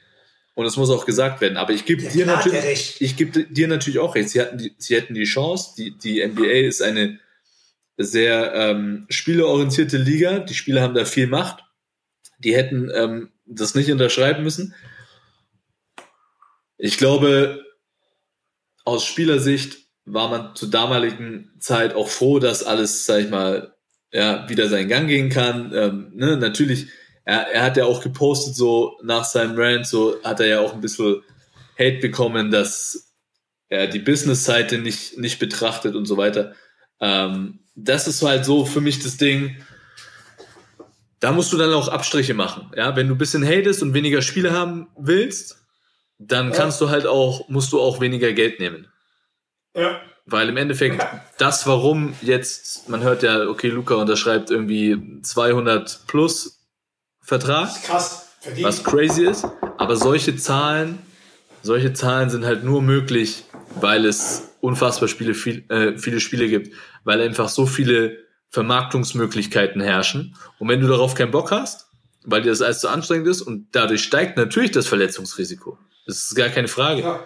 Und 0.59 0.67
es 0.67 0.77
muss 0.77 0.91
auch 0.91 1.07
gesagt 1.07 1.41
werden. 1.41 1.57
Aber 1.57 1.73
ich 1.73 1.85
gebe 1.85 2.03
Ja, 2.03 2.11
dir 2.11 2.25
klar 2.25 2.37
natürlich, 2.39 3.01
ich 3.01 3.15
gebe 3.15 3.45
dir 3.45 3.69
natürlich 3.69 4.01
auch 4.01 4.17
recht. 4.17 4.31
Sie 4.31 4.41
hatten 4.41 4.59
die, 4.59 4.75
sie 4.77 4.97
hätten 4.97 5.15
die 5.15 5.23
Chance. 5.23 5.75
Die, 5.79 5.97
die 5.97 6.27
NBA 6.27 6.67
ist 6.67 6.83
eine 6.83 7.21
sehr 7.97 8.53
ähm, 8.55 9.07
spieleorientierte 9.09 9.99
Liga. 9.99 10.41
Die 10.41 10.55
Spieler 10.55 10.83
haben 10.83 10.95
da 10.95 11.05
viel 11.05 11.29
Macht. 11.29 11.63
Die 12.41 12.57
hätten 12.57 12.91
ähm, 12.93 13.31
das 13.47 13.77
nicht 13.77 13.93
unterschreiben 13.93 14.43
müssen. 14.43 14.75
Ich 16.77 16.99
glaube, 16.99 17.65
aus 18.85 19.05
Spielersicht 19.05 19.77
war 20.07 20.29
man 20.29 20.57
zur 20.57 20.71
damaligen 20.71 21.53
Zeit 21.61 21.95
auch 21.95 22.09
froh, 22.09 22.41
dass 22.41 22.65
alles, 22.65 23.07
sag 23.07 23.21
ich 23.21 23.31
mal, 23.31 23.77
ja, 24.11 24.49
wieder 24.49 24.69
seinen 24.69 24.89
Gang 24.89 25.07
gehen 25.07 25.31
kann. 25.31 25.73
Ähm, 25.73 26.11
ne, 26.17 26.37
natürlich, 26.37 26.89
er, 27.29 27.53
er 27.53 27.63
hat 27.63 27.77
ja 27.77 27.85
auch 27.85 28.03
gepostet, 28.03 28.57
so 28.57 28.99
nach 29.03 29.25
seinem 29.25 29.55
Rant, 29.55 29.87
so 29.87 30.17
hat 30.25 30.41
er 30.41 30.47
ja 30.47 30.61
auch 30.61 30.73
ein 30.73 30.81
bisschen 30.81 31.23
Hate 31.79 31.99
bekommen, 31.99 32.51
dass 32.51 33.13
er 33.69 33.87
die 33.87 33.99
Business-Seite 33.99 34.79
nicht, 34.79 35.19
nicht 35.19 35.39
betrachtet 35.39 35.95
und 35.95 36.07
so 36.07 36.17
weiter. 36.17 36.55
Ähm, 37.01 37.59
das 37.75 38.09
ist 38.09 38.23
halt 38.23 38.47
so 38.47 38.65
für 38.65 38.81
mich 38.81 39.01
das 39.01 39.19
Ding. 39.19 39.59
Da 41.21 41.33
musst 41.33 41.53
du 41.53 41.59
dann 41.59 41.75
auch 41.75 41.89
Abstriche 41.89 42.33
machen. 42.33 42.73
Ja, 42.75 42.97
wenn 42.97 43.09
du 43.09 43.15
ein 43.15 43.19
bisschen 43.19 43.45
hatest 43.45 43.83
und 43.83 43.93
weniger 43.93 44.23
Spiele 44.23 44.53
haben 44.53 44.89
willst, 44.97 45.59
dann 46.17 46.51
kannst 46.51 46.81
du 46.81 46.89
halt 46.89 47.07
auch, 47.07 47.47
musst 47.51 47.73
du 47.73 47.81
auch 47.81 48.01
weniger 48.01 48.33
Geld 48.33 48.59
nehmen. 48.59 48.89
ja, 49.77 50.01
Weil 50.25 50.49
im 50.49 50.57
Endeffekt 50.57 51.07
das, 51.39 51.67
warum 51.67 52.15
jetzt, 52.23 52.89
man 52.89 53.03
hört 53.03 53.23
ja, 53.23 53.49
okay, 53.49 53.69
Luca 53.69 53.97
unterschreibt 53.97 54.51
irgendwie 54.51 55.21
200 55.23 56.07
plus 56.07 56.58
Vertrag, 57.29 57.69
krass. 57.83 58.31
Verdient. 58.41 58.67
was 58.67 58.83
crazy 58.83 59.27
ist, 59.27 59.47
aber 59.77 59.97
solche 59.97 60.37
Zahlen, 60.37 61.01
solche 61.61 61.93
Zahlen 61.93 62.31
sind 62.31 62.47
halt 62.47 62.65
nur 62.65 62.81
möglich, 62.81 63.45
weil 63.75 64.07
es 64.07 64.55
unfassbar 64.63 65.11
viele, 65.11 65.35
viel, 65.35 65.71
äh, 65.71 65.99
viele 65.99 66.21
Spiele 66.21 66.49
gibt, 66.49 66.75
weil 67.05 67.21
einfach 67.21 67.51
so 67.51 67.67
viele 67.67 68.17
Vermarktungsmöglichkeiten 68.49 69.83
herrschen. 69.83 70.37
Und 70.59 70.71
wenn 70.71 70.81
du 70.81 70.89
darauf 70.89 71.15
keinen 71.15 71.31
Bock 71.31 71.51
hast, 71.51 71.91
weil 72.25 72.41
dir 72.41 72.49
das 72.49 72.63
alles 72.63 72.81
zu 72.81 72.89
anstrengend 72.89 73.29
ist 73.29 73.43
und 73.43 73.69
dadurch 73.73 74.05
steigt 74.05 74.39
natürlich 74.39 74.71
das 74.71 74.87
Verletzungsrisiko. 74.87 75.77
Das 76.07 76.17
ist 76.23 76.35
gar 76.35 76.49
keine 76.49 76.69
Frage. 76.69 77.03
Ja. 77.03 77.25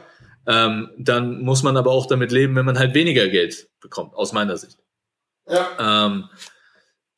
Ähm, 0.49 0.91
dann 0.99 1.43
muss 1.43 1.63
man 1.63 1.77
aber 1.77 1.93
auch 1.93 2.07
damit 2.07 2.33
leben, 2.33 2.57
wenn 2.57 2.67
man 2.67 2.77
halt 2.77 2.95
weniger 2.95 3.29
Geld 3.29 3.69
bekommt, 3.81 4.15
aus 4.15 4.33
meiner 4.33 4.57
Sicht. 4.57 4.79
Ja. 5.49 6.07
Ähm, 6.07 6.29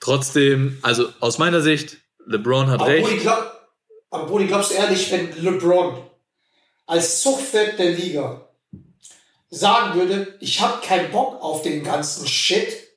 trotzdem, 0.01 0.77
also 0.83 1.09
aus 1.21 1.39
meiner 1.39 1.63
Sicht, 1.63 2.04
LeBron 2.27 2.69
hat 2.69 2.81
Aber 2.81 2.91
recht. 2.91 3.07
Brody, 3.07 3.19
glaub, 3.19 3.69
aber 4.11 4.27
Brody, 4.27 4.47
glaubst 4.47 4.71
du 4.71 4.75
ehrlich, 4.75 5.11
wenn 5.11 5.33
LeBron 5.43 6.03
als 6.87 7.23
Zuchtpferd 7.23 7.79
der 7.79 7.91
Liga 7.91 8.49
sagen 9.51 9.99
würde, 9.99 10.37
ich 10.41 10.61
habe 10.61 10.85
keinen 10.85 11.11
Bock 11.11 11.41
auf 11.43 11.63
den 11.63 11.83
ganzen 11.83 12.27
Shit, 12.27 12.89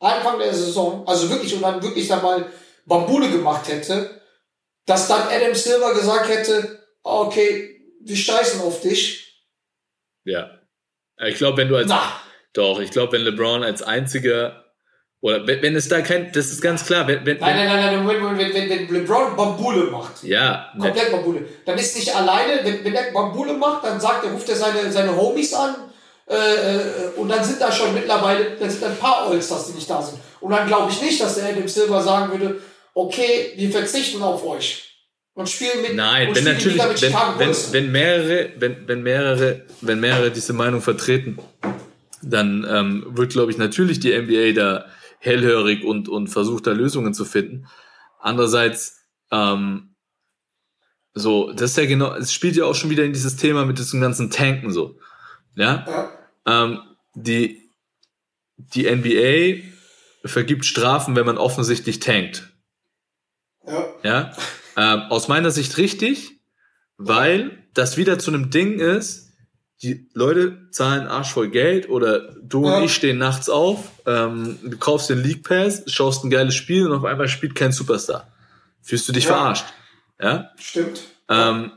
Anfang 0.00 0.38
der 0.38 0.54
Saison, 0.54 1.06
also 1.06 1.28
wirklich 1.28 1.54
und 1.54 1.62
dann 1.62 1.82
wirklich 1.82 2.08
da 2.08 2.20
mal 2.20 2.50
Bambule 2.86 3.30
gemacht 3.30 3.68
hätte, 3.68 4.20
dass 4.86 5.08
dann 5.08 5.28
Adam 5.28 5.54
Silver 5.54 5.94
gesagt 5.94 6.28
hätte, 6.28 6.82
okay, 7.02 7.82
wir 8.00 8.16
scheißen 8.16 8.60
auf 8.62 8.80
dich. 8.80 9.44
Ja. 10.24 10.58
Ich 11.26 11.36
glaube, 11.36 11.58
wenn 11.58 11.68
du 11.68 11.76
als 11.76 11.88
Na, 11.88 12.20
doch, 12.52 12.80
ich 12.80 12.90
glaube, 12.90 13.12
wenn 13.12 13.22
LeBron 13.22 13.62
als 13.62 13.82
einziger 13.82 14.67
oder 15.20 15.46
wenn, 15.46 15.62
wenn 15.62 15.74
es 15.74 15.88
da 15.88 16.00
kein, 16.00 16.30
das 16.32 16.46
ist 16.46 16.62
ganz 16.62 16.84
klar, 16.84 17.06
wenn, 17.08 17.26
wenn, 17.26 17.38
nein, 17.38 17.56
nein, 17.56 17.66
nein, 17.66 18.06
nein, 18.06 18.38
wenn, 18.38 18.38
wenn, 18.38 18.70
wenn, 18.70 18.94
LeBron 18.94 19.34
Bambule 19.36 19.90
macht, 19.90 20.22
ja, 20.22 20.68
ne, 20.76 20.84
komplett 20.84 21.10
Bambule. 21.10 21.44
Dann 21.64 21.76
ist 21.76 21.96
nicht 21.96 22.14
alleine, 22.14 22.60
wenn, 22.62 22.84
wenn 22.84 22.94
er 22.94 23.12
Bambule 23.12 23.54
macht, 23.54 23.84
dann 23.84 24.00
sagt 24.00 24.24
er, 24.24 24.30
ruft 24.30 24.48
er 24.48 24.54
seine, 24.54 24.92
seine 24.92 25.16
Homies 25.16 25.52
an 25.54 25.74
äh, 26.28 26.34
äh, 26.34 27.08
und 27.16 27.28
dann 27.28 27.42
sind 27.42 27.60
da 27.60 27.72
schon 27.72 27.94
mittlerweile, 27.94 28.56
dann 28.60 28.70
sind 28.70 28.84
ein 28.84 28.96
paar 28.96 29.28
Allstars, 29.28 29.66
die 29.68 29.72
nicht 29.72 29.90
da 29.90 30.00
sind. 30.00 30.20
Und 30.40 30.52
dann 30.52 30.68
glaube 30.68 30.92
ich 30.92 31.02
nicht, 31.02 31.20
dass 31.20 31.34
der 31.34 31.46
Adam 31.46 31.66
Silver 31.66 32.00
sagen 32.00 32.30
würde, 32.30 32.60
okay, 32.94 33.54
wir 33.56 33.70
verzichten 33.72 34.22
auf 34.22 34.46
euch 34.46 34.84
und 35.34 35.48
spielen 35.48 35.82
mit 35.82 35.96
Nein, 35.96 36.28
und 36.28 36.36
wenn 36.36 36.44
natürlich, 36.44 36.78
wenn, 36.78 37.38
wenn, 37.38 37.56
wenn 37.72 37.92
mehrere, 37.92 38.50
wenn, 38.56 38.86
wenn 38.86 39.02
mehrere, 39.02 39.62
wenn 39.80 39.98
mehrere 39.98 40.30
diese 40.30 40.52
Meinung 40.52 40.80
vertreten, 40.80 41.38
dann 42.22 42.66
ähm, 42.70 43.06
wird, 43.16 43.32
glaube 43.32 43.50
ich, 43.50 43.58
natürlich 43.58 43.98
die 43.98 44.16
NBA 44.16 44.52
da 44.52 44.84
hellhörig 45.20 45.84
und, 45.84 46.08
und 46.08 46.28
versucht 46.28 46.66
da 46.66 46.72
Lösungen 46.72 47.14
zu 47.14 47.24
finden. 47.24 47.66
Andererseits, 48.20 49.04
ähm, 49.30 49.94
so, 51.14 51.52
das 51.52 51.72
ist 51.72 51.76
ja 51.76 51.86
genau, 51.86 52.14
es 52.14 52.32
spielt 52.32 52.56
ja 52.56 52.64
auch 52.64 52.74
schon 52.74 52.90
wieder 52.90 53.04
in 53.04 53.12
dieses 53.12 53.36
Thema 53.36 53.64
mit 53.64 53.78
diesem 53.78 54.00
ganzen 54.00 54.30
Tanken 54.30 54.70
so. 54.70 54.98
Ja? 55.54 56.10
Ähm, 56.46 56.80
die, 57.14 57.70
die 58.56 58.90
NBA 58.90 59.68
vergibt 60.24 60.64
Strafen, 60.64 61.16
wenn 61.16 61.26
man 61.26 61.38
offensichtlich 61.38 62.00
tankt. 62.00 62.52
ja, 63.66 63.88
Ja, 64.02 64.32
ähm, 64.76 65.02
aus 65.10 65.28
meiner 65.28 65.50
Sicht 65.50 65.76
richtig, 65.78 66.40
weil 66.96 67.66
das 67.74 67.96
wieder 67.96 68.18
zu 68.18 68.30
einem 68.30 68.50
Ding 68.50 68.78
ist, 68.78 69.27
die 69.82 70.08
Leute 70.14 70.68
zahlen 70.72 71.06
Arsch 71.06 71.32
voll 71.32 71.50
Geld 71.50 71.88
oder 71.88 72.32
du 72.42 72.66
Ja. 72.66 72.78
und 72.78 72.84
ich 72.84 72.94
stehen 72.94 73.18
nachts 73.18 73.48
auf, 73.48 73.90
ähm, 74.06 74.58
du 74.64 74.76
kaufst 74.76 75.08
den 75.10 75.18
League 75.22 75.44
Pass, 75.46 75.82
schaust 75.86 76.24
ein 76.24 76.30
geiles 76.30 76.54
Spiel 76.56 76.86
und 76.88 76.96
auf 76.98 77.04
einmal 77.04 77.28
spielt 77.28 77.54
kein 77.54 77.70
Superstar. 77.72 78.26
Fühlst 78.82 79.08
du 79.08 79.12
dich 79.12 79.24
Ja. 79.24 79.34
verarscht. 79.34 79.66
Ja? 80.20 80.50
stimmt. 80.58 81.00
Ähm, 81.28 81.72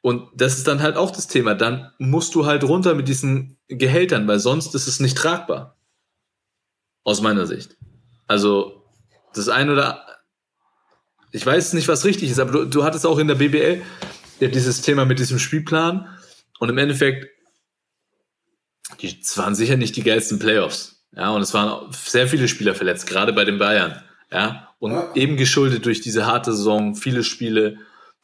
und 0.00 0.28
das 0.34 0.58
ist 0.58 0.66
dann 0.66 0.82
halt 0.82 0.96
auch 0.96 1.12
das 1.12 1.28
Thema. 1.28 1.54
Dann 1.54 1.92
musst 1.98 2.34
du 2.34 2.44
halt 2.46 2.64
runter 2.64 2.94
mit 2.94 3.06
diesen 3.06 3.56
Gehältern, 3.68 4.26
weil 4.26 4.40
sonst 4.40 4.74
ist 4.74 4.88
es 4.88 4.98
nicht 4.98 5.16
tragbar. 5.16 5.76
Aus 7.04 7.20
meiner 7.20 7.46
Sicht. 7.46 7.76
Also, 8.26 8.84
das 9.34 9.48
ein 9.48 9.70
oder 9.70 10.04
ich 11.30 11.44
weiß 11.46 11.72
nicht, 11.74 11.86
was 11.88 12.04
richtig 12.04 12.30
ist, 12.30 12.38
aber 12.40 12.50
du, 12.52 12.64
du 12.64 12.84
hattest 12.84 13.06
auch 13.06 13.18
in 13.18 13.28
der 13.28 13.36
BBL 13.36 13.80
ja 14.40 14.48
dieses 14.48 14.82
Thema 14.82 15.04
mit 15.04 15.18
diesem 15.20 15.38
Spielplan 15.38 16.08
und 16.62 16.68
im 16.68 16.78
Endeffekt, 16.78 17.28
die 19.00 19.18
es 19.20 19.36
waren 19.36 19.56
sicher 19.56 19.76
nicht 19.76 19.96
die 19.96 20.04
geilsten 20.04 20.38
Playoffs. 20.38 21.04
Ja, 21.10 21.30
und 21.30 21.42
es 21.42 21.52
waren 21.54 21.90
sehr 21.92 22.28
viele 22.28 22.46
Spieler 22.46 22.76
verletzt, 22.76 23.08
gerade 23.08 23.32
bei 23.32 23.44
den 23.44 23.58
Bayern. 23.58 24.00
Ja, 24.30 24.72
und 24.78 24.92
Ja. 24.92 25.12
eben 25.16 25.36
geschuldet 25.36 25.84
durch 25.86 26.02
diese 26.02 26.24
harte 26.24 26.52
Saison, 26.52 26.94
viele 26.94 27.24
Spiele 27.24 27.78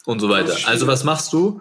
und 0.05 0.20
so 0.20 0.28
weiter. 0.28 0.57
Also 0.68 0.86
was 0.86 1.03
machst 1.03 1.32
du? 1.32 1.61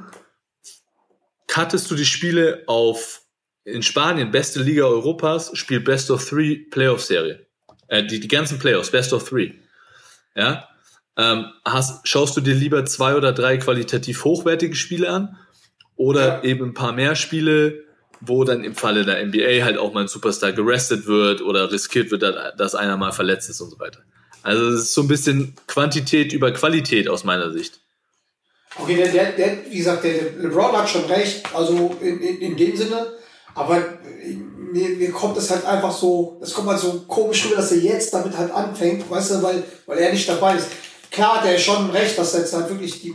Cuttest 1.47 1.89
du 1.89 1.95
die 1.95 2.05
Spiele 2.05 2.61
auf, 2.67 3.21
in 3.63 3.81
Spanien, 3.81 4.29
beste 4.29 4.61
Liga 4.61 4.83
Europas, 4.83 5.49
spielt 5.57 5.83
Best 5.83 6.11
of 6.11 6.29
Three 6.29 6.57
Playoff-Serie. 6.69 7.47
Äh, 7.87 8.05
die, 8.05 8.19
die 8.19 8.27
ganzen 8.27 8.59
Playoffs, 8.59 8.91
Best 8.91 9.13
of 9.13 9.27
Three. 9.27 9.53
Ja. 10.35 10.69
Ähm, 11.17 11.47
hast, 11.65 12.07
schaust 12.07 12.37
du 12.37 12.41
dir 12.41 12.53
lieber 12.53 12.85
zwei 12.85 13.15
oder 13.15 13.33
drei 13.33 13.57
qualitativ 13.57 14.23
hochwertige 14.25 14.75
Spiele 14.75 15.09
an 15.09 15.37
oder 15.97 16.43
eben 16.43 16.65
ein 16.69 16.73
paar 16.73 16.93
mehr 16.93 17.15
Spiele, 17.15 17.83
wo 18.21 18.43
dann 18.43 18.63
im 18.63 18.75
Falle 18.75 19.05
der 19.05 19.23
NBA 19.25 19.63
halt 19.63 19.77
auch 19.77 19.93
mal 19.93 20.01
ein 20.01 20.07
Superstar 20.07 20.51
gerestet 20.53 21.05
wird 21.05 21.41
oder 21.41 21.71
riskiert 21.71 22.09
wird, 22.11 22.23
dass- 22.57 22.75
einer 22.75 22.97
mal 22.97 23.11
verletzt 23.11 23.49
ist 23.49 23.61
und 23.61 23.69
so 23.71 23.79
weiter. 23.79 23.99
Also 24.43 24.67
es 24.69 24.83
ist 24.83 24.93
so 24.93 25.01
ein 25.01 25.07
bisschen 25.07 25.55
Quantität 25.67 26.31
über 26.33 26.51
Qualität 26.51 27.09
aus 27.09 27.23
meiner 27.23 27.51
Sicht. 27.51 27.81
Okay, 28.79 28.95
der, 28.95 29.07
der, 29.09 29.31
der, 29.33 29.57
wie 29.69 29.77
gesagt, 29.77 30.03
der, 30.03 30.13
der 30.13 30.43
LeBron 30.43 30.71
hat 30.77 30.89
schon 30.89 31.05
recht, 31.05 31.43
also 31.55 31.95
in, 32.01 32.19
in, 32.21 32.37
in 32.39 32.57
dem 32.57 32.75
Sinne, 32.77 33.07
aber 33.55 33.77
äh, 33.77 34.33
mir, 34.71 34.89
mir 34.89 35.11
kommt 35.11 35.35
das 35.37 35.49
halt 35.49 35.65
einfach 35.65 35.91
so, 35.91 36.37
das 36.41 36.53
kommt 36.53 36.67
halt 36.69 36.79
so 36.79 37.03
komisch 37.07 37.45
rüber, 37.45 37.55
dass 37.55 37.71
er 37.71 37.79
jetzt 37.79 38.13
damit 38.13 38.37
halt 38.37 38.51
anfängt, 38.51 39.09
weißt 39.09 39.31
du, 39.31 39.43
weil, 39.43 39.63
weil 39.87 39.97
er 39.97 40.11
nicht 40.11 40.29
dabei 40.29 40.55
ist. 40.57 40.67
Klar 41.09 41.41
hat 41.41 41.47
er 41.49 41.57
schon 41.57 41.89
recht, 41.89 42.17
dass 42.17 42.33
er 42.35 42.41
jetzt 42.41 42.53
halt 42.53 42.69
wirklich 42.69 43.01
die, 43.01 43.13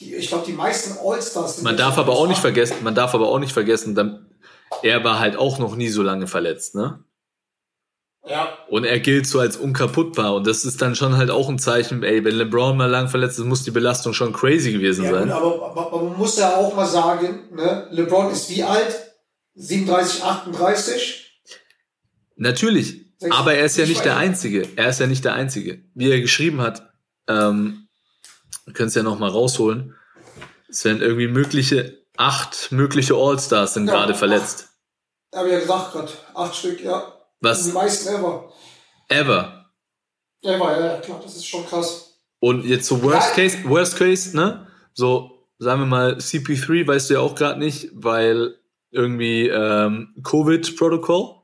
die 0.00 0.14
ich 0.14 0.28
glaube, 0.28 0.44
die 0.46 0.52
meisten 0.52 0.98
All-Stars 0.98 1.62
Man 1.62 1.76
darf 1.76 1.98
aber 1.98 2.12
auch 2.12 2.26
nicht 2.26 2.40
vergessen, 2.40 2.76
man 2.82 2.94
darf 2.94 3.14
aber 3.14 3.28
auch 3.28 3.38
nicht 3.38 3.52
vergessen, 3.52 3.94
dann, 3.94 4.26
er 4.82 5.04
war 5.04 5.18
halt 5.18 5.36
auch 5.36 5.58
noch 5.58 5.76
nie 5.76 5.88
so 5.88 6.02
lange 6.02 6.26
verletzt, 6.26 6.74
ne? 6.74 7.04
Ja, 8.26 8.56
Und 8.68 8.84
er 8.84 9.00
gilt 9.00 9.26
so 9.26 9.38
als 9.38 9.58
unkaputtbar. 9.58 10.34
Und 10.34 10.46
das 10.46 10.64
ist 10.64 10.80
dann 10.80 10.96
schon 10.96 11.18
halt 11.18 11.30
auch 11.30 11.50
ein 11.50 11.58
Zeichen, 11.58 12.02
ey, 12.02 12.24
wenn 12.24 12.34
LeBron 12.34 12.74
mal 12.74 12.88
lang 12.88 13.08
verletzt 13.08 13.38
ist, 13.38 13.44
muss 13.44 13.64
die 13.64 13.70
Belastung 13.70 14.14
schon 14.14 14.32
crazy 14.32 14.72
gewesen 14.72 15.04
ja 15.04 15.10
gut, 15.10 15.18
sein. 15.20 15.30
aber, 15.30 15.70
aber, 15.70 15.86
aber 15.88 16.02
man 16.04 16.16
muss 16.16 16.38
ja 16.38 16.56
auch 16.56 16.74
mal 16.74 16.86
sagen, 16.86 17.50
ne, 17.52 17.86
LeBron 17.90 18.30
ist 18.30 18.48
wie 18.48 18.62
alt? 18.62 18.96
37, 19.56 20.24
38? 20.24 21.42
Natürlich. 22.36 23.04
Aber 23.30 23.54
er 23.54 23.66
ist 23.66 23.76
ja 23.76 23.84
ich 23.84 23.90
nicht 23.90 24.04
der 24.04 24.16
Einzige. 24.16 24.66
Er 24.76 24.88
ist 24.88 25.00
ja 25.00 25.06
nicht 25.06 25.24
der 25.24 25.34
Einzige. 25.34 25.82
Wie 25.94 26.10
er 26.10 26.20
geschrieben 26.20 26.62
hat, 26.62 26.90
ähm, 27.28 27.83
können 28.72 28.88
es 28.88 28.94
ja 28.94 29.02
noch 29.02 29.18
mal 29.18 29.28
rausholen. 29.30 29.94
Es 30.68 30.84
werden 30.84 31.02
irgendwie 31.02 31.28
mögliche, 31.28 31.98
acht 32.16 32.72
mögliche 32.72 33.14
All-Stars 33.14 33.74
sind 33.74 33.86
Ja, 33.86 33.94
gerade 33.94 34.12
acht. 34.12 34.18
verletzt. 34.18 34.68
Hab 35.34 35.46
ich 35.46 35.52
ja 35.52 35.58
gesagt 35.60 35.92
gerade, 35.92 36.12
acht 36.34 36.54
Stück, 36.54 36.80
ja. 36.80 37.00
Die 37.40 37.46
Was? 37.46 37.72
meisten 37.72 38.14
ever. 38.14 38.52
Ever. 39.08 39.70
Ever, 40.42 40.78
ja, 40.80 40.86
ja, 40.94 41.00
klar, 41.00 41.20
das 41.22 41.36
ist 41.36 41.46
schon 41.46 41.66
krass. 41.66 42.18
Und 42.40 42.64
jetzt 42.64 42.86
so 42.86 43.02
Worst 43.02 43.36
Ja. 43.36 43.42
Case, 43.42 43.58
Worst 43.64 43.96
Case, 43.96 44.36
ne? 44.36 44.66
So, 44.92 45.46
sagen 45.58 45.80
wir 45.82 45.86
mal, 45.86 46.14
CP3 46.16 46.86
weißt 46.86 47.10
du 47.10 47.14
ja 47.14 47.20
auch 47.20 47.34
gerade 47.34 47.58
nicht, 47.58 47.90
weil 47.94 48.56
irgendwie 48.90 49.48
ähm, 49.48 50.14
Covid-Protokoll. 50.22 51.42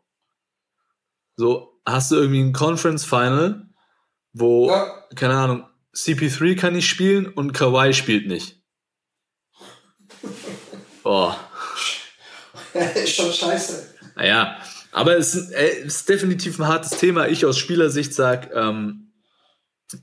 So, 1.37 1.81
hast 1.87 2.11
du 2.11 2.17
irgendwie 2.17 2.41
ein 2.43 2.53
Conference 2.53 3.05
Final, 3.05 3.67
wo, 4.33 4.69
Ja. 4.69 4.87
keine 5.17 5.35
Ahnung, 5.37 5.67
CP3 5.95 6.57
kann 6.57 6.75
nicht 6.75 6.89
spielen 6.89 7.27
und 7.27 7.53
Kawhi 7.53 7.93
spielt 7.93 8.27
nicht. 8.27 8.61
Boah. 11.03 11.39
ist 12.95 13.17
schon 13.17 13.33
scheiße. 13.33 13.95
Naja, 14.17 14.61
aber 14.93 15.17
es 15.17 15.35
ist, 15.35 15.51
äh, 15.53 15.83
es 15.85 15.97
ist 15.97 16.09
definitiv 16.09 16.59
ein 16.59 16.69
hartes 16.69 16.91
Thema. 16.91 17.29
Ich 17.29 17.45
aus 17.45 17.59
Spielersicht 17.59 18.15
sag, 18.15 18.55
ähm, 18.55 19.13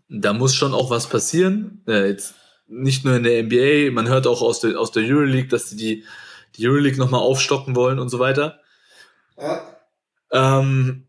da 0.09 0.33
muss 0.33 0.55
schon 0.55 0.73
auch 0.73 0.89
was 0.89 1.07
passieren. 1.07 1.83
Äh, 1.87 2.09
jetzt 2.09 2.35
nicht 2.67 3.05
nur 3.05 3.15
in 3.15 3.23
der 3.23 3.43
NBA, 3.43 3.91
man 3.91 4.09
hört 4.09 4.27
auch 4.27 4.41
aus 4.41 4.59
der, 4.59 4.79
aus 4.79 4.91
der 4.91 5.03
Euroleague, 5.03 5.47
dass 5.47 5.69
sie 5.69 5.77
die, 5.77 6.05
die 6.55 6.67
Euroleague 6.67 6.97
nochmal 6.97 7.21
aufstocken 7.21 7.75
wollen 7.75 7.99
und 7.99 8.09
so 8.09 8.19
weiter. 8.19 8.59
Ja, 9.37 9.77
Ähm, 10.31 11.07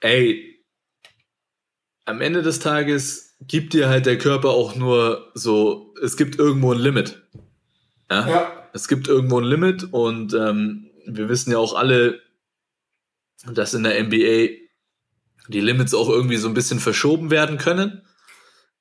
ey, 0.00 0.64
am 2.04 2.20
Ende 2.20 2.42
des 2.42 2.60
Tages 2.60 3.25
gibt 3.40 3.72
dir 3.74 3.88
halt 3.88 4.06
der 4.06 4.18
Körper 4.18 4.50
auch 4.50 4.74
nur 4.74 5.30
so, 5.34 5.94
es 6.02 6.16
gibt 6.16 6.38
irgendwo 6.38 6.72
ein 6.72 6.78
Limit. 6.78 7.22
Ja. 8.10 8.28
ja, 8.28 8.68
Es 8.72 8.88
gibt 8.88 9.08
irgendwo 9.08 9.38
ein 9.40 9.44
Limit 9.44 9.92
und 9.92 10.32
ähm, 10.34 10.90
wir 11.06 11.28
wissen 11.28 11.50
ja 11.52 11.58
auch 11.58 11.74
alle, 11.74 12.20
dass 13.52 13.74
in 13.74 13.82
der 13.82 14.02
NBA 14.02 14.48
die 15.48 15.60
Limits 15.60 15.94
auch 15.94 16.08
irgendwie 16.08 16.36
so 16.36 16.48
ein 16.48 16.54
bisschen 16.54 16.80
verschoben 16.80 17.30
werden 17.30 17.58
können. 17.58 18.02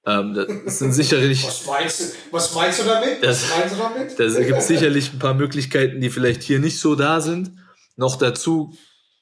Ähm, 0.08 0.34
das 0.66 0.80
sind 0.80 0.94
sicherlich, 0.94 1.44
was 1.48 1.66
meinst 1.66 2.00
du, 2.00 2.04
was 2.32 2.54
meinst 2.56 2.80
du 2.80 2.84
damit? 2.84 3.24
Das- 3.24 3.50
was 3.52 3.58
meinst 3.60 3.74
du 3.76 3.80
damit? 3.80 4.20
da 4.38 4.42
gibt 4.44 4.60
es 4.60 4.68
sicherlich 4.68 5.14
ein 5.14 5.20
paar 5.20 5.34
Möglichkeiten, 5.34 6.00
die 6.02 6.10
vielleicht 6.10 6.44
hier 6.44 6.60
nicht 6.60 6.80
so 6.80 6.96
da 6.96 7.22
sind. 7.22 7.52
Noch 7.98 8.16
dazu, 8.18 8.76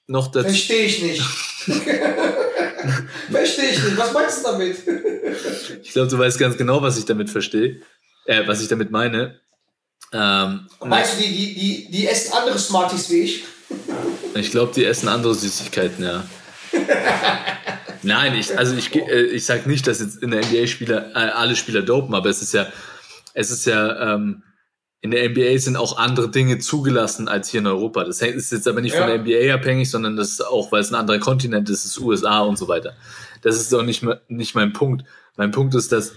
noch 0.07 0.27
dazu, 0.27 0.47
Verstehe 0.49 0.85
ich 0.85 1.01
nicht. 1.01 1.21
Verstehe 3.31 3.69
ich 3.69 3.83
nicht. 3.83 3.97
Was 3.97 4.13
meinst 4.13 4.39
du 4.39 4.51
damit? 4.51 4.77
ich 5.81 5.91
glaube, 5.91 6.09
du 6.09 6.17
weißt 6.17 6.39
ganz 6.39 6.57
genau, 6.57 6.81
was 6.81 6.97
ich 6.97 7.05
damit 7.05 7.29
verstehe, 7.29 7.81
äh, 8.25 8.47
was 8.47 8.61
ich 8.61 8.67
damit 8.67 8.91
meine. 8.91 9.39
Ähm, 10.11 10.67
Meinst 10.83 11.17
du, 11.17 11.23
die, 11.23 11.29
die, 11.29 11.53
die, 11.55 11.91
die 11.91 12.07
essen 12.07 12.33
andere 12.33 12.59
Smarties 12.59 13.09
wie 13.09 13.21
ich? 13.21 13.43
Ich 14.35 14.51
glaube, 14.51 14.71
die 14.75 14.85
essen 14.85 15.07
andere 15.07 15.33
Süßigkeiten, 15.33 16.03
ja. 16.03 16.23
Nein, 18.03 18.35
ich, 18.35 18.57
also 18.57 18.75
ich, 18.75 18.93
äh, 18.95 19.23
ich 19.27 19.45
sag 19.45 19.65
nicht, 19.65 19.87
dass 19.87 20.01
jetzt 20.01 20.21
in 20.21 20.31
der 20.31 20.45
NBA 20.45 20.67
Spieler, 20.67 21.11
äh, 21.15 21.29
alle 21.31 21.55
Spieler 21.55 21.81
dopen, 21.81 22.13
aber 22.13 22.29
es 22.29 22.41
ist 22.41 22.53
ja, 22.53 22.67
es 23.33 23.49
ist 23.49 23.65
ja, 23.65 24.13
ähm, 24.13 24.43
in 25.03 25.11
der 25.11 25.29
NBA 25.29 25.57
sind 25.59 25.75
auch 25.75 25.97
andere 25.97 26.29
Dinge 26.31 26.59
zugelassen 26.59 27.27
als 27.27 27.49
hier 27.49 27.59
in 27.59 27.67
Europa. 27.67 28.05
Das 28.05 28.21
ist 28.21 28.53
jetzt 28.53 28.67
aber 28.69 28.79
nicht 28.79 28.93
von 28.95 29.01
Ja. 29.09 29.17
der 29.17 29.19
NBA 29.19 29.53
abhängig, 29.53 29.91
sondern 29.91 30.15
das 30.15 30.29
ist 30.29 30.41
auch, 30.47 30.71
weil 30.71 30.79
es 30.79 30.91
ein 30.91 30.95
anderer 30.95 31.19
Kontinent 31.19 31.69
ist, 31.69 31.83
ist 31.83 31.99
USA 31.99 32.39
und 32.39 32.57
so 32.57 32.69
weiter. 32.69 32.95
Das 33.41 33.57
ist 33.57 33.73
auch 33.75 33.81
nicht, 33.83 34.01
nicht 34.29 34.55
mein 34.55 34.71
Punkt. 34.71 35.03
Mein 35.35 35.51
Punkt 35.51 35.75
ist, 35.75 35.91
dass 35.91 36.13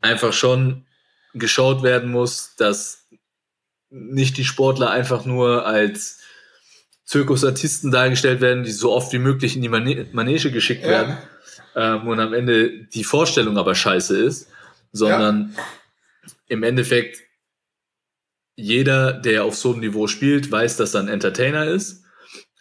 einfach 0.00 0.32
schon 0.32 0.86
geschaut 1.34 1.82
werden 1.82 2.10
muss, 2.10 2.56
dass 2.56 3.06
nicht 3.90 4.38
die 4.38 4.44
Sportler 4.46 4.90
einfach 4.90 5.26
nur 5.26 5.66
als 5.66 6.20
Zirkusartisten 7.04 7.90
dargestellt 7.90 8.40
werden, 8.40 8.64
die 8.64 8.72
so 8.72 8.90
oft 8.92 9.12
wie 9.12 9.18
möglich 9.18 9.54
in 9.54 9.60
die 9.60 9.68
Mane 9.68 10.06
Manege 10.12 10.50
geschickt 10.50 10.82
Ja. 10.84 10.88
werden 10.88 11.18
ähm, 11.76 12.08
und 12.08 12.18
am 12.20 12.32
Ende 12.32 12.84
die 12.86 13.04
Vorstellung 13.04 13.58
aber 13.58 13.74
scheiße 13.74 14.16
ist, 14.16 14.48
sondern 14.92 15.54
im 16.48 16.62
Endeffekt 16.62 17.18
jeder, 18.56 19.12
der 19.12 19.44
auf 19.44 19.56
so 19.56 19.72
einem 19.72 19.80
Niveau 19.80 20.06
spielt, 20.06 20.50
weiß, 20.50 20.76
dass 20.76 20.94
er 20.94 21.00
ein 21.00 21.08
Entertainer 21.08 21.66
ist, 21.66 22.04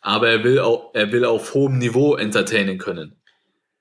aber 0.02 0.30
er 0.30 0.44
will 0.44 0.60
auch, 0.60 0.92
er 0.94 1.12
will 1.12 1.26
auf 1.26 1.54
hohem 1.54 1.78
Niveau 1.78 2.16
entertainen 2.16 2.78
können. 2.78 3.16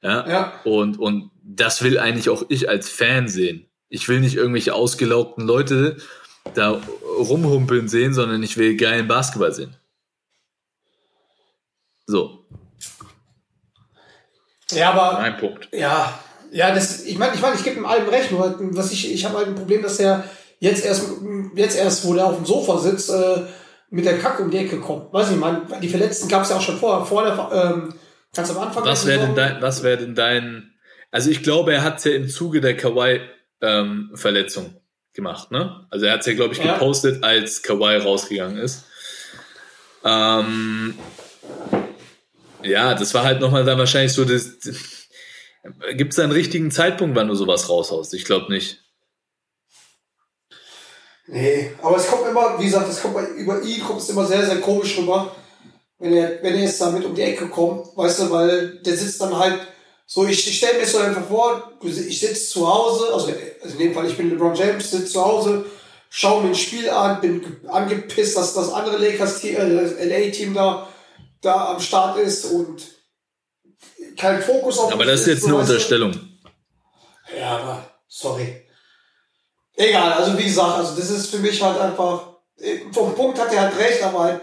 Ja? 0.02 0.28
Ja. 0.28 0.60
Und, 0.64 0.98
und 0.98 1.30
das 1.42 1.82
will 1.82 1.98
eigentlich 1.98 2.28
auch 2.28 2.44
ich 2.48 2.68
als 2.68 2.88
Fan 2.88 3.28
sehen. 3.28 3.66
Ich 3.88 4.08
will 4.08 4.20
nicht 4.20 4.36
irgendwelche 4.36 4.74
ausgelaugten 4.74 5.46
Leute 5.46 5.96
da 6.54 6.80
rumhumpeln 7.18 7.88
sehen, 7.88 8.14
sondern 8.14 8.42
ich 8.42 8.56
will 8.56 8.76
geilen 8.76 9.08
Basketball 9.08 9.52
sehen. 9.52 9.76
So, 12.06 12.42
Ja, 14.72 14.92
aber 14.92 15.20
mein 15.20 15.36
Punkt. 15.36 15.68
Ja, 15.72 16.18
ja, 16.50 16.74
das, 16.74 17.04
ich 17.04 17.18
meine, 17.18 17.34
ich, 17.34 17.40
mein, 17.40 17.54
ich 17.54 17.64
gebe 17.64 17.76
ihm 17.76 17.86
allem 17.86 18.08
recht, 18.08 18.30
nur 18.30 18.56
was 18.76 18.92
ich, 18.92 19.12
ich 19.12 19.24
habe 19.24 19.38
halt 19.38 19.48
ein 19.48 19.54
Problem, 19.54 19.82
dass 19.82 19.98
er 19.98 20.24
jetzt 20.62 20.84
erst, 20.84 21.08
jetzt 21.56 21.76
erst, 21.76 22.06
wo 22.06 22.14
der 22.14 22.26
auf 22.26 22.36
dem 22.36 22.46
Sofa 22.46 22.78
sitzt, 22.78 23.10
äh, 23.10 23.42
mit 23.90 24.06
der 24.06 24.18
Kacke 24.18 24.44
um 24.44 24.50
die 24.50 24.58
Ecke 24.58 24.80
kommt. 24.80 25.12
Weiß 25.12 25.28
nicht, 25.28 25.40
man, 25.40 25.66
die 25.82 25.88
Verletzten 25.88 26.28
gab 26.28 26.44
es 26.44 26.50
ja 26.50 26.56
auch 26.56 26.62
schon 26.62 26.78
vorher, 26.78 27.04
vor 27.04 27.24
der, 27.24 27.50
ähm, 27.52 27.94
ganz 28.34 28.50
am 28.50 28.58
Anfang. 28.58 28.84
Was 28.84 29.04
wäre 29.04 29.26
denn 29.26 29.34
dein, 29.34 29.60
was 29.60 29.82
wäre 29.82 29.98
denn 29.98 30.14
dein, 30.14 30.72
also 31.10 31.30
ich 31.30 31.42
glaube, 31.42 31.74
er 31.74 31.82
hat 31.82 31.98
es 31.98 32.04
ja 32.04 32.12
im 32.12 32.28
Zuge 32.28 32.60
der 32.60 32.76
Kawhi-Verletzung 32.76 34.76
gemacht, 35.14 35.50
ne? 35.50 35.84
Also 35.90 36.06
er 36.06 36.12
hat 36.12 36.20
es 36.20 36.26
ja, 36.26 36.34
glaube 36.34 36.54
ich, 36.54 36.62
Ja. 36.62 36.74
gepostet, 36.74 37.24
als 37.24 37.62
Kawhi 37.62 37.96
rausgegangen 37.96 38.58
ist. 38.58 38.84
Ähm, 40.04 40.94
ja, 42.62 42.94
das 42.94 43.12
war 43.14 43.24
halt 43.24 43.40
nochmal 43.40 43.64
dann 43.64 43.78
wahrscheinlich 43.78 44.12
so 44.12 44.24
das, 44.24 44.58
gibt 45.94 46.12
es 46.12 46.16
da 46.16 46.22
einen 46.22 46.32
richtigen 46.32 46.70
Zeitpunkt, 46.70 47.16
wann 47.16 47.28
du 47.28 47.34
sowas 47.34 47.68
raushaust? 47.68 48.14
Ich 48.14 48.24
glaube 48.24 48.52
nicht. 48.52 48.81
Nee, 51.26 51.70
aber 51.80 51.96
es 51.96 52.08
kommt 52.08 52.26
immer, 52.28 52.58
wie 52.58 52.64
gesagt, 52.64 52.88
es 52.90 53.00
kommt 53.00 53.14
bei, 53.14 53.24
über 53.36 53.62
ihn 53.62 53.82
kommt 53.82 54.00
es 54.00 54.08
immer 54.08 54.26
sehr, 54.26 54.44
sehr 54.44 54.60
komisch 54.60 54.98
rüber, 54.98 55.34
wenn 55.98 56.12
er, 56.14 56.42
wenn 56.42 56.54
er 56.54 56.62
jetzt 56.62 56.80
damit 56.80 57.04
um 57.04 57.14
die 57.14 57.22
Ecke 57.22 57.48
kommt, 57.48 57.96
weißt 57.96 58.20
du, 58.20 58.30
weil 58.30 58.78
der 58.78 58.96
sitzt 58.96 59.20
dann 59.20 59.38
halt 59.38 59.60
so, 60.04 60.26
ich, 60.26 60.46
ich 60.48 60.58
stelle 60.58 60.78
mir 60.80 60.86
so 60.86 60.98
einfach 60.98 61.26
vor, 61.26 61.72
ich 61.82 62.18
sitze 62.20 62.48
zu 62.50 62.66
Hause, 62.68 63.04
also, 63.14 63.32
also 63.62 63.74
in 63.74 63.78
dem 63.78 63.94
Fall, 63.94 64.06
ich 64.06 64.16
bin 64.16 64.30
LeBron 64.30 64.54
James, 64.54 64.90
sitze 64.90 65.06
zu 65.12 65.24
Hause, 65.24 65.64
schaue 66.10 66.42
mir 66.42 66.48
ein 66.48 66.54
Spiel 66.56 66.90
an, 66.90 67.20
bin 67.20 67.40
ge- 67.40 67.68
angepisst, 67.68 68.36
dass 68.36 68.52
das 68.54 68.72
andere 68.72 68.98
Lakers-Team, 68.98 69.56
äh, 69.56 69.74
das 69.82 69.92
LA-Team 70.04 70.54
da, 70.54 70.88
da 71.40 71.72
am 71.74 71.80
Start 71.80 72.18
ist 72.18 72.46
und 72.46 72.82
kein 74.18 74.42
Fokus 74.42 74.78
auf 74.78 74.92
Aber 74.92 75.04
das 75.04 75.20
ist 75.20 75.26
jetzt 75.28 75.44
eine. 75.44 75.54
Unterstellung. 75.54 76.12
Ja, 77.38 77.56
aber 77.58 77.86
sorry. 78.08 78.61
Egal, 79.76 80.12
also 80.12 80.38
wie 80.38 80.44
gesagt, 80.44 80.78
also 80.78 80.94
das 80.96 81.10
ist 81.10 81.30
für 81.30 81.38
mich 81.38 81.62
halt 81.62 81.80
einfach, 81.80 82.26
vom 82.92 83.14
Punkt 83.14 83.40
hat 83.40 83.52
er 83.52 83.62
halt 83.62 83.78
recht, 83.78 84.02
aber 84.02 84.20
halt 84.20 84.40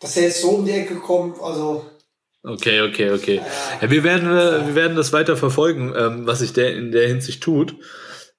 dass 0.00 0.16
er 0.16 0.24
jetzt 0.24 0.40
so 0.40 0.50
um 0.50 0.64
die 0.64 0.72
Ecke 0.72 0.96
kommt, 0.96 1.40
also 1.40 1.84
Okay, 2.42 2.80
okay, 2.80 3.10
okay. 3.10 3.42
Ja, 3.82 3.90
wir, 3.90 4.02
werden, 4.02 4.26
äh, 4.26 4.66
wir 4.66 4.74
werden 4.74 4.96
das 4.96 5.12
weiter 5.12 5.36
verfolgen, 5.36 5.92
ähm, 5.94 6.26
was 6.26 6.38
sich 6.38 6.54
der 6.54 6.74
in 6.74 6.90
der 6.90 7.06
Hinsicht 7.06 7.42
tut. 7.42 7.76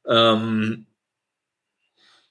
Ähm, 0.08 0.88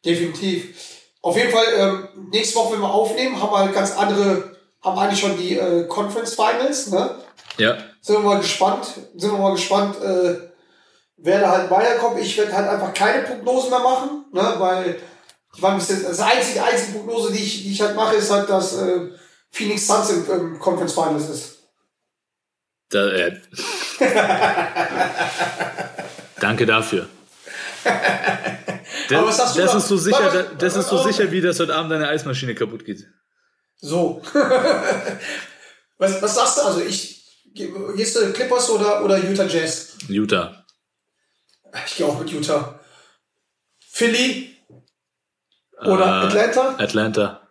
definitiv. 0.05 0.75
Auf 1.23 1.37
jeden 1.37 1.53
Fall, 1.53 1.67
ähm, 1.77 2.09
nächste 2.33 2.57
Woche, 2.57 2.73
wenn 2.73 2.81
wir 2.81 2.93
aufnehmen, 2.93 3.41
haben 3.41 3.53
wir 3.53 3.59
halt 3.61 3.73
ganz 3.73 3.93
andere, 3.93 4.57
haben 4.83 4.99
eigentlich 4.99 5.21
schon 5.21 5.39
die 5.39 5.57
äh, 5.57 5.87
Conference 5.87 6.35
Finals, 6.35 6.91
ne? 6.91 7.15
ja, 7.59 7.79
Sind 8.01 8.17
wir 8.17 8.21
mal 8.21 8.41
gespannt, 8.41 8.87
sind 9.15 9.31
wir 9.31 9.39
mal 9.39 9.53
gespannt, 9.53 9.95
äh, 10.03 10.50
wer 11.23 11.41
da 11.41 11.51
halt 11.51 11.71
weiterkommt. 11.71 12.18
Ich 12.21 12.37
werde 12.39 12.53
halt 12.53 12.68
einfach 12.68 12.93
keine 12.95 13.23
Prognose 13.23 13.71
mehr 13.71 13.79
machen, 13.81 14.25
ne? 14.33 14.55
Weil 14.59 14.97
ich 15.55 15.62
war 15.62 15.73
ein 15.73 15.79
bisschen, 15.79 16.03
das 16.03 16.21
einzige, 16.21 16.62
einzige 16.62 16.99
Prognose, 16.99 17.33
die 17.33 17.39
ich, 17.43 17.62
die 17.62 17.73
ich 17.73 17.81
halt 17.81 17.97
mache, 17.97 18.16
ist 18.16 18.31
halt, 18.31 18.49
dass 18.49 18.77
äh, 18.79 19.11
Phoenix 19.51 19.87
Suns 19.87 20.11
im, 20.11 20.31
im 20.31 20.59
Conference 20.59 20.93
Finals 20.93 21.29
ist. 21.29 21.59
da, 22.91 23.09
äh. 23.09 23.41
Danke 26.41 26.66
dafür. 26.66 27.07
Das, 27.85 29.18
Aber 29.18 29.27
was 29.29 29.37
sagst 29.37 29.57
du 29.57 29.61
das 29.61 29.73
da? 29.73 29.79
ist 29.79 29.89
so 29.89 29.97
sicher, 29.97 30.31
das, 30.31 30.47
das 30.59 30.77
ist 30.77 30.89
so 30.89 31.03
sicher, 31.03 31.31
wie 31.33 31.41
dass 31.41 31.59
heute 31.61 31.75
Abend 31.75 31.91
deine 31.93 32.09
Eismaschine 32.09 32.55
kaputt 32.55 32.85
geht. 32.85 33.07
So. 33.81 34.21
was, 35.99 36.23
was 36.23 36.35
sagst 36.35 36.59
du? 36.59 36.62
Also 36.62 36.81
ich, 36.83 37.25
ge- 37.55 37.73
gehst 37.97 38.16
du 38.16 38.33
Clippers 38.33 38.68
oder, 38.71 39.05
oder 39.05 39.18
Utah 39.18 39.45
Jazz? 39.47 39.97
Utah. 40.09 40.60
Ich 41.87 41.97
gehe 41.97 42.07
auch 42.07 42.18
mit 42.18 42.31
Utah. 42.31 42.81
Philly 43.81 44.57
oder 45.83 46.05
Äh, 46.05 46.27
Atlanta? 46.27 46.77
Atlanta. 46.79 47.49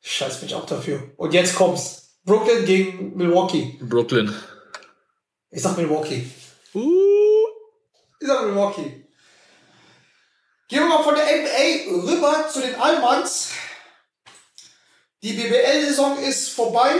Scheiß, 0.00 0.38
bin 0.40 0.48
ich 0.48 0.54
auch 0.54 0.66
dafür. 0.66 1.12
Und 1.16 1.32
jetzt 1.34 1.54
kommt's. 1.54 2.18
Brooklyn 2.24 2.64
gegen 2.64 3.16
Milwaukee. 3.16 3.78
Brooklyn. 3.82 4.32
Ich 5.50 5.62
sag 5.62 5.76
Milwaukee. 5.76 6.28
Uh. 6.74 7.46
Ich 8.20 8.26
sag 8.28 8.44
Milwaukee. 8.46 9.08
Gehen 10.68 10.80
wir 10.80 10.86
mal 10.88 11.02
von 11.02 11.14
der 11.16 11.24
NBA 11.24 12.06
rüber 12.06 12.48
zu 12.52 12.60
den 12.60 12.74
Allmanns. 12.76 13.50
Die 15.22 15.32
BBL-Saison 15.32 16.18
ist 16.18 16.50
vorbei. 16.50 16.94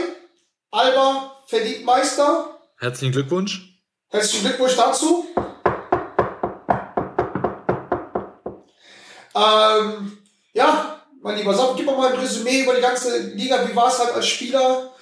Alba 0.70 1.42
verdient 1.46 1.84
Meister. 1.84 2.60
Herzlichen 2.78 3.12
Glückwunsch. 3.12 3.80
Herzlichen 4.08 4.44
Glückwunsch 4.46 4.76
dazu. 4.76 5.26
Ähm, 9.34 10.18
ja, 10.52 11.00
mein 11.22 11.36
lieber 11.36 11.54
Sam, 11.54 11.76
gib 11.76 11.86
mal 11.86 12.12
ein 12.12 12.18
Resümee 12.18 12.62
über 12.62 12.74
die 12.74 12.80
ganze 12.80 13.16
Liga. 13.18 13.66
Wie 13.66 13.76
war 13.76 13.88
es 13.88 13.98
halt 13.98 14.14
als 14.14 14.26
Spieler? 14.26 14.92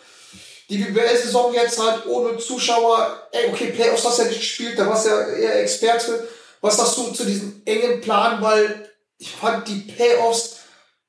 Die 0.68 0.78
BBL-Saison 0.78 1.52
jetzt 1.52 1.82
halt 1.82 2.06
ohne 2.06 2.38
Zuschauer. 2.38 3.28
Ey, 3.32 3.50
okay, 3.50 3.72
Playoffs 3.72 4.04
hast 4.04 4.18
du 4.18 4.22
ja 4.22 4.28
nicht 4.28 4.40
gespielt, 4.40 4.78
da 4.78 4.86
warst 4.86 5.06
du 5.06 5.10
ja 5.10 5.26
eher 5.26 5.62
Experte. 5.62 6.28
Was 6.60 6.76
sagst 6.76 6.98
du 6.98 7.10
zu 7.10 7.24
diesem 7.24 7.62
engen 7.64 8.00
Plan? 8.00 8.40
Weil 8.40 8.88
ich 9.18 9.30
fand 9.32 9.66
die 9.66 9.80
Playoffs 9.80 10.58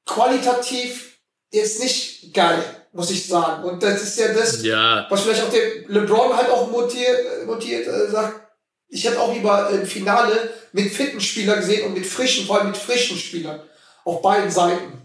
qualitativ 0.06 1.20
jetzt 1.52 1.80
nicht 1.80 2.34
geil, 2.34 2.64
muss 2.94 3.12
ich 3.12 3.28
sagen. 3.28 3.64
Und 3.64 3.84
das 3.84 4.02
ist 4.02 4.18
ja 4.18 4.34
das, 4.34 4.64
Ja, 4.64 5.06
was 5.10 5.22
vielleicht 5.22 5.44
auch 5.44 5.52
der 5.52 5.88
LeBron 5.88 6.36
halt 6.36 6.50
auch 6.50 6.72
montiert, 6.72 7.46
montiert 7.46 7.88
äh, 7.88 8.10
sagt, 8.10 8.51
ich 8.92 9.06
hätte 9.06 9.20
auch 9.20 9.34
lieber 9.34 9.70
ein 9.70 9.86
Finale 9.88 10.52
mit 10.74 10.92
fitten 10.92 11.20
Spielern 11.22 11.60
gesehen 11.60 11.88
und 11.88 11.94
mit 11.96 12.06
frischen, 12.06 12.46
vor 12.46 12.60
allem 12.60 12.68
mit 12.68 12.78
frischen 12.78 13.18
Spielern. 13.18 13.60
Auf 14.06 14.22
beiden 14.22 14.52
Seiten. 14.52 15.02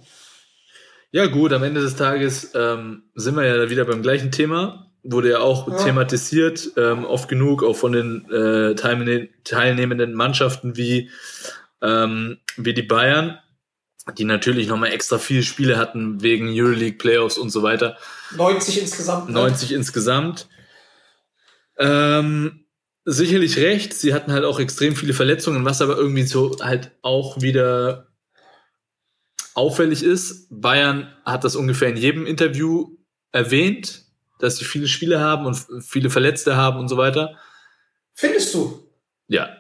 Ja, 1.13 1.27
gut, 1.27 1.53
am 1.53 1.63
Ende 1.63 1.81
des 1.81 1.97
Tages 1.97 2.51
ähm, 2.55 3.05
sind 3.15 3.37
wir 3.37 3.45
ja 3.47 3.71
wieder 3.71 3.85
beim 3.85 4.03
gleichen 4.03 4.33
Thema. 4.33 4.91
Wurde 5.03 5.31
ja 5.31 5.39
auch 5.39 5.69
Ja. 5.69 5.77
thematisiert, 5.85 6.73
ähm, 6.77 7.05
oft 7.05 7.29
genug, 7.29 7.63
auch 7.63 7.77
von 7.77 7.93
den 7.93 8.25
äh, 8.31 8.75
teilne- 8.75 9.29
teilnehmenden 9.45 10.15
Mannschaften 10.15 10.77
wie, 10.77 11.11
ähm, 11.81 12.39
wie 12.57 12.75
die 12.75 12.83
Bayern, 12.83 13.39
die 14.19 14.25
natürlich 14.25 14.67
nochmal 14.67 14.93
extra 14.93 15.19
viele 15.19 15.43
Spiele 15.45 15.79
hatten 15.79 16.23
wegen 16.23 16.49
Euroleague 16.51 16.99
Playoffs 16.99 17.39
und 17.39 17.51
so 17.51 17.63
weiter. 17.63 17.97
90 18.37 18.81
insgesamt. 18.83 19.27
ne? 19.29 19.33
90 19.35 19.73
insgesamt. 19.73 20.49
Ähm, 21.79 22.66
sicherlich 23.07 23.57
recht, 23.59 23.95
sie 23.95 24.13
hatten 24.13 24.33
halt 24.33 24.45
auch 24.45 24.59
extrem 24.59 24.97
viele 24.97 25.15
Verletzungen, 25.15 25.65
was 25.65 25.81
aber 25.81 25.97
irgendwie 25.97 26.25
so 26.25 26.57
halt 26.61 26.91
auch 27.03 27.41
wieder 27.41 28.09
auffällig 29.55 30.03
ist. 30.03 30.49
Bayern 30.51 31.17
hat 31.25 31.45
das 31.45 31.57
ungefähr 31.57 31.89
in 31.89 31.97
jedem 31.97 32.27
Interview 32.27 32.97
erwähnt, 33.33 34.05
dass 34.41 34.59
sie 34.59 34.65
viele 34.65 34.89
Spiele 34.89 35.21
haben 35.21 35.47
und 35.47 35.57
viele 35.83 36.11
Verletzte 36.11 36.57
haben 36.57 36.79
und 36.79 36.89
so 36.89 36.97
weiter. 36.97 37.39
Findest 38.13 38.53
du? 38.55 38.91
Ja. 39.29 39.57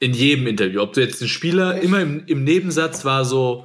In 0.00 0.14
jedem 0.14 0.46
Interview. 0.46 0.80
Ob 0.80 0.94
du 0.94 1.02
jetzt 1.02 1.20
einen 1.20 1.28
Spieler, 1.28 1.74
Echt? 1.74 1.84
immer 1.84 2.00
im, 2.00 2.26
im 2.26 2.42
Nebensatz 2.42 3.04
war 3.04 3.24
so, 3.24 3.64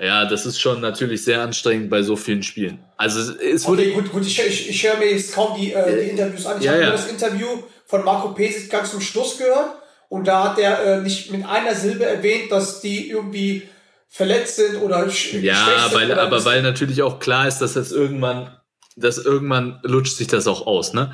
ja, 0.00 0.24
das 0.26 0.46
ist 0.46 0.60
schon 0.60 0.80
natürlich 0.80 1.24
sehr 1.24 1.40
anstrengend 1.42 1.90
bei 1.90 2.02
so 2.02 2.16
vielen 2.16 2.42
Spielen. 2.42 2.84
Also 2.96 3.32
es- 3.34 3.66
wurde 3.66 3.82
Okay, 3.82 3.92
gut, 3.92 4.12
gut, 4.12 4.26
ich, 4.26 4.38
ich, 4.44 4.68
ich 4.70 4.82
höre 4.86 4.98
mir 4.98 5.10
jetzt 5.10 5.34
kaum 5.34 5.58
die, 5.58 5.72
äh, 5.72 6.04
die 6.04 6.10
Interviews 6.10 6.46
an. 6.46 6.58
Ich 6.58 6.64
Ja, 6.64 6.72
habe 6.72 6.80
ja. 6.82 6.88
nur 6.88 6.96
das 6.96 7.08
Interview 7.08 7.46
von 7.86 8.04
Marco 8.04 8.28
Pesic 8.34 8.70
ganz 8.70 8.90
zum 8.90 9.00
Schluss 9.00 9.38
gehört. 9.38 9.70
Und 10.08 10.26
da 10.28 10.44
hat 10.50 10.58
er 10.58 10.84
äh, 10.98 11.00
nicht 11.00 11.30
mit 11.32 11.44
einer 11.46 11.74
Silbe 11.74 12.04
erwähnt, 12.04 12.52
dass 12.52 12.80
die 12.80 13.08
irgendwie 13.10 13.62
verletzt 14.08 14.56
sind 14.56 14.76
oder 14.80 15.08
Ja, 15.32 15.88
weil, 15.92 16.12
oder 16.12 16.22
aber 16.22 16.44
weil 16.44 16.62
natürlich 16.62 17.02
auch 17.02 17.18
klar 17.18 17.48
ist, 17.48 17.58
dass 17.58 17.72
das 17.74 17.90
irgendwann, 17.90 18.56
dass 18.96 19.18
irgendwann 19.18 19.80
lutscht 19.82 20.16
sich 20.16 20.28
das 20.28 20.46
auch 20.46 20.66
aus, 20.66 20.92
ne? 20.92 21.12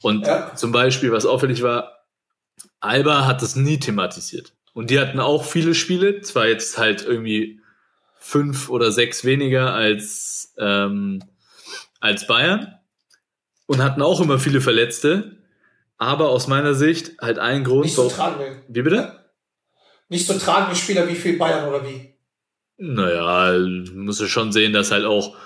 Und 0.00 0.26
Ja. 0.26 0.54
zum 0.54 0.72
Beispiel, 0.72 1.12
was 1.12 1.26
auffällig 1.26 1.62
war, 1.62 2.06
Alba 2.80 3.26
hat 3.26 3.42
das 3.42 3.56
nie 3.56 3.78
thematisiert. 3.78 4.54
Und 4.72 4.90
die 4.90 4.98
hatten 5.00 5.20
auch 5.20 5.44
viele 5.44 5.74
Spiele, 5.74 6.20
zwar 6.22 6.46
jetzt 6.46 6.78
halt 6.78 7.04
irgendwie 7.04 7.60
fünf 8.18 8.68
oder 8.68 8.90
sechs 8.92 9.24
weniger 9.24 9.72
als, 9.74 10.54
ähm, 10.58 11.22
als 12.00 12.26
Bayern 12.26 12.78
und 13.66 13.82
hatten 13.82 14.02
auch 14.02 14.20
immer 14.20 14.38
viele 14.38 14.60
Verletzte, 14.60 15.38
aber 15.96 16.30
aus 16.30 16.46
meiner 16.46 16.74
Sicht 16.74 17.12
halt 17.20 17.38
ein 17.38 17.64
Grund, 17.64 17.84
nicht 17.84 17.94
so 17.94 18.08
tragende. 18.08 18.62
wie 18.68 18.82
bitte? 18.82 19.30
Nicht 20.08 20.26
so 20.26 20.38
tragende 20.38 20.76
Spieler 20.76 21.08
wie 21.08 21.14
viel 21.14 21.36
Bayern 21.36 21.68
oder 21.68 21.84
wie? 21.86 22.14
Naja, 22.78 23.58
musst 23.94 24.20
du 24.20 24.26
schon 24.26 24.52
sehen, 24.52 24.72
dass 24.72 24.90
halt 24.90 25.04
auch 25.04 25.36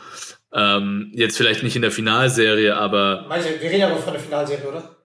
ähm, 0.53 1.11
jetzt 1.15 1.37
vielleicht 1.37 1.63
nicht 1.63 1.77
in 1.77 1.83
der 1.83 1.91
Finalserie, 1.91 2.77
aber 2.77 3.25
Weiß 3.29 3.47
ich, 3.47 3.61
wir 3.61 3.71
reden 3.71 3.81
ja 3.81 3.89
noch 3.89 3.99
von 4.01 4.13
der 4.13 4.23
Finalserie, 4.23 4.69
oder? 4.69 4.97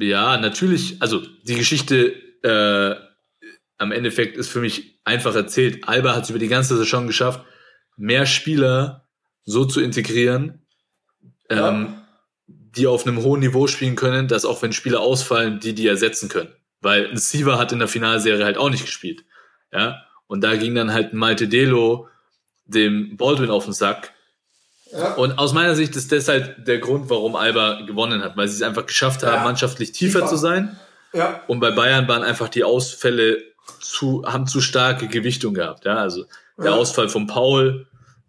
ja, 0.00 0.36
natürlich, 0.38 1.00
also 1.02 1.20
die 1.42 1.56
Geschichte 1.56 2.14
äh, 2.42 2.94
am 3.82 3.92
Endeffekt 3.92 4.36
ist 4.36 4.48
für 4.48 4.60
mich 4.60 4.98
einfach 5.04 5.34
erzählt. 5.34 5.86
Alba 5.88 6.14
hat 6.14 6.24
es 6.24 6.30
über 6.30 6.38
die 6.38 6.48
ganze 6.48 6.76
Saison 6.76 7.06
geschafft, 7.06 7.40
mehr 7.96 8.24
Spieler 8.26 9.06
so 9.44 9.64
zu 9.64 9.80
integrieren, 9.80 10.64
Ja. 11.50 11.68
ähm, 11.68 11.94
die 12.46 12.86
auf 12.86 13.06
einem 13.06 13.22
hohen 13.22 13.40
Niveau 13.40 13.66
spielen 13.66 13.96
können, 13.96 14.28
dass 14.28 14.44
auch 14.46 14.62
wenn 14.62 14.72
Spieler 14.72 15.00
ausfallen, 15.00 15.60
die 15.60 15.74
die 15.74 15.86
ersetzen 15.86 16.28
können. 16.30 16.52
Weil 16.80 17.10
ein 17.10 17.16
Siva 17.18 17.58
hat 17.58 17.72
in 17.72 17.78
der 17.80 17.88
Finalserie 17.88 18.44
halt 18.44 18.56
auch 18.56 18.70
nicht 18.70 18.84
gespielt. 18.86 19.24
Ja, 19.72 20.02
und 20.26 20.42
da 20.42 20.56
ging 20.56 20.74
dann 20.74 20.92
halt 20.92 21.12
Malte 21.12 21.48
Delo 21.48 22.08
dem 22.64 23.16
Baldwin 23.16 23.50
auf 23.50 23.64
den 23.64 23.74
Sack. 23.74 24.12
Ja. 24.92 25.14
Und 25.14 25.38
aus 25.38 25.52
meiner 25.52 25.74
Sicht 25.74 25.96
ist 25.96 26.12
das 26.12 26.28
halt 26.28 26.66
der 26.66 26.78
Grund, 26.78 27.08
warum 27.10 27.34
Alba 27.36 27.82
gewonnen 27.82 28.22
hat, 28.22 28.36
weil 28.36 28.48
sie 28.48 28.56
es 28.56 28.62
einfach 28.62 28.86
geschafft 28.86 29.22
haben, 29.22 29.36
Ja. 29.36 29.44
mannschaftlich 29.44 29.92
tiefer, 29.92 30.20
Tiefer. 30.20 30.30
zu 30.30 30.36
sein. 30.36 30.78
ja. 31.12 31.42
Und 31.48 31.60
bei 31.60 31.70
Bayern 31.72 32.08
waren 32.08 32.22
einfach 32.22 32.48
die 32.48 32.64
Ausfälle 32.64 33.42
zu, 33.80 34.24
haben 34.26 34.46
zu 34.46 34.60
starke 34.60 35.08
Gewichtung 35.08 35.54
gehabt. 35.54 35.84
Ja, 35.84 35.96
also 35.96 36.24
der 36.58 36.66
Ja. 36.66 36.76
Ausfall 36.76 37.08
von 37.08 37.26
Paul, 37.26 37.86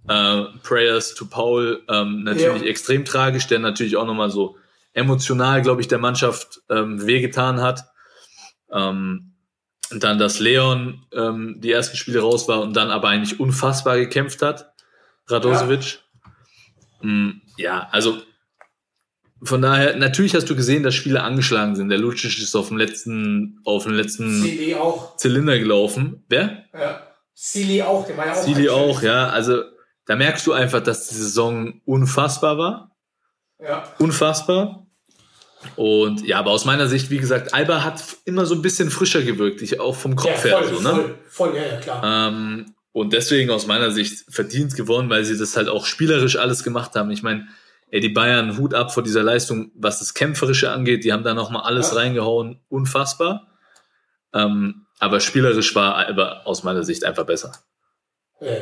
äh, 0.08 0.44
Prayers 0.64 1.14
to 1.16 1.26
Paul, 1.26 1.84
ähm, 1.90 2.24
natürlich 2.24 2.62
Ja. 2.62 2.68
extrem 2.68 3.06
tragisch, 3.06 3.48
der 3.48 3.60
natürlich 3.60 3.96
auch 3.98 4.06
nochmal 4.06 4.30
so 4.30 4.58
emotional, 4.94 5.62
glaube 5.62 5.82
ich, 5.82 5.88
der 5.88 6.00
Mannschaft 6.00 6.62
ähm, 6.70 7.06
wehgetan 7.06 7.62
hat. 7.62 7.86
Ähm, 8.72 9.34
und 9.92 10.04
dann, 10.04 10.18
dass 10.18 10.40
Leon 10.40 11.06
ähm, 11.14 11.56
die 11.60 11.72
ersten 11.72 11.98
Spiele 11.98 12.22
raus 12.22 12.48
war 12.48 12.62
und 12.62 12.74
dann 12.74 12.90
aber 12.90 13.10
eigentlich 13.10 13.40
unfassbar 13.40 13.98
gekämpft 13.98 14.42
hat, 14.42 14.74
Radosevic. 15.28 16.00
Mm, 17.02 17.32
ja, 17.58 17.88
also 17.92 18.22
von 19.44 19.62
daher, 19.62 19.96
natürlich 19.98 20.36
hast 20.36 20.50
du 20.50 20.56
gesehen, 20.56 20.84
dass 20.84 20.96
Spiele 20.96 21.22
angeschlagen 21.24 21.76
sind. 21.76 21.90
Der 21.90 21.98
Lucic 21.98 22.38
ist 22.40 22.56
auf 22.56 22.70
dem 22.70 22.78
letzten, 22.78 23.60
auf 23.66 23.84
dem 23.84 23.94
letzten 23.94 24.42
Silly. 24.42 24.76
Zylinder 25.18 25.60
gelaufen. 25.60 26.24
Wer? 26.30 26.64
Ja. 26.74 27.02
Silly 27.34 27.82
auch, 27.82 28.06
der 28.06 28.18
war 28.18 28.28
ja 28.28 28.34
auch. 28.34 28.44
Sili 28.44 28.70
ein- 28.70 28.76
auch, 28.76 29.02
ja. 29.02 29.30
Also 29.30 29.64
da 30.06 30.16
merkst 30.16 30.46
du 30.48 30.54
einfach, 30.54 30.82
dass 30.84 31.10
die 31.10 31.16
Saison 31.16 31.82
unfassbar 31.86 32.58
war. 32.58 32.96
Ja. 33.62 33.84
Unfassbar. 34.00 34.86
Und 35.78 36.26
ja, 36.28 36.40
aber 36.40 36.52
aus 36.52 36.66
meiner 36.66 36.88
Sicht, 36.88 37.10
wie 37.10 37.18
gesagt, 37.18 37.54
Alba 37.54 37.84
hat 37.84 38.04
immer 38.26 38.46
so 38.46 38.54
ein 38.56 38.62
bisschen 38.62 38.90
frischer 38.90 39.22
gewirkt, 39.22 39.62
ich 39.62 39.80
auch 39.80 39.96
vom 39.96 40.12
Ja, 40.12 40.18
Kopf 40.18 40.42
voll, 40.42 40.52
her 40.52 40.64
so, 40.68 40.82
ne? 40.82 40.90
voll, 40.90 41.16
voll, 41.30 41.56
ja, 41.56 41.64
ja, 41.64 41.78
klar. 41.80 42.30
Ähm, 42.30 42.74
und 42.92 43.14
deswegen 43.14 43.50
aus 43.50 43.66
meiner 43.66 43.90
Sicht 43.90 44.26
verdient 44.30 44.76
gewonnen, 44.76 45.10
weil 45.10 45.24
sie 45.24 45.38
das 45.38 45.56
halt 45.56 45.70
auch 45.70 45.86
spielerisch 45.86 46.36
alles 46.36 46.64
gemacht 46.64 46.96
haben. 46.96 47.12
Ich 47.12 47.24
meine, 47.24 47.48
ey, 47.94 48.00
die 48.00 48.10
Bayern, 48.10 48.58
Hut 48.58 48.74
ab 48.74 48.92
vor 48.92 49.04
dieser 49.04 49.22
Leistung, 49.22 49.72
was 49.76 50.00
das 50.00 50.16
Kämpferische 50.16 50.72
angeht. 50.72 51.04
Die 51.04 51.14
haben 51.14 51.24
da 51.24 51.36
nochmal 51.36 51.62
alles 51.64 51.92
Ja. 51.92 51.98
reingehauen. 51.98 52.60
Unfassbar. 52.68 53.48
Ähm, 54.34 54.88
aber 54.98 55.20
spielerisch 55.20 55.76
war 55.76 55.96
Alba 55.96 56.42
aus 56.46 56.64
meiner 56.64 56.82
Sicht 56.84 57.04
einfach 57.06 57.26
besser. 57.26 57.52
Ja. 58.42 58.62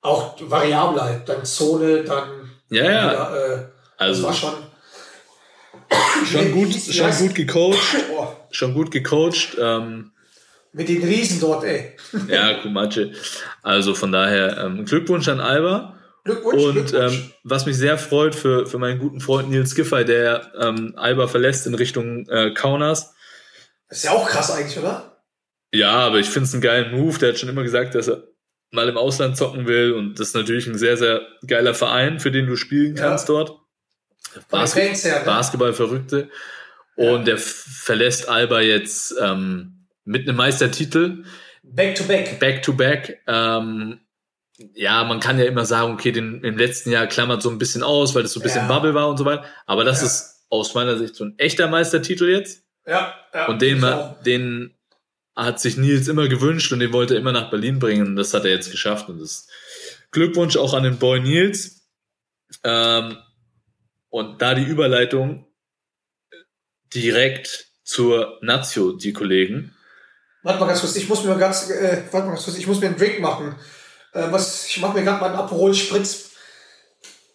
Auch 0.00 0.34
variabel 0.40 1.00
halt. 1.00 1.28
Dann 1.28 1.44
Zone, 1.44 2.02
dann 2.02 2.50
Ja, 2.68 2.84
ja. 2.84 3.10
wieder, 3.12 3.54
äh, 3.58 3.66
Also 3.96 4.24
war 4.24 4.32
schon. 4.32 4.54
schon 6.26 6.52
gut, 6.52 6.72
schon 6.74 7.10
gut 7.12 7.34
gecoacht. 7.36 7.78
Schon 8.50 8.74
gut 8.74 8.90
gecoacht. 8.90 9.56
Ähm, 9.58 10.12
mit 10.74 10.88
den 10.88 11.02
Riesen 11.02 11.40
dort, 11.40 11.64
ey. 11.64 11.96
ja, 12.28 12.54
Kumache. 12.60 13.12
Also 13.62 13.94
von 13.94 14.12
daher 14.12 14.58
ähm, 14.58 14.84
Glückwunsch 14.84 15.28
an 15.28 15.40
Alba. 15.40 15.94
Glückwunsch, 16.24 16.62
Und 16.62 16.72
Glückwunsch. 16.86 17.14
ähm, 17.14 17.32
was 17.42 17.66
mich 17.66 17.76
sehr 17.76 17.98
freut 17.98 18.34
für, 18.34 18.66
für 18.66 18.78
meinen 18.78 18.98
guten 18.98 19.20
Freund 19.20 19.50
Nils 19.50 19.74
Giffey, 19.74 20.04
der 20.04 20.52
ähm, 20.60 20.94
Alba 20.96 21.26
verlässt 21.26 21.66
in 21.66 21.74
Richtung 21.74 22.28
äh, 22.28 22.52
Kaunas. 22.54 23.14
Das 23.88 23.98
ist 23.98 24.04
ja 24.04 24.12
auch 24.12 24.28
krass 24.28 24.50
eigentlich, 24.50 24.78
oder? 24.78 25.22
Ja, 25.72 25.90
aber 25.92 26.18
ich 26.18 26.28
finde 26.28 26.46
es 26.46 26.52
einen 26.54 26.62
geilen 26.62 26.92
Move. 26.92 27.18
Der 27.18 27.30
hat 27.30 27.38
schon 27.38 27.48
immer 27.48 27.62
gesagt, 27.62 27.94
dass 27.94 28.08
er 28.08 28.24
mal 28.70 28.88
im 28.88 28.96
Ausland 28.96 29.36
zocken 29.36 29.66
will. 29.66 29.92
Und 29.94 30.18
das 30.20 30.28
ist 30.28 30.34
natürlich 30.34 30.66
ein 30.66 30.78
sehr, 30.78 30.96
sehr 30.96 31.22
geiler 31.46 31.74
Verein, 31.74 32.20
für 32.20 32.30
den 32.30 32.46
du 32.46 32.56
spielen 32.56 32.96
Ja. 32.96 33.08
kannst 33.08 33.28
dort. 33.28 33.48
Von 33.48 33.60
den 34.42 34.48
Bas 34.50 34.74
Fans 34.74 35.04
her, 35.04 35.18
ne? 35.20 35.24
Basketball-Verrückte. 35.26 36.28
Und 36.96 37.26
der 37.26 37.38
verlässt 37.38 38.28
Alba 38.28 38.60
jetzt 38.60 39.14
ähm, 39.20 39.86
mit 40.04 40.28
einem 40.28 40.36
Meistertitel. 40.36 41.24
Back 41.62 41.94
to 41.96 42.04
back. 42.04 42.38
Back-to-back. 42.38 43.22
Ähm, 43.26 44.00
ja, 44.74 45.04
man 45.04 45.20
kann 45.20 45.38
ja 45.38 45.44
immer 45.44 45.64
sagen, 45.64 45.92
okay, 45.92 46.12
den, 46.12 46.42
im 46.44 46.56
letzten 46.56 46.90
Jahr 46.90 47.06
klammert 47.06 47.42
so 47.42 47.50
ein 47.50 47.58
bisschen 47.58 47.82
aus, 47.82 48.14
weil 48.14 48.22
das 48.22 48.32
so 48.32 48.40
ein 48.40 48.42
bisschen 48.42 48.62
Ja. 48.62 48.68
Bubble 48.68 48.94
war 48.94 49.08
und 49.08 49.16
so 49.18 49.24
weiter. 49.24 49.44
Aber 49.66 49.84
das 49.84 50.00
Ja. 50.00 50.06
ist 50.06 50.44
aus 50.48 50.74
meiner 50.74 50.98
Sicht 50.98 51.14
so 51.14 51.24
ein 51.24 51.34
echter 51.38 51.68
Meistertitel 51.68 52.28
jetzt. 52.28 52.64
Ja, 52.86 53.14
ja. 53.32 53.46
Und 53.46 53.62
den, 53.62 53.84
den 54.26 54.76
hat 55.36 55.60
sich 55.60 55.76
Nils 55.76 56.08
immer 56.08 56.28
gewünscht 56.28 56.72
und 56.72 56.80
den 56.80 56.92
wollte 56.92 57.14
er 57.14 57.20
immer 57.20 57.32
nach 57.32 57.50
Berlin 57.50 57.78
bringen. 57.78 58.06
Und 58.08 58.16
das 58.16 58.34
hat 58.34 58.44
er 58.44 58.50
jetzt 58.50 58.70
geschafft. 58.70 59.08
Und 59.08 59.20
das 59.20 59.48
Glückwunsch 60.10 60.56
auch 60.56 60.74
an 60.74 60.82
den 60.82 60.98
Boy 60.98 61.20
Nils. 61.20 61.86
Ähm, 62.64 63.16
und 64.10 64.42
da 64.42 64.54
die 64.54 64.64
Überleitung 64.64 65.46
direkt 66.94 67.68
zur 67.84 68.38
Nazio, 68.42 68.92
die 68.92 69.12
Kollegen. 69.12 69.74
Warte 70.42 70.60
mal 70.60 70.66
ganz 70.66 70.80
kurz, 70.80 70.96
ich 70.96 71.08
muss 71.08 71.24
mir 71.24 71.36
ganz, 71.38 71.70
äh, 71.70 72.02
warte 72.10 72.26
mal 72.26 72.32
ganz 72.34 72.44
kurz, 72.44 72.58
ich 72.58 72.66
muss 72.66 72.80
mir 72.80 72.88
einen 72.88 72.96
Drink 72.98 73.20
machen. 73.20 73.54
Äh, 74.12 74.30
was, 74.30 74.66
ich 74.66 74.80
mache 74.80 74.94
mir 74.98 75.04
gerade 75.04 75.20
mal 75.20 75.30
einen 75.30 75.38
Aperol 75.38 75.74
Spritz. 75.74 76.30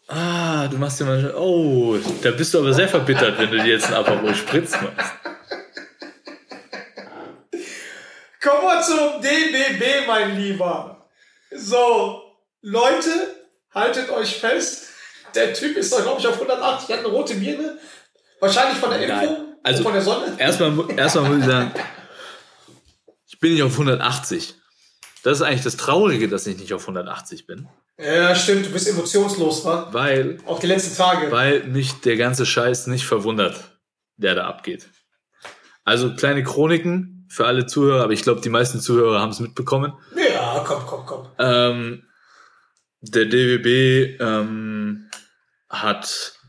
Ah, 0.07 0.67
du 0.67 0.77
machst 0.77 0.99
dir 0.99 1.05
mal. 1.05 1.33
Oh, 1.35 1.97
da 2.21 2.31
bist 2.31 2.53
du 2.53 2.59
aber 2.59 2.73
sehr 2.73 2.87
verbittert, 2.87 3.37
wenn 3.39 3.51
du 3.51 3.57
dir 3.57 3.73
jetzt 3.73 3.87
einen 3.87 3.95
Aperol 3.95 4.33
Spritz 4.35 4.71
machst. 4.71 5.11
Kommen 8.41 8.61
wir 8.61 8.81
zum 8.81 9.21
DBB, 9.21 10.07
mein 10.07 10.37
Lieber. 10.39 11.07
So, 11.51 12.21
Leute, 12.61 13.09
haltet 13.73 14.09
euch 14.09 14.37
fest. 14.37 14.85
Der 15.35 15.53
Typ 15.53 15.75
ist 15.75 15.91
doch, 15.91 16.01
glaube 16.03 16.19
ich, 16.21 16.27
auf 16.27 16.35
180, 16.35 16.89
hat 16.89 16.99
eine 16.99 17.07
rote 17.09 17.35
Birne. 17.35 17.77
Wahrscheinlich 18.39 18.77
von 18.77 18.91
der 18.91 19.05
Nein. 19.07 19.27
Impfung, 19.27 19.55
Also- 19.63 19.83
von 19.83 19.93
der 19.93 20.01
Sonne. 20.01 20.35
Erstmal, 20.37 20.73
erstmal 20.97 21.29
muss 21.29 21.39
ich 21.39 21.45
sagen, 21.45 21.71
ich 23.27 23.39
bin 23.39 23.53
nicht 23.53 23.63
auf 23.63 23.73
180. 23.73 24.55
Das 25.27 25.39
ist 25.39 25.41
eigentlich 25.41 25.63
das 25.65 25.75
Traurige, 25.75 26.29
dass 26.29 26.47
ich 26.47 26.57
nicht 26.57 26.73
auf 26.73 26.83
180 26.83 27.47
bin. 27.47 27.67
Ja, 27.99 28.33
stimmt, 28.33 28.65
du 28.65 28.69
bist 28.69 28.87
emotionslos, 28.87 29.65
wa? 29.65 29.89
Weil, 29.91 30.37
Auch 30.45 30.61
die 30.61 30.67
letzten 30.67 30.95
Tage. 30.95 31.29
weil 31.33 31.65
mich 31.65 31.99
der 31.99 32.15
ganze 32.15 32.45
Scheiß 32.45 32.87
nicht 32.87 33.05
verwundert, 33.05 33.77
der 34.15 34.35
da 34.35 34.47
abgeht. 34.47 34.87
Also 35.83 36.15
kleine 36.15 36.45
Chroniken 36.45 37.27
für 37.27 37.45
alle 37.45 37.65
Zuhörer, 37.65 38.05
aber 38.05 38.13
ich 38.13 38.21
glaube, 38.21 38.39
die 38.39 38.47
meisten 38.47 38.79
Zuhörer 38.79 39.19
haben 39.19 39.31
es 39.31 39.41
mitbekommen. 39.41 39.91
Ja, 40.15 40.63
komm, 40.65 40.83
komm, 40.87 41.05
komm. 41.05 41.27
Ähm, 41.39 42.03
der 43.01 43.25
DWB 43.25 44.21
ähm, 44.21 45.09
hat 45.67 46.39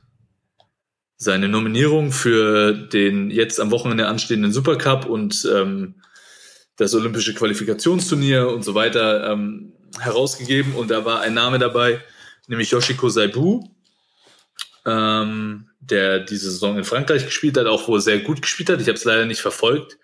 seine 1.16 1.48
Nominierung 1.48 2.12
für 2.12 2.74
den 2.74 3.32
jetzt 3.32 3.58
am 3.58 3.72
Wochenende 3.72 4.06
anstehenden 4.06 4.52
Supercup 4.52 5.04
und 5.04 5.50
ähm, 5.52 5.96
das 6.78 6.94
olympische 6.94 7.34
Qualifikationsturnier 7.34 8.48
und 8.48 8.64
so 8.64 8.74
weiter 8.74 9.32
ähm, 9.32 9.72
herausgegeben. 10.00 10.74
Und 10.74 10.90
da 10.90 11.04
war 11.04 11.20
ein 11.20 11.34
Name 11.34 11.58
dabei, 11.58 12.00
nämlich 12.46 12.70
Yoshiko 12.70 13.08
Saibu, 13.08 13.68
ähm, 14.86 15.68
der 15.80 16.20
diese 16.20 16.50
Saison 16.50 16.78
in 16.78 16.84
Frankreich 16.84 17.26
gespielt 17.26 17.58
hat, 17.58 17.66
auch 17.66 17.88
wohl 17.88 18.00
sehr 18.00 18.20
gut 18.20 18.40
gespielt 18.40 18.70
hat. 18.70 18.80
Ich 18.80 18.86
habe 18.86 18.96
es 18.96 19.04
leider 19.04 19.26
nicht 19.26 19.40
verfolgt, 19.40 19.98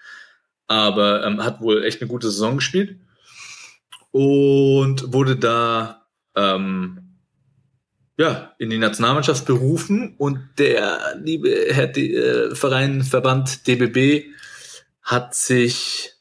aber 0.67 1.25
ähm, 1.25 1.45
hat 1.45 1.61
wohl 1.61 1.85
echt 1.85 2.03
eine 2.03 2.09
gute 2.09 2.31
Saison 2.31 2.57
gespielt. 2.57 2.99
Und 4.11 5.13
wurde 5.13 5.37
da 5.37 6.07
ähm, 6.35 7.19
ja 8.17 8.53
in 8.59 8.71
die 8.71 8.79
Nationalmannschaft 8.79 9.47
berufen. 9.47 10.17
Und 10.19 10.41
der 10.59 11.17
liebe 11.23 11.69
Herr 11.71 11.87
D 11.87 12.15
äh, 12.15 12.55
Verein 12.57 13.03
Verband 13.03 13.69
DBB 13.69 14.27
hat 15.03 15.37
sich 15.37 16.14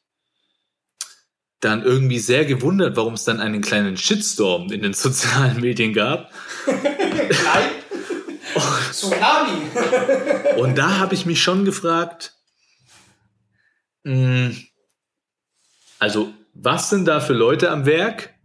dann 1.63 1.83
irgendwie 1.83 2.19
sehr 2.19 2.45
gewundert, 2.45 2.95
warum 2.97 3.13
es 3.13 3.23
dann 3.23 3.39
einen 3.39 3.61
kleinen 3.61 3.97
Shitstorm 3.97 4.71
in 4.71 4.81
den 4.81 4.93
sozialen 4.93 5.59
Medien 5.61 5.93
gab. 5.93 6.31
Nein. 6.67 7.69
Tsunami. 8.91 9.71
Und 10.57 10.77
da 10.77 10.99
habe 10.99 11.15
ich 11.15 11.25
mich 11.25 11.41
schon 11.41 11.65
gefragt, 11.65 12.35
mh, 14.03 14.51
also 15.99 16.33
was 16.53 16.89
sind 16.89 17.05
da 17.05 17.19
für 17.19 17.33
Leute 17.33 17.71
am 17.71 17.85
Werk, 17.85 18.35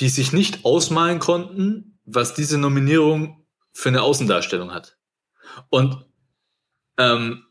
die 0.00 0.08
sich 0.08 0.32
nicht 0.32 0.64
ausmalen 0.64 1.20
konnten, 1.20 2.00
was 2.04 2.34
diese 2.34 2.58
Nominierung 2.58 3.46
für 3.72 3.90
eine 3.90 4.02
Außendarstellung 4.02 4.72
hat? 4.72 4.96
Und 5.70 6.04
ähm, 6.98 7.44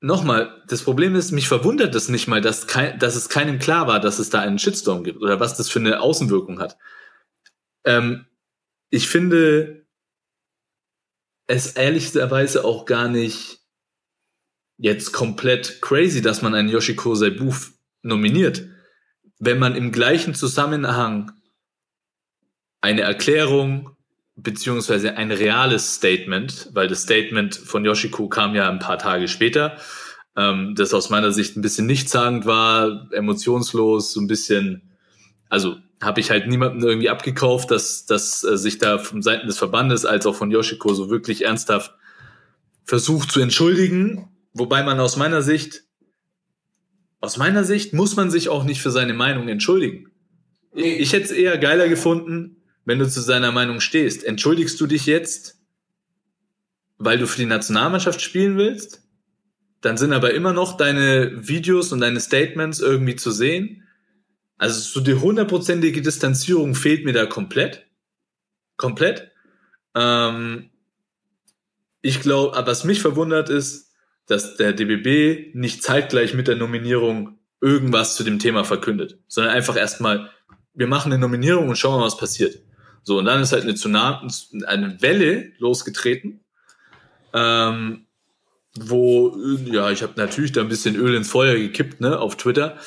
nochmal, 0.00 0.62
das 0.68 0.82
Problem 0.82 1.14
ist, 1.14 1.32
mich 1.32 1.48
verwundert 1.48 1.94
es 1.94 2.08
nicht 2.08 2.28
mal, 2.28 2.40
dass, 2.40 2.66
kein, 2.66 2.98
dass 2.98 3.16
es 3.16 3.28
keinem 3.28 3.58
klar 3.58 3.86
war, 3.86 4.00
dass 4.00 4.18
es 4.18 4.30
da 4.30 4.40
einen 4.40 4.58
Shitstorm 4.58 5.04
gibt 5.04 5.20
oder 5.22 5.40
was 5.40 5.56
das 5.56 5.68
für 5.68 5.80
eine 5.80 6.00
Außenwirkung 6.00 6.60
hat. 6.60 6.78
Ähm, 7.84 8.26
ich 8.90 9.08
finde 9.08 9.86
es 11.46 11.72
ehrlicherweise 11.72 12.64
auch 12.64 12.84
gar 12.84 13.08
nicht 13.08 13.60
jetzt 14.76 15.12
komplett 15.12 15.80
crazy, 15.80 16.22
dass 16.22 16.42
man 16.42 16.54
einen 16.54 16.68
Yoshiko 16.68 17.14
Saibu 17.14 17.48
f- 17.48 17.72
nominiert. 18.02 18.64
Wenn 19.38 19.58
man 19.58 19.74
im 19.74 19.90
gleichen 19.92 20.34
Zusammenhang 20.34 21.32
eine 22.80 23.00
Erklärung 23.00 23.96
beziehungsweise 24.40 25.16
ein 25.16 25.32
reales 25.32 25.94
Statement, 25.94 26.70
weil 26.72 26.88
das 26.88 27.02
Statement 27.02 27.56
von 27.56 27.84
Yoshiko 27.84 28.28
kam 28.28 28.54
ja 28.54 28.70
ein 28.70 28.78
paar 28.78 28.98
Tage 28.98 29.26
später, 29.26 29.76
ähm, 30.36 30.74
das 30.76 30.94
aus 30.94 31.10
meiner 31.10 31.32
Sicht 31.32 31.56
ein 31.56 31.62
bisschen 31.62 31.86
nichtssagend 31.86 32.46
war, 32.46 33.08
emotionslos, 33.12 34.12
so 34.12 34.20
ein 34.20 34.28
bisschen, 34.28 34.82
also 35.48 35.76
habe 36.00 36.20
ich 36.20 36.30
halt 36.30 36.46
niemanden 36.46 36.82
irgendwie 36.82 37.10
abgekauft, 37.10 37.72
dass, 37.72 38.06
dass 38.06 38.44
äh, 38.44 38.56
sich 38.56 38.78
da 38.78 38.98
von 38.98 39.22
Seiten 39.22 39.48
des 39.48 39.58
Verbandes 39.58 40.04
als 40.04 40.24
auch 40.26 40.36
von 40.36 40.52
Yoshiko 40.52 40.94
so 40.94 41.10
wirklich 41.10 41.44
ernsthaft 41.44 41.94
versucht 42.84 43.32
zu 43.32 43.40
entschuldigen, 43.40 44.28
wobei 44.52 44.84
man 44.84 45.00
aus 45.00 45.16
meiner 45.16 45.42
Sicht, 45.42 45.82
aus 47.20 47.36
meiner 47.36 47.64
Sicht 47.64 47.92
muss 47.92 48.14
man 48.14 48.30
sich 48.30 48.48
auch 48.48 48.62
nicht 48.62 48.80
für 48.80 48.92
seine 48.92 49.14
Meinung 49.14 49.48
entschuldigen. 49.48 50.12
Nee. 50.72 50.94
Ich 50.94 51.12
hätte 51.12 51.24
es 51.24 51.30
eher 51.32 51.58
geiler 51.58 51.88
gefunden, 51.88 52.57
wenn 52.88 52.98
du 52.98 53.06
zu 53.06 53.20
seiner 53.20 53.52
Meinung 53.52 53.80
stehst. 53.80 54.24
Entschuldigst 54.24 54.80
du 54.80 54.86
dich 54.86 55.04
jetzt, 55.04 55.60
weil 56.96 57.18
du 57.18 57.26
für 57.26 57.36
die 57.36 57.44
Nationalmannschaft 57.44 58.22
spielen 58.22 58.56
willst? 58.56 59.02
Dann 59.82 59.98
sind 59.98 60.14
aber 60.14 60.32
immer 60.32 60.54
noch 60.54 60.74
deine 60.78 61.46
Videos 61.46 61.92
und 61.92 62.00
deine 62.00 62.18
Statements 62.18 62.80
irgendwie 62.80 63.14
zu 63.14 63.30
sehen. 63.30 63.86
Also 64.56 64.80
so 64.80 65.00
die 65.00 65.12
hundertprozentige 65.12 66.00
Distanzierung 66.00 66.74
fehlt 66.74 67.04
mir 67.04 67.12
da 67.12 67.26
komplett. 67.26 67.86
Komplett. 68.78 69.32
Ähm, 69.94 70.70
ich 72.00 72.20
glaube, 72.20 72.56
was 72.66 72.84
mich 72.84 73.02
verwundert 73.02 73.50
ist, 73.50 73.92
dass 74.24 74.56
der 74.56 74.72
DBB 74.72 75.54
nicht 75.54 75.82
zeitgleich 75.82 76.32
mit 76.32 76.48
der 76.48 76.56
Nominierung 76.56 77.38
irgendwas 77.60 78.16
zu 78.16 78.24
dem 78.24 78.38
Thema 78.38 78.64
verkündet, 78.64 79.18
sondern 79.28 79.52
einfach 79.52 79.76
erstmal, 79.76 80.30
wir 80.72 80.86
machen 80.86 81.12
eine 81.12 81.20
Nominierung 81.20 81.68
und 81.68 81.76
schauen 81.76 82.00
mal, 82.00 82.06
was 82.06 82.16
passiert. 82.16 82.62
So, 83.08 83.18
und 83.18 83.24
dann 83.24 83.42
ist 83.42 83.52
halt 83.52 83.64
eine 83.64 83.74
Tsunami, 83.74 84.30
eine 84.66 85.02
Welle 85.02 85.52
losgetreten, 85.58 86.40
ähm, 87.34 88.06
wo, 88.78 89.36
ja, 89.64 89.90
ich 89.90 90.02
habe 90.02 90.12
natürlich 90.16 90.52
da 90.52 90.60
ein 90.60 90.68
bisschen 90.68 90.94
Öl 90.94 91.16
ins 91.16 91.30
Feuer 91.30 91.56
gekippt, 91.56 92.00
ne, 92.00 92.18
auf 92.18 92.36
Twitter, 92.36 92.78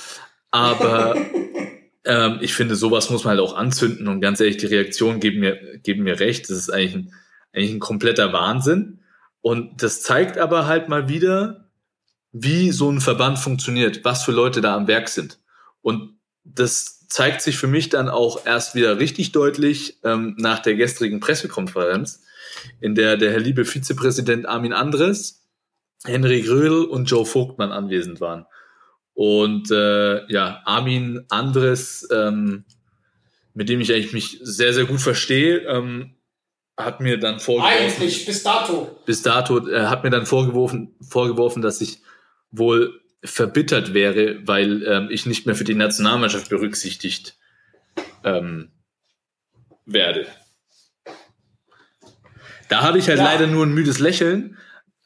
aber 0.52 1.18
Ähm, 2.04 2.40
ich 2.42 2.54
finde, 2.54 2.76
sowas 2.76 3.10
muss 3.10 3.24
man 3.24 3.32
halt 3.32 3.42
auch 3.42 3.56
anzünden 3.56 4.08
und 4.08 4.22
ganz 4.22 4.40
ehrlich, 4.40 4.58
die 4.58 4.66
Reaktionen 4.66 5.20
geben 5.20 5.40
mir, 5.40 5.78
geben 5.80 6.04
mir 6.04 6.20
recht. 6.20 6.50
Das 6.50 6.58
ist 6.58 6.70
eigentlich 6.72 6.96
ein, 6.96 7.14
eigentlich 7.54 7.72
ein 7.74 7.80
kompletter 7.80 8.34
Wahnsinn. 8.34 9.00
Und 9.42 9.84
das 9.84 10.02
zeigt 10.02 10.38
aber 10.38 10.68
halt 10.68 10.90
mal 10.90 11.10
wieder, 11.10 11.70
wie 12.32 12.72
so 12.72 12.90
ein 12.90 13.02
Verband 13.02 13.40
funktioniert, 13.40 14.04
was 14.04 14.24
für 14.24 14.32
Leute 14.32 14.62
da 14.62 14.76
am 14.76 14.88
Werk 14.88 15.10
sind. 15.10 15.40
Und 15.82 16.18
das 16.44 17.01
zeigt 17.12 17.42
sich 17.42 17.58
für 17.58 17.68
mich 17.68 17.90
dann 17.90 18.08
auch 18.08 18.46
erst 18.46 18.74
wieder 18.74 18.98
richtig 18.98 19.34
deutlich 19.34 20.00
ähm, 20.06 20.34
nach 20.38 20.60
der 20.60 20.76
gestrigen 20.76 21.20
Pressekonferenz, 21.20 22.24
in 22.80 22.96
der 22.96 23.18
der 23.18 23.32
Herr 23.32 23.40
liebe 23.42 23.66
Vizepräsident 23.66 24.46
Armin 24.46 24.72
Andres, 24.72 25.46
Henry 26.06 26.42
Grödel 26.42 26.86
und 26.86 27.12
Joe 27.12 27.26
Vogtmann 27.26 27.74
anwesend 27.74 28.22
waren. 28.22 28.46
Und 29.14 29.70
äh, 29.72 30.26
ja, 30.32 30.62
Armin 30.64 31.26
Andres, 31.28 32.08
ähm, 32.14 32.64
mit 33.54 33.68
dem 33.68 33.82
ich 33.82 33.92
eigentlich 33.92 34.14
mich 34.14 34.40
sehr, 34.42 34.74
sehr 34.74 34.86
gut 34.86 35.02
verstehe, 35.02 35.58
ähm, 35.68 36.16
hat 36.78 37.02
mir 37.02 37.20
dann 37.20 37.42
vorgeworfen, 37.42 37.78
Eigentlich, 37.78 38.26
bis 38.26 38.42
dato. 38.42 38.98
bis 39.06 39.22
dato, 39.22 39.68
äh, 39.68 39.88
hat 39.88 40.06
mir 40.06 40.12
dann 40.12 40.26
vorgeworfen, 40.26 40.96
vorgeworfen, 41.02 41.62
dass 41.62 41.82
ich 41.82 42.00
wohl 42.52 43.01
verbittert 43.24 43.94
wäre, 43.94 44.46
weil 44.48 44.84
ähm, 44.88 45.08
ich 45.12 45.26
nicht 45.26 45.46
mehr 45.46 45.56
für 45.56 45.64
die 45.64 45.76
Nationalmannschaft 45.76 46.50
berücksichtigt 46.50 47.38
ähm, 48.24 48.72
werde. 49.86 50.26
Da 52.70 52.82
habe 52.82 52.98
ich 52.98 53.08
halt 53.10 53.20
Ja. 53.20 53.26
leider 53.26 53.48
nur 53.48 53.66
ein 53.66 53.74
müdes 53.74 54.00
Lächeln 54.00 54.58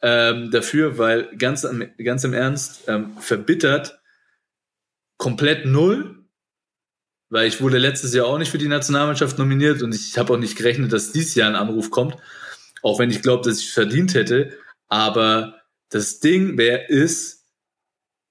ähm, 0.02 0.52
dafür, 0.52 0.98
weil 0.98 1.36
ganz, 1.38 1.66
am- 1.66 1.90
ganz 2.04 2.24
im 2.24 2.34
Ernst, 2.34 2.84
ähm, 2.88 3.18
verbittert 3.20 4.00
komplett 5.18 5.66
null, 5.66 6.26
weil 7.30 7.48
ich 7.48 7.60
wurde 7.62 7.80
letztes 7.80 8.14
Jahr 8.14 8.28
auch 8.28 8.38
nicht 8.38 8.52
für 8.52 8.58
die 8.60 8.68
Nationalmannschaft 8.68 9.38
nominiert 9.40 9.82
und 9.82 9.96
ich 9.96 10.18
habe 10.18 10.34
auch 10.34 10.38
nicht 10.38 10.56
gerechnet, 10.58 10.94
dass 10.94 11.12
dieses 11.12 11.36
Jahr 11.36 11.50
ein 11.50 11.56
Anruf 11.56 11.90
kommt, 11.90 12.16
auch 12.84 13.00
wenn 13.00 13.10
ich 13.10 13.22
glaube, 13.22 13.50
dass 13.50 13.60
ich 13.60 13.68
es 13.68 13.74
verdient 13.74 14.14
hätte. 14.14 14.58
Aber 14.88 15.62
das 15.90 16.20
Ding 16.20 16.58
wäre 16.58 16.86
ist, 16.88 17.45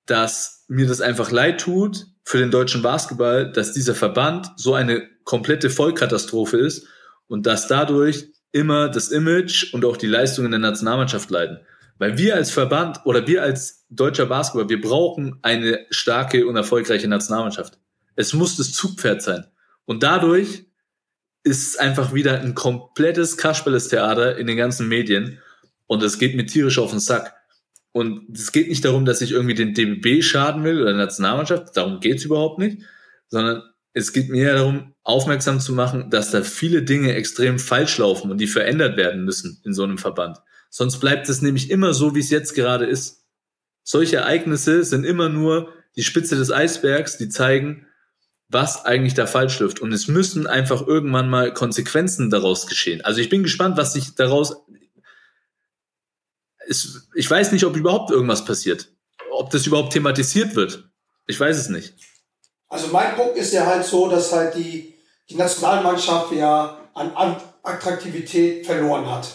dass 0.06 0.64
mir 0.68 0.86
das 0.86 1.00
einfach 1.00 1.30
leid 1.30 1.60
tut 1.60 2.06
für 2.24 2.38
den 2.38 2.50
deutschen 2.50 2.82
Basketball, 2.82 3.50
dass 3.50 3.72
dieser 3.72 3.94
Verband 3.94 4.52
so 4.56 4.74
eine 4.74 5.08
komplette 5.24 5.70
Vollkatastrophe 5.70 6.58
ist 6.58 6.86
und 7.26 7.46
dass 7.46 7.66
dadurch 7.66 8.28
immer 8.52 8.88
das 8.88 9.10
Image 9.10 9.72
und 9.74 9.84
auch 9.84 9.96
die 9.96 10.06
Leistungen 10.06 10.50
der 10.50 10.60
Nationalmannschaft 10.60 11.30
leiden. 11.30 11.58
Weil 11.98 12.18
wir 12.18 12.34
als 12.34 12.50
Verband 12.50 13.00
oder 13.04 13.26
wir 13.26 13.42
als 13.42 13.86
deutscher 13.88 14.26
Basketball, 14.26 14.68
wir 14.68 14.80
brauchen 14.80 15.38
eine 15.42 15.86
starke 15.90 16.46
und 16.46 16.56
erfolgreiche 16.56 17.08
Nationalmannschaft. 17.08 17.78
Es 18.16 18.32
muss 18.32 18.56
das 18.56 18.72
Zugpferd 18.72 19.22
sein. 19.22 19.46
Und 19.84 20.02
dadurch 20.02 20.66
ist 21.42 21.68
es 21.68 21.76
einfach 21.76 22.14
wieder 22.14 22.40
ein 22.40 22.54
komplettes 22.54 23.36
Kasperles-Theater 23.36 24.36
in 24.38 24.46
den 24.46 24.56
ganzen 24.56 24.88
Medien. 24.88 25.38
Und 25.86 26.02
es 26.02 26.18
geht 26.18 26.34
mir 26.34 26.46
tierisch 26.46 26.78
auf 26.78 26.90
den 26.90 27.00
Sack. 27.00 27.34
Und 27.94 28.36
es 28.36 28.50
geht 28.50 28.68
nicht 28.68 28.84
darum, 28.84 29.04
dass 29.04 29.20
ich 29.20 29.30
irgendwie 29.30 29.54
den 29.54 29.72
DBB 29.72 30.20
schaden 30.20 30.64
will 30.64 30.82
oder 30.82 30.90
der 30.90 31.04
Nationalmannschaft. 31.04 31.76
Darum 31.76 32.00
geht's 32.00 32.24
überhaupt 32.24 32.58
nicht. 32.58 32.82
Sondern 33.28 33.62
es 33.92 34.12
geht 34.12 34.28
mir 34.30 34.52
darum, 34.52 34.94
aufmerksam 35.04 35.60
zu 35.60 35.72
machen, 35.72 36.10
dass 36.10 36.32
da 36.32 36.42
viele 36.42 36.82
Dinge 36.82 37.14
extrem 37.14 37.60
falsch 37.60 37.98
laufen 37.98 38.32
und 38.32 38.38
die 38.38 38.48
verändert 38.48 38.96
werden 38.96 39.24
müssen 39.24 39.60
in 39.64 39.72
so 39.72 39.84
einem 39.84 39.98
Verband. 39.98 40.38
Sonst 40.70 40.98
bleibt 40.98 41.28
es 41.28 41.40
nämlich 41.40 41.70
immer 41.70 41.94
so, 41.94 42.16
wie 42.16 42.20
es 42.20 42.30
jetzt 42.30 42.56
gerade 42.56 42.84
ist. 42.84 43.24
Solche 43.84 44.16
Ereignisse 44.16 44.82
sind 44.82 45.04
immer 45.04 45.28
nur 45.28 45.68
die 45.94 46.02
Spitze 46.02 46.34
des 46.34 46.50
Eisbergs, 46.50 47.16
die 47.16 47.28
zeigen, 47.28 47.86
was 48.48 48.84
eigentlich 48.84 49.14
da 49.14 49.28
falsch 49.28 49.60
läuft. 49.60 49.78
Und 49.78 49.92
es 49.92 50.08
müssen 50.08 50.48
einfach 50.48 50.84
irgendwann 50.84 51.30
mal 51.30 51.54
Konsequenzen 51.54 52.28
daraus 52.28 52.66
geschehen. 52.66 53.02
Also 53.02 53.20
ich 53.20 53.28
bin 53.28 53.44
gespannt, 53.44 53.76
was 53.76 53.92
sich 53.92 54.16
daraus. 54.16 54.56
Es, 56.68 57.08
ich 57.14 57.30
weiß 57.30 57.52
nicht, 57.52 57.64
ob 57.64 57.76
überhaupt 57.76 58.10
irgendwas 58.10 58.44
passiert. 58.44 58.88
Ob 59.30 59.50
das 59.50 59.66
überhaupt 59.66 59.92
thematisiert 59.92 60.54
wird. 60.54 60.84
Ich 61.26 61.38
weiß 61.38 61.56
es 61.56 61.68
nicht. 61.68 61.94
Also 62.68 62.88
mein 62.88 63.14
Punkt 63.14 63.36
ist 63.36 63.52
ja 63.52 63.66
halt 63.66 63.84
so, 63.84 64.08
dass 64.08 64.32
halt 64.32 64.54
die, 64.54 64.94
die 65.28 65.36
Nationalmannschaft 65.36 66.32
ja 66.32 66.78
an, 66.94 67.36
Attraktivität 67.62 68.66
verloren 68.66 69.10
hat. 69.10 69.26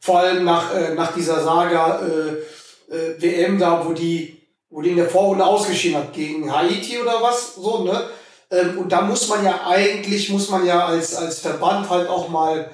Vor 0.00 0.20
allem 0.20 0.44
nach, 0.44 0.74
äh, 0.74 0.94
nach 0.94 1.12
dieser 1.14 1.42
Saga 1.42 2.00
äh, 2.00 2.94
äh, 2.94 3.20
WM 3.20 3.58
da, 3.58 3.84
wo 3.86 3.92
die, 3.92 4.40
wo 4.70 4.82
die 4.82 4.90
in 4.90 4.96
der 4.96 5.08
Vorrunde 5.08 5.44
ausgeschieden 5.44 5.98
hat 5.98 6.12
gegen 6.12 6.52
Haiti 6.52 6.98
oder 6.98 7.22
was, 7.22 7.54
so, 7.54 7.84
ne? 7.84 8.08
Ähm, 8.50 8.78
und 8.78 8.92
da 8.92 9.02
muss 9.02 9.28
man 9.28 9.44
ja 9.44 9.66
eigentlich, 9.66 10.30
muss 10.30 10.48
man 10.50 10.64
ja 10.64 10.86
als, 10.86 11.14
als 11.14 11.40
Verband 11.40 11.88
halt 11.90 12.08
auch 12.08 12.28
mal 12.28 12.70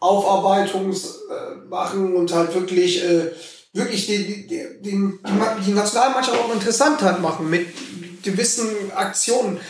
Aufarbeitungs 0.00 1.04
äh, 1.30 1.54
machen 1.68 2.14
und 2.16 2.32
halt 2.32 2.54
wirklich, 2.54 3.02
äh, 3.04 3.30
wirklich 3.72 4.06
den, 4.06 4.48
den, 4.48 4.82
den, 4.82 5.18
die, 5.24 5.64
die 5.66 5.72
Nationalmannschaft 5.72 6.38
auch 6.38 6.52
interessant 6.52 7.00
halt 7.02 7.20
machen 7.20 7.48
mit 7.50 7.66
gewissen 8.22 8.90
Aktionen. 8.94 9.60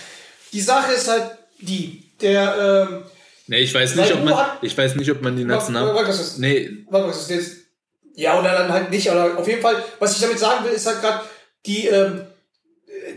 Die 0.53 0.61
Sache 0.61 0.93
ist 0.93 1.09
halt 1.09 1.31
die, 1.61 2.13
der, 2.21 2.89
ähm, 2.91 3.03
Nee, 3.49 3.61
ich 3.61 3.73
weiß 3.73 3.95
nicht, 3.95 4.13
ob 4.13 4.25
man, 4.25 4.47
ich 4.63 4.77
weiß 4.77 4.97
nicht, 4.97 5.11
ob 5.13 5.23
man 5.23 5.37
die 5.37 5.45
National. 5.45 5.95
Warte, 5.95 6.09
was 6.09 6.21
ist- 6.21 6.39
Nee, 6.39 6.85
warte, 6.91 7.09
was 7.09 7.21
ist 7.23 7.31
jetzt? 7.31 7.53
Ja, 8.17 8.39
oder 8.41 8.53
dann 8.53 8.73
halt 8.73 8.91
nicht, 8.91 9.09
oder 9.09 9.39
auf 9.39 9.47
jeden 9.47 9.63
Fall, 9.63 9.85
was 10.01 10.15
ich 10.17 10.21
damit 10.21 10.39
sagen 10.39 10.65
will, 10.65 10.73
ist 10.73 10.87
halt 10.87 11.01
gerade 11.01 11.21
die, 11.65 11.87
ähm, 11.87 12.23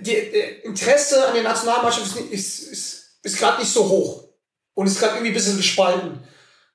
die 0.02 0.14
äh, 0.16 0.62
Interesse 0.64 1.26
an 1.28 1.34
der 1.34 1.44
Nationalmannschaft 1.44 2.06
ist, 2.06 2.20
ist, 2.32 2.60
ist, 2.72 3.04
ist 3.24 3.38
gerade 3.40 3.60
nicht 3.62 3.72
so 3.74 3.88
hoch 3.90 4.26
und 4.76 4.86
ist 4.88 5.00
gerade 5.00 5.14
irgendwie 5.16 5.32
ein 5.32 5.34
bisschen 5.34 5.58
gespalten. 5.58 6.20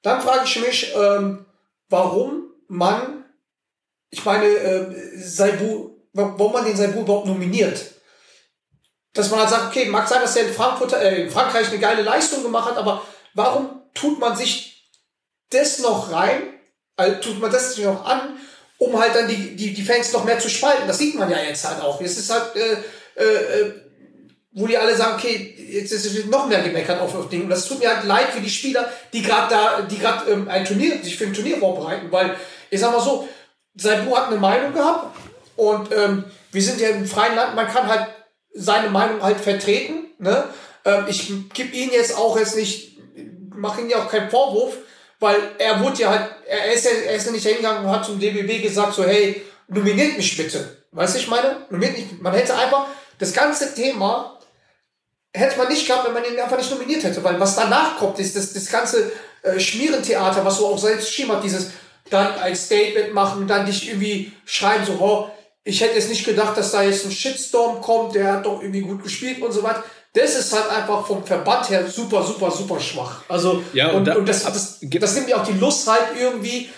Dann 0.05 0.21
frage 0.21 0.45
ich 0.45 0.61
mich, 0.61 0.95
ähm, 0.95 1.47
warum 1.89 2.53
man, 2.69 3.25
ich 4.11 4.23
meine, 4.25 4.47
ähm, 4.47 4.95
Saibu, 5.17 5.97
warum 6.13 6.53
man 6.53 6.67
den 6.67 6.77
Saibu 6.77 7.01
überhaupt 7.01 7.27
nominiert. 7.27 7.81
Dass 9.15 9.31
man 9.31 9.41
halt 9.41 9.49
sagt, 9.49 9.67
okay, 9.69 9.87
mag 9.87 10.07
sein, 10.07 10.21
dass 10.21 10.37
er 10.37 10.47
in, 10.47 10.53
Frankfurt, 10.53 10.93
äh, 10.93 11.23
in 11.23 11.31
Frankreich 11.31 11.69
eine 11.69 11.79
geile 11.79 12.03
Leistung 12.03 12.43
gemacht 12.43 12.71
hat, 12.71 12.77
aber 12.77 13.03
warum 13.33 13.81
tut 13.95 14.21
man 14.21 14.37
sich 14.37 14.93
das 15.49 15.79
noch 15.79 16.13
rein, 16.13 16.43
also 16.97 17.21
tut 17.21 17.41
man 17.41 17.51
das 17.51 17.79
noch 17.79 18.05
an, 18.05 18.37
um 18.77 19.01
halt 19.01 19.15
dann 19.15 19.27
die, 19.27 19.57
die, 19.57 19.73
die 19.73 19.85
Fans 19.85 20.13
noch 20.13 20.25
mehr 20.25 20.39
zu 20.39 20.51
spalten. 20.51 20.87
Das 20.87 20.99
sieht 20.99 21.15
man 21.15 21.31
ja 21.31 21.39
jetzt 21.39 21.67
halt 21.67 21.81
auch. 21.81 21.99
Es 22.03 22.19
ist 22.19 22.31
halt, 22.31 22.55
äh, 22.57 22.77
äh, 23.17 23.61
äh, 23.61 23.81
wo 24.55 24.69
die 24.69 24.79
alle 24.79 24.97
sagen, 24.97 25.17
okay, 25.17 25.55
jetzt 25.69 25.93
ist 25.93 26.07
es 26.07 26.27
noch 26.27 26.47
mehr 26.47 26.63
gemeckert 26.63 27.01
auf 27.01 27.15
auf 27.15 27.29
Ding. 27.29 27.43
Und 27.43 27.51
das 27.51 27.67
tut 27.67 27.81
mir 27.81 27.95
halt 27.95 28.07
leid 28.07 28.29
für 28.29 28.41
die 28.41 28.49
Spieler, 28.49 28.89
die 29.13 29.21
gerade 29.21 29.53
da, 29.53 29.83
die 29.83 29.99
gerade 29.99 30.31
ähm, 30.31 30.49
ein 30.49 30.65
Turnier, 30.65 31.03
sich 31.03 31.17
für 31.17 31.25
ein 31.25 31.35
Turnier 31.35 31.59
vorbereiten, 31.59 32.07
weil 32.11 32.37
ich 32.71 32.81
sag 32.81 32.93
mal 32.93 33.03
so, 33.03 33.29
Saibu 33.75 34.17
hat 34.17 34.29
eine 34.29 34.37
Meinung 34.37 34.73
gehabt 34.73 35.17
und 35.57 35.93
ähm, 35.93 36.25
wir 36.53 36.63
sind 36.63 36.81
ja 36.81 36.91
im 36.91 37.05
freien 37.05 37.35
Land, 37.35 37.57
man 37.57 37.67
kann 37.67 37.89
halt 37.89 38.07
seine 38.53 38.89
Meinung 38.91 39.21
halt 39.21 39.41
vertreten. 39.41 40.07
Ne? 40.19 40.45
Ähm, 40.85 41.07
ich 41.09 41.33
gebe 41.53 41.75
ihn 41.75 41.91
jetzt 41.91 42.17
auch 42.17 42.39
jetzt 42.39 42.57
nicht, 42.57 42.97
mache 43.51 43.81
ihn 43.81 43.91
ja 43.91 43.99
auch 43.99 44.09
keinen 44.09 44.31
Vorwurf, 44.31 44.77
weil 45.19 45.37
er 45.59 45.81
wurde 45.81 46.03
ja 46.03 46.11
halt, 46.11 46.31
er 46.47 46.73
ist 46.73 46.85
ja, 46.85 46.93
er 46.93 47.17
ist 47.17 47.27
ja 47.27 47.33
nicht 47.33 47.47
hingegangen 47.47 47.85
und 47.85 47.91
hat 47.91 48.05
zum 48.05 48.21
DBB 48.21 48.63
gesagt, 48.63 48.95
so 48.95 49.03
hey, 49.03 49.43
nominiert 49.67 50.17
mich 50.17 50.37
bitte. 50.37 50.85
Weißt 50.93 51.17
du, 51.17 51.19
ich 51.19 51.29
meine? 51.29 51.67
Nominiert 51.71 51.99
mich. 51.99 52.21
Man 52.21 52.33
hätte 52.35 52.57
einfach 52.57 52.87
das 53.19 53.33
ganze 53.33 53.75
Thema 53.75 54.34
hätte 55.35 55.59
man 55.59 55.69
nicht 55.69 55.87
gehabt, 55.87 56.07
wenn 56.07 56.15
man 56.15 56.25
ihn 56.25 56.39
einfach 56.39 56.57
nicht 56.57 56.71
nominiert 56.71 57.03
hätte, 57.03 57.23
weil 57.25 57.39
was 57.41 57.57
danach 57.57 57.97
kommt, 57.99 58.19
ist 58.21 58.37
das, 58.37 58.53
das 58.53 58.67
ganze 58.71 59.11
äh, 59.43 59.59
Schmierentheater, 59.59 60.45
was 60.45 60.59
du 60.59 60.67
auch 60.67 60.79
selbst 60.79 61.07
geschrieben 61.09 61.33
hast, 61.33 61.43
dieses 61.43 61.71
dann 62.11 62.39
ein 62.39 62.55
Statement 62.55 63.13
machen, 63.15 63.47
dann 63.49 63.67
dich 63.67 63.89
irgendwie 63.89 64.33
schreiben, 64.45 64.85
so, 64.87 64.93
oh, 65.01 65.31
ich 65.65 65.81
hätte 65.81 65.95
jetzt 65.95 66.11
nicht 66.11 66.25
gedacht, 66.25 66.57
dass 66.57 66.71
da 66.73 66.83
jetzt 66.83 67.05
ein 67.07 67.11
Shitstorm 67.11 67.81
kommt, 67.81 68.15
der 68.15 68.35
hat 68.35 68.47
doch 68.47 68.61
irgendwie 68.61 68.83
gut 68.83 69.03
gespielt 69.03 69.41
und 69.43 69.53
so 69.53 69.63
weiter. 69.63 69.83
Das 70.13 70.37
ist 70.37 70.53
halt 70.53 70.69
einfach 70.71 71.05
vom 71.07 71.25
Verband 71.25 71.69
her 71.71 71.85
super, 71.89 72.23
super, 72.23 72.51
super 72.51 72.79
schwach. 72.79 73.23
Also, 73.29 73.65
Ja, 73.73 73.89
und 73.89 73.97
und, 73.97 74.05
da- 74.05 74.15
und 74.17 74.29
das, 74.29 74.45
das, 74.45 74.79
das 74.83 75.15
nimmt 75.15 75.27
mir 75.27 75.41
auch 75.41 75.47
die 75.47 75.59
Lust 75.59 75.89
halt 75.91 76.03
irgendwie, 76.17 76.69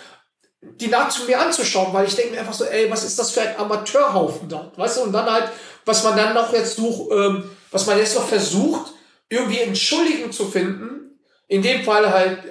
die 0.62 0.86
nach 0.86 1.08
zu 1.10 1.24
mir 1.24 1.40
anzuschauen, 1.40 1.92
weil 1.92 2.06
ich 2.06 2.14
denke 2.14 2.32
mir 2.34 2.40
einfach 2.40 2.54
so, 2.54 2.64
ey, 2.64 2.90
was 2.90 3.02
ist 3.04 3.18
das 3.18 3.32
für 3.32 3.42
ein 3.42 3.58
Amateurhaufen 3.58 4.48
da? 4.48 4.70
Weißt 4.76 4.98
du, 4.98 5.02
und 5.02 5.12
dann 5.12 5.26
halt, 5.30 5.50
was 5.84 6.02
man 6.04 6.16
dann 6.16 6.32
noch 6.32 6.52
jetzt 6.52 6.76
sucht, 6.76 7.10
ähm, 7.12 7.50
was 7.70 7.86
man 7.86 7.98
jetzt 7.98 8.14
noch 8.14 8.26
versucht, 8.28 8.92
irgendwie 9.28 9.60
Entschuldigung 9.60 10.32
zu 10.32 10.46
finden, 10.48 11.18
in 11.48 11.62
dem 11.62 11.82
Fall 11.84 12.10
halt 12.12 12.44
äh, 12.44 12.50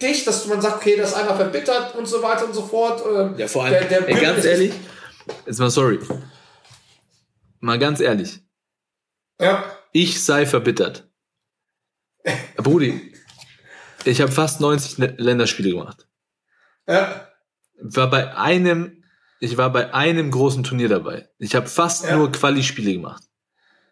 dich, 0.00 0.24
dass 0.24 0.46
man 0.46 0.60
sagt, 0.60 0.76
okay, 0.76 0.96
das 0.96 1.10
ist 1.10 1.16
einmal 1.16 1.36
verbittert 1.36 1.94
und 1.94 2.06
so 2.06 2.22
weiter 2.22 2.46
und 2.46 2.54
so 2.54 2.62
fort. 2.64 3.02
Ähm, 3.06 3.34
Ja, 3.38 3.46
vor 3.48 3.64
allem, 3.64 3.74
der- 3.88 4.00
der 4.02 4.08
ey, 4.08 4.20
ganz 4.20 4.44
ehrlich, 4.44 4.72
jetzt 5.46 5.58
mal 5.60 5.70
sorry. 5.70 5.98
Mal 7.60 7.78
ganz 7.78 8.00
ehrlich. 8.00 8.40
Ja, 9.40 9.64
Ich 9.92 10.22
sei 10.24 10.46
verbittert. 10.46 11.08
Brudi, 12.56 13.12
ich 14.04 14.20
habe 14.20 14.32
fast 14.32 14.60
90 14.60 14.98
Ne- 14.98 15.14
Länderspiele 15.18 15.70
gemacht. 15.70 16.06
ja, 16.88 17.28
War 17.80 18.08
bei 18.10 18.34
einem, 18.36 19.04
ich 19.40 19.56
war 19.56 19.70
bei 19.70 19.92
einem 19.92 20.30
großen 20.30 20.62
Turnier 20.64 20.88
dabei. 20.88 21.28
Ich 21.38 21.54
habe 21.54 21.66
fast 21.66 22.04
Ja. 22.04 22.16
nur 22.16 22.32
Quali-Spiele 22.32 22.92
gemacht. 22.94 23.22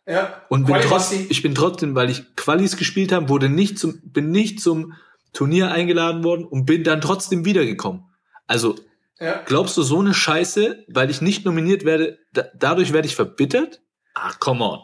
Ja. 0.07 0.43
Und 0.49 0.65
bin 0.67 0.75
Quali 0.75 0.89
trotz, 0.89 1.11
Basti. 1.11 1.27
ich 1.31 1.43
bin 1.43 1.55
trotzdem, 1.55 1.95
weil 1.95 2.11
ich 2.11 2.35
Qualis 2.37 2.77
gespielt 2.77 3.13
habe, 3.13 3.29
wurde 3.29 3.49
nicht 3.49 3.79
zum, 3.79 4.01
bin 4.05 4.31
nicht 4.31 4.61
zum 4.61 4.95
Turnier 5.33 5.71
eingeladen 5.71 6.25
worden 6.25 6.45
und 6.45 6.67
bin 6.67 6.85
dann 6.85 7.01
trotzdem 7.01 7.45
wiedergekommen. 7.45 8.05
Also, 8.47 8.75
Ja. 9.21 9.41
glaubst 9.47 9.77
du 9.77 9.83
so 9.83 10.01
eine 10.01 10.13
Scheiße, 10.15 10.85
weil 10.89 11.09
ich 11.11 11.21
nicht 11.23 11.45
nominiert 11.45 11.85
werde, 11.85 12.19
da, 12.33 12.45
dadurch 12.55 12.93
werde 12.93 13.07
ich 13.07 13.15
verbittert? 13.15 13.81
Ach, 14.15 14.39
come 14.41 14.65
on. 14.65 14.81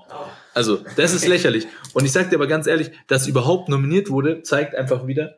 Also, 0.54 0.78
das 0.96 1.12
ist 1.12 1.26
lächerlich. 1.28 1.66
Und 1.92 2.04
ich 2.04 2.12
sag 2.12 2.30
dir 2.30 2.36
aber 2.36 2.46
ganz 2.46 2.66
ehrlich, 2.66 2.90
dass 3.08 3.26
überhaupt 3.26 3.68
nominiert 3.68 4.10
wurde, 4.10 4.42
zeigt 4.42 4.74
einfach 4.74 5.06
wieder, 5.06 5.36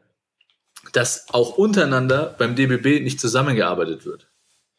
dass 0.92 1.26
auch 1.32 1.56
untereinander 1.56 2.34
beim 2.38 2.54
DBB 2.54 3.02
nicht 3.02 3.18
zusammengearbeitet 3.20 4.04
wird. 4.04 4.28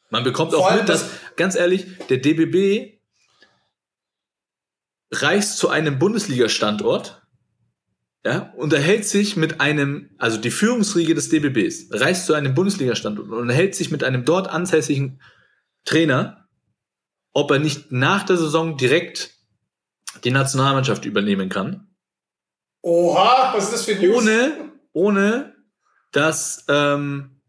Man 0.09 0.23
bekommt 0.23 0.53
Vor 0.53 0.67
auch 0.67 0.75
mit, 0.75 0.87
dass, 0.89 1.09
ganz 1.37 1.55
ehrlich, 1.55 1.85
der 2.09 2.17
DBB 2.17 2.99
reist 5.11 5.57
zu 5.57 5.69
einem 5.69 5.99
Bundesliga-Standort, 5.99 7.21
ja, 8.23 8.53
unterhält 8.55 9.05
sich 9.05 9.35
mit 9.35 9.61
einem, 9.61 10.11
also 10.17 10.37
die 10.37 10.51
Führungsriege 10.51 11.15
des 11.15 11.29
DBBs, 11.29 11.87
reist 11.91 12.27
zu 12.27 12.33
einem 12.33 12.53
Bundesliga-Standort 12.53 13.27
und 13.27 13.33
unterhält 13.33 13.75
sich 13.75 13.91
mit 13.91 14.03
einem 14.03 14.25
dort 14.25 14.47
ansässigen 14.47 15.21
Trainer, 15.85 16.47
ob 17.33 17.49
er 17.51 17.59
nicht 17.59 17.91
nach 17.91 18.23
der 18.23 18.37
Saison 18.37 18.77
direkt 18.77 19.31
die 20.23 20.31
Nationalmannschaft 20.31 21.05
übernehmen 21.05 21.49
kann, 21.49 21.87
Oha, 22.81 23.53
was 23.53 23.65
ist 23.65 23.73
das 23.73 23.85
für 23.85 23.95
News? 23.95 24.17
ohne, 24.17 24.71
ohne, 24.93 25.55
dass, 26.11 26.65
ähm, 26.67 27.41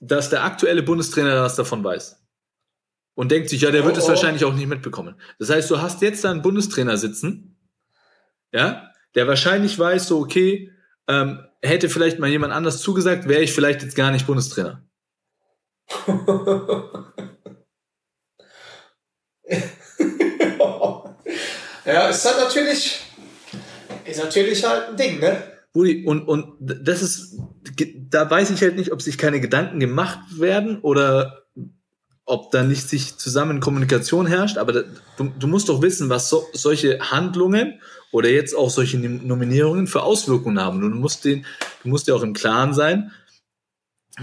dass 0.00 0.30
der 0.30 0.44
aktuelle 0.44 0.82
Bundestrainer 0.82 1.42
was 1.42 1.56
davon 1.56 1.84
weiß. 1.84 2.16
Und 3.18 3.32
denkt 3.32 3.48
sich, 3.48 3.62
ja, 3.62 3.72
der 3.72 3.84
wird 3.84 3.96
Oh, 3.96 3.98
es 3.98 4.04
oh. 4.04 4.10
wahrscheinlich 4.10 4.44
auch 4.44 4.54
nicht 4.54 4.68
mitbekommen. 4.68 5.16
Das 5.40 5.50
heißt, 5.50 5.68
du 5.72 5.82
hast 5.82 6.02
jetzt 6.02 6.22
da 6.22 6.30
einen 6.30 6.40
Bundestrainer 6.40 6.96
sitzen, 6.96 7.56
ja, 8.52 8.92
der 9.16 9.26
wahrscheinlich 9.26 9.76
weiß, 9.76 10.06
so, 10.06 10.20
okay, 10.20 10.70
ähm, 11.08 11.44
hätte 11.60 11.88
vielleicht 11.88 12.20
mal 12.20 12.28
jemand 12.28 12.52
anders 12.52 12.80
zugesagt, 12.80 13.26
wäre 13.26 13.42
ich 13.42 13.52
vielleicht 13.52 13.82
jetzt 13.82 13.96
gar 13.96 14.12
nicht 14.12 14.24
Bundestrainer. 14.24 14.84
ja, 21.84 22.08
ist 22.10 22.24
halt 22.24 22.38
natürlich, 22.38 23.00
ist 24.04 24.22
natürlich 24.22 24.64
halt 24.64 24.90
ein 24.90 24.96
Ding, 24.96 25.18
ne? 25.18 25.42
Rudi, 25.74 26.04
und, 26.06 26.28
und 26.28 26.54
das 26.60 27.02
ist, 27.02 27.36
da 28.10 28.30
weiß 28.30 28.50
ich 28.50 28.62
halt 28.62 28.76
nicht, 28.76 28.92
ob 28.92 29.02
sich 29.02 29.18
keine 29.18 29.40
Gedanken 29.40 29.80
gemacht 29.80 30.20
werden 30.38 30.78
oder 30.82 31.37
ob 32.28 32.50
da 32.50 32.62
nicht 32.62 32.88
sich 32.88 33.16
zusammen 33.16 33.60
Kommunikation 33.60 34.26
herrscht, 34.26 34.58
aber 34.58 34.72
da, 34.72 34.80
du, 35.16 35.32
du 35.38 35.46
musst 35.46 35.68
doch 35.68 35.80
wissen, 35.80 36.10
was 36.10 36.28
so, 36.28 36.44
solche 36.52 36.98
Handlungen 37.00 37.80
oder 38.12 38.28
jetzt 38.28 38.54
auch 38.54 38.70
solche 38.70 38.98
Nominierungen 38.98 39.86
für 39.86 40.02
Auswirkungen 40.02 40.60
haben. 40.60 40.82
Und 40.82 40.92
du 40.92 40.98
musst 40.98 41.24
den, 41.24 41.46
du 41.82 41.88
musst 41.88 42.06
dir 42.06 42.14
auch 42.14 42.22
im 42.22 42.34
Klaren 42.34 42.74
sein, 42.74 43.12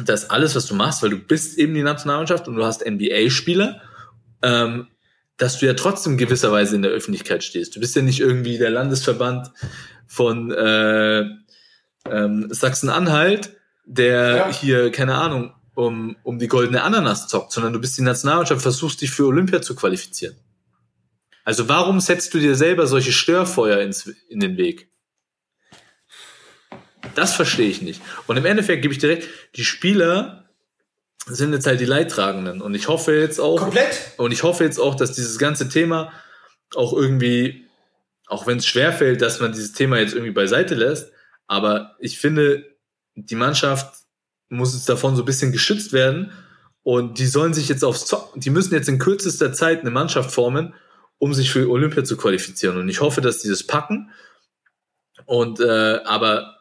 dass 0.03 0.29
alles, 0.29 0.55
was 0.55 0.67
du 0.67 0.75
machst, 0.75 1.01
weil 1.01 1.09
du 1.09 1.17
bist 1.17 1.57
eben 1.57 1.73
die 1.73 1.83
Nationalmannschaft 1.83 2.47
und 2.47 2.55
du 2.55 2.63
hast 2.63 2.85
NBA-Spieler, 2.85 3.81
ähm, 4.41 4.87
dass 5.37 5.59
du 5.59 5.65
ja 5.65 5.73
trotzdem 5.73 6.17
gewisserweise 6.17 6.75
in 6.75 6.81
der 6.81 6.91
Öffentlichkeit 6.91 7.43
stehst. 7.43 7.75
Du 7.75 7.79
bist 7.79 7.95
ja 7.95 8.01
nicht 8.01 8.19
irgendwie 8.19 8.57
der 8.57 8.69
Landesverband 8.69 9.51
von 10.07 10.51
äh, 10.51 11.21
ähm, 12.09 12.47
Sachsen-Anhalt, 12.49 13.55
der 13.85 14.35
Ja. 14.35 14.51
hier, 14.51 14.91
keine 14.91 15.15
Ahnung, 15.15 15.53
um, 15.76 16.15
um 16.23 16.39
die 16.39 16.47
goldene 16.47 16.82
Ananas 16.82 17.28
zockt, 17.28 17.51
sondern 17.51 17.73
du 17.73 17.80
bist 17.80 17.97
die 17.97 18.01
Nationalmannschaft, 18.01 18.61
versuchst 18.61 19.01
dich 19.01 19.11
für 19.11 19.26
Olympia 19.26 19.61
zu 19.61 19.76
qualifizieren. 19.76 20.36
Also 21.43 21.69
warum 21.69 21.99
setzt 21.99 22.34
du 22.34 22.39
dir 22.39 22.55
selber 22.55 22.88
solche 22.88 23.11
Störfeuer 23.11 23.80
ins, 23.82 24.07
in 24.30 24.39
den 24.39 24.57
Weg? 24.57 24.89
Das 27.13 27.36
verstehe 27.36 27.69
ich 27.69 27.82
nicht. 27.82 28.01
Und 28.26 28.38
im 28.38 28.45
Endeffekt 28.45 28.82
gebe 28.82 28.93
ich 28.93 28.99
direkt, 28.99 29.28
die 29.55 29.63
Spieler 29.63 30.49
sind 31.28 31.53
jetzt 31.53 31.67
halt 31.67 31.80
die 31.80 31.86
Leidtragenden. 31.86 32.61
Und 32.61 32.73
ich 32.73 32.88
hoffe 32.88 33.13
jetzt 33.13 33.39
auch, 33.39 33.59
Komplett? 33.59 34.13
und 34.17 34.32
ich 34.32 34.43
hoffe 34.43 34.63
jetzt 34.63 34.80
auch, 34.80 34.95
dass 34.95 35.13
dieses 35.13 35.38
ganze 35.38 35.69
Thema 35.69 36.11
auch 36.76 36.93
irgendwie, 36.93 37.67
auch 38.28 38.47
wenn 38.47 38.57
es 38.57 38.65
schwerfällt, 38.65 39.21
dass 39.21 39.39
man 39.39 39.51
dieses 39.51 39.73
Thema 39.73 39.99
jetzt 39.99 40.13
irgendwie 40.13 40.34
beiseite 40.34 40.73
lässt, 40.76 41.11
aber 41.47 41.95
ich 41.99 42.17
finde, 42.17 42.76
die 43.15 43.36
Mannschaft 43.36 44.04
muss 44.49 44.73
jetzt 44.73 44.89
davon 44.89 45.15
so 45.15 45.23
ein 45.23 45.25
bisschen 45.25 45.51
geschützt 45.51 45.93
werden 45.93 46.31
und 46.83 47.17
die 47.17 47.25
sollen 47.25 47.53
sich 47.53 47.67
jetzt 47.67 47.83
aufs 47.83 48.05
Zocken, 48.05 48.39
die 48.39 48.51
müssen 48.51 48.73
jetzt 48.73 48.89
in 48.89 48.99
kürzester 48.99 49.51
Zeit 49.53 49.81
eine 49.81 49.91
Mannschaft 49.91 50.31
formen, 50.31 50.75
um 51.17 51.33
sich 51.33 51.51
für 51.51 51.69
Olympia 51.69 52.03
zu 52.03 52.15
qualifizieren. 52.15 52.77
Und 52.77 52.89
ich 52.89 53.01
hoffe, 53.01 53.21
dass 53.21 53.39
die 53.39 53.49
das 53.49 53.63
packen. 53.63 54.11
Und 55.25 55.59
äh, 55.59 55.99
aber 56.05 56.57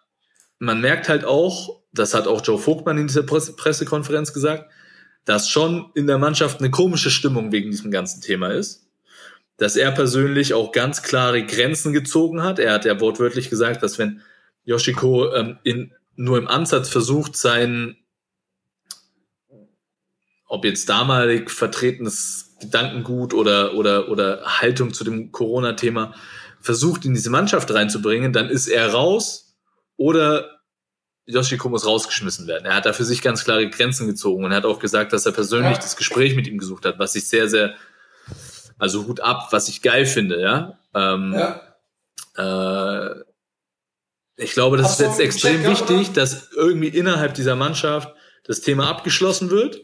man 0.59 0.81
merkt 0.81 1.09
halt 1.09 1.25
auch, 1.25 1.83
das 1.93 2.15
hat 2.15 2.27
auch 2.27 2.45
Joe 2.45 2.59
Vogtmann 2.59 2.99
in 2.99 3.07
dieser 3.07 3.23
Presse 3.23 3.55
Pressekonferenz 3.55 4.33
gesagt, 4.33 4.71
dass 5.25 5.49
schon 5.49 5.91
in 5.95 6.07
der 6.07 6.19
Mannschaft 6.19 6.61
eine 6.61 6.71
komische 6.71 7.11
Stimmung 7.11 7.53
wegen 7.53 7.71
diesem 7.71 7.91
ganzen 7.91 8.21
Thema 8.21 8.49
ist. 8.49 8.87
Dass 9.59 9.77
er 9.77 9.93
persönlich 9.93 10.55
auch 10.55 10.73
ganz 10.73 11.03
klare 11.03 11.45
Grenzen 11.45 11.93
gezogen 11.93 12.43
hat. 12.43 12.59
Er 12.59 12.73
hat 12.73 12.85
ja 12.85 12.99
wortwörtlich 13.01 13.51
gesagt, 13.51 13.83
dass 13.83 13.99
wenn 13.99 14.23
Yoshiko 14.65 15.33
ähm, 15.35 15.59
in, 15.63 15.93
nur 16.17 16.39
im 16.39 16.49
Ansatz 16.49 16.89
versucht, 16.89 17.37
sein, 17.37 17.97
ob 20.47 20.65
jetzt 20.65 20.89
damalig 20.89 21.51
vertretenes 21.51 22.57
Gedankengut 22.61 23.35
oder, 23.35 23.75
oder, 23.75 24.09
oder 24.09 24.43
Haltung 24.61 24.93
zu 24.95 25.05
dem 25.05 25.33
Corona-Thema 25.33 26.15
versucht, 26.61 27.05
in 27.05 27.15
diese 27.15 27.31
Mannschaft 27.31 27.73
reinzubringen, 27.73 28.33
dann 28.33 28.49
ist 28.49 28.69
er 28.69 28.93
raus 28.93 29.57
oder 29.97 30.51
Yoshiko 31.27 31.69
muss 31.69 31.87
rausgeschmissen 31.87 32.47
werden. 32.47 32.67
Er 32.67 32.75
hat 32.77 32.87
da 32.87 32.93
für 32.93 33.05
sich 33.05 33.23
ganz 33.23 33.45
klare 33.45 33.69
Grenzen 33.71 34.07
gezogen 34.07 34.45
und 34.45 34.53
hat 34.53 34.65
auch 34.67 34.79
gesagt, 34.79 35.13
dass 35.13 35.27
er 35.27 35.33
persönlich 35.33 35.73
Ja. 35.77 35.83
das 35.83 35.97
Gespräch 35.97 36.37
mit 36.37 36.47
ihm 36.47 36.59
gesucht 36.59 36.85
hat, 36.85 36.99
was 36.99 37.15
ich 37.17 37.27
sehr, 37.29 37.49
sehr, 37.49 37.75
also 38.79 39.07
Hut 39.07 39.21
ab, 39.21 39.49
was 39.51 39.69
ich 39.69 39.81
geil 39.83 40.05
finde, 40.07 40.41
ja. 40.41 40.79
Ähm, 40.95 41.35
Ja. 41.35 41.61
äh, 42.37 43.25
ich 44.37 44.53
glaube, 44.53 44.77
das 44.77 44.87
Hast 44.87 45.01
ist 45.01 45.07
jetzt 45.07 45.21
extrem 45.21 45.63
Check 45.63 45.71
wichtig, 45.71 46.13
dass 46.13 46.51
irgendwie 46.53 46.89
innerhalb 46.89 47.35
dieser 47.35 47.57
Mannschaft 47.57 48.15
das 48.45 48.61
Thema 48.61 48.89
abgeschlossen 48.89 49.51
wird 49.51 49.81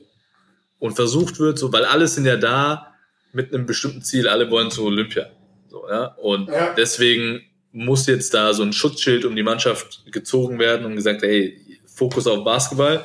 und 0.78 0.94
versucht 0.94 1.38
wird, 1.38 1.59
so, 1.59 1.72
weil 1.72 1.84
alle 1.84 2.09
sind 2.09 2.26
ja 2.26 2.36
da 2.36 2.94
mit 3.32 3.55
einem 3.55 3.66
bestimmten 3.66 4.03
Ziel, 4.03 4.28
alle 4.28 4.51
wollen 4.51 4.70
zu 4.70 4.84
Olympia. 4.84 5.30
So, 5.68 5.88
ja? 5.88 6.07
Und 6.16 6.48
Ja. 6.48 6.74
deswegen 6.74 7.42
muss 7.72 8.07
jetzt 8.07 8.34
da 8.34 8.53
so 8.53 8.64
ein 8.64 8.72
Schutzschild 8.72 9.24
um 9.24 9.36
die 9.36 9.44
Mannschaft 9.44 10.05
gezogen 10.11 10.59
werden 10.59 10.84
und 10.84 10.96
gesagt, 10.96 11.22
hey, 11.22 11.78
Fokus 11.86 12.26
auf 12.26 12.44
Basketball. 12.44 13.05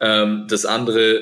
Ähm, 0.00 0.46
das 0.48 0.64
andere 0.64 1.20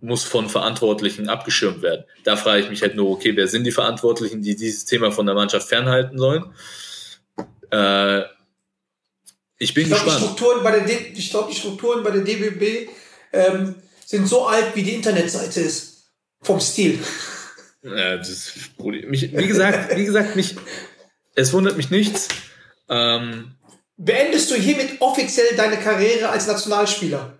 muss 0.00 0.24
von 0.24 0.48
Verantwortlichen 0.48 1.28
abgeschirmt 1.28 1.82
werden. 1.82 2.04
Da 2.24 2.36
frage 2.36 2.62
ich 2.62 2.70
mich 2.70 2.82
halt 2.82 2.96
nur, 2.96 3.10
okay, 3.10 3.36
wer 3.36 3.48
sind 3.48 3.64
die 3.64 3.70
Verantwortlichen, 3.72 4.42
die 4.42 4.56
dieses 4.56 4.84
Thema 4.84 5.12
von 5.12 5.26
der 5.26 5.34
Mannschaft 5.34 5.68
fernhalten 5.68 6.18
sollen? 6.18 6.44
Äh, 7.70 8.22
ich 9.58 9.74
bin 9.74 9.84
Ich 9.84 9.88
glaube, 9.88 10.04
die 10.04 10.10
gespannt. 10.10 10.24
Strukturen 10.24 10.62
bei 10.62 10.70
der, 10.72 10.86
D 10.86 11.12
ich 11.14 11.30
glaub, 11.30 11.48
die 11.48 11.56
Strukturen 11.56 12.02
bei 12.02 12.10
der 12.10 12.22
DBB 12.22 12.90
ähm, 13.32 13.74
sind 14.04 14.28
so 14.28 14.46
alt, 14.46 14.74
wie 14.74 14.82
die 14.82 14.94
Internetseite 14.94 15.60
ist. 15.60 16.10
Vom 16.42 16.60
Stil. 16.60 16.98
Ja, 17.82 18.16
das, 18.16 18.52
mich, 18.78 19.36
wie 19.36 19.46
gesagt, 19.46 19.96
wie 19.96 20.04
gesagt, 20.04 20.36
mich, 20.36 20.56
es 21.34 21.52
wundert 21.52 21.76
mich 21.76 21.90
nichts. 21.90 22.28
Ähm, 22.88 23.56
Beendest 23.96 24.50
du 24.50 24.56
hiermit 24.56 25.00
offiziell 25.00 25.56
deine 25.56 25.78
Karriere 25.78 26.28
als 26.28 26.46
Nationalspieler? 26.46 27.38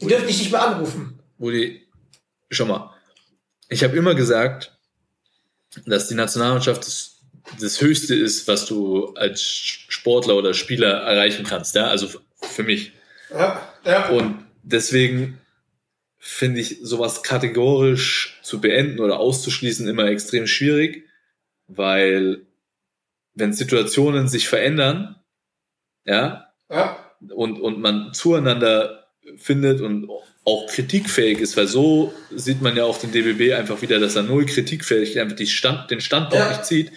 Die 0.00 0.06
dürfen 0.06 0.26
dich 0.26 0.38
nicht 0.38 0.52
mehr 0.52 0.62
anrufen. 0.62 1.18
Brudi, 1.38 1.86
schau 2.50 2.66
mal, 2.66 2.94
ich 3.68 3.82
habe 3.82 3.96
immer 3.96 4.14
gesagt, 4.14 4.78
dass 5.86 6.08
die 6.08 6.14
Nationalmannschaft 6.14 6.86
das, 6.86 7.19
das 7.58 7.80
Höchste 7.80 8.14
ist, 8.14 8.46
was 8.48 8.66
du 8.66 9.14
als 9.14 9.42
Sportler 9.42 10.36
oder 10.36 10.54
Spieler 10.54 10.88
erreichen 11.02 11.44
kannst. 11.44 11.74
Ja? 11.74 11.88
Also 11.88 12.08
für 12.40 12.62
mich. 12.62 12.92
Ja, 13.30 13.74
ja. 13.84 14.08
Und 14.08 14.44
deswegen 14.62 15.38
finde 16.18 16.60
ich 16.60 16.78
sowas 16.82 17.22
kategorisch 17.22 18.38
zu 18.42 18.60
beenden 18.60 19.00
oder 19.00 19.18
auszuschließen 19.18 19.88
immer 19.88 20.06
extrem 20.06 20.46
schwierig, 20.46 21.06
weil 21.66 22.42
wenn 23.34 23.52
Situationen 23.52 24.28
sich 24.28 24.48
verändern, 24.48 25.16
ja, 26.04 26.52
ja. 26.68 26.98
und, 27.30 27.60
und 27.60 27.80
man 27.80 28.12
zueinander 28.12 29.06
findet 29.36 29.80
und 29.80 30.08
auch 30.44 30.66
kritikfähig 30.66 31.38
ist, 31.38 31.56
weil 31.56 31.68
so 31.68 32.12
sieht 32.34 32.60
man 32.62 32.76
ja 32.76 32.84
auch 32.84 32.98
den 32.98 33.12
DBB 33.12 33.54
einfach 33.54 33.80
wieder, 33.82 33.98
dass 33.98 34.16
er 34.16 34.22
null 34.22 34.46
kritikfähig 34.46 35.20
einfach 35.20 35.36
die 35.36 35.46
Stand, 35.46 35.90
den 35.90 36.00
Standort 36.00 36.34
Ja. 36.34 36.48
nicht 36.50 36.64
zieht. 36.64 36.92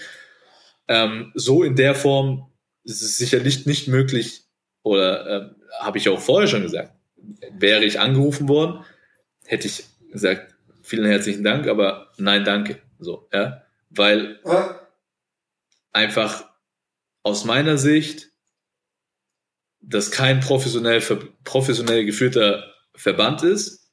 Ähm, 0.88 1.32
so 1.36 1.64
in 1.64 1.76
der 1.76 1.96
Form 1.96 2.52
ist 2.84 3.02
es 3.02 3.18
sicherlich 3.18 3.66
nicht 3.66 3.88
möglich, 3.88 4.44
oder 4.84 5.28
ähm, 5.30 5.56
habe 5.80 5.98
ich 5.98 6.10
auch 6.10 6.20
vorher 6.20 6.48
schon 6.48 6.64
gesagt, 6.64 6.94
wäre 7.52 7.86
ich 7.86 8.00
angerufen 8.00 8.50
worden, 8.50 8.84
hätte 9.46 9.68
ich 9.68 9.86
gesagt, 10.12 10.54
vielen 10.82 11.06
herzlichen 11.06 11.44
Dank, 11.44 11.68
aber 11.68 12.12
nein, 12.18 12.44
danke. 12.44 12.82
So, 13.00 13.28
ja. 13.34 13.64
Weil 13.90 14.40
einfach 15.92 16.50
aus 17.24 17.46
meiner 17.46 17.78
Sicht 17.78 18.30
das 19.80 20.12
kein 20.12 20.40
professionell, 20.40 21.02
professionell 21.44 22.06
geführter 22.06 22.74
Verband 22.96 23.44
ist. 23.44 23.90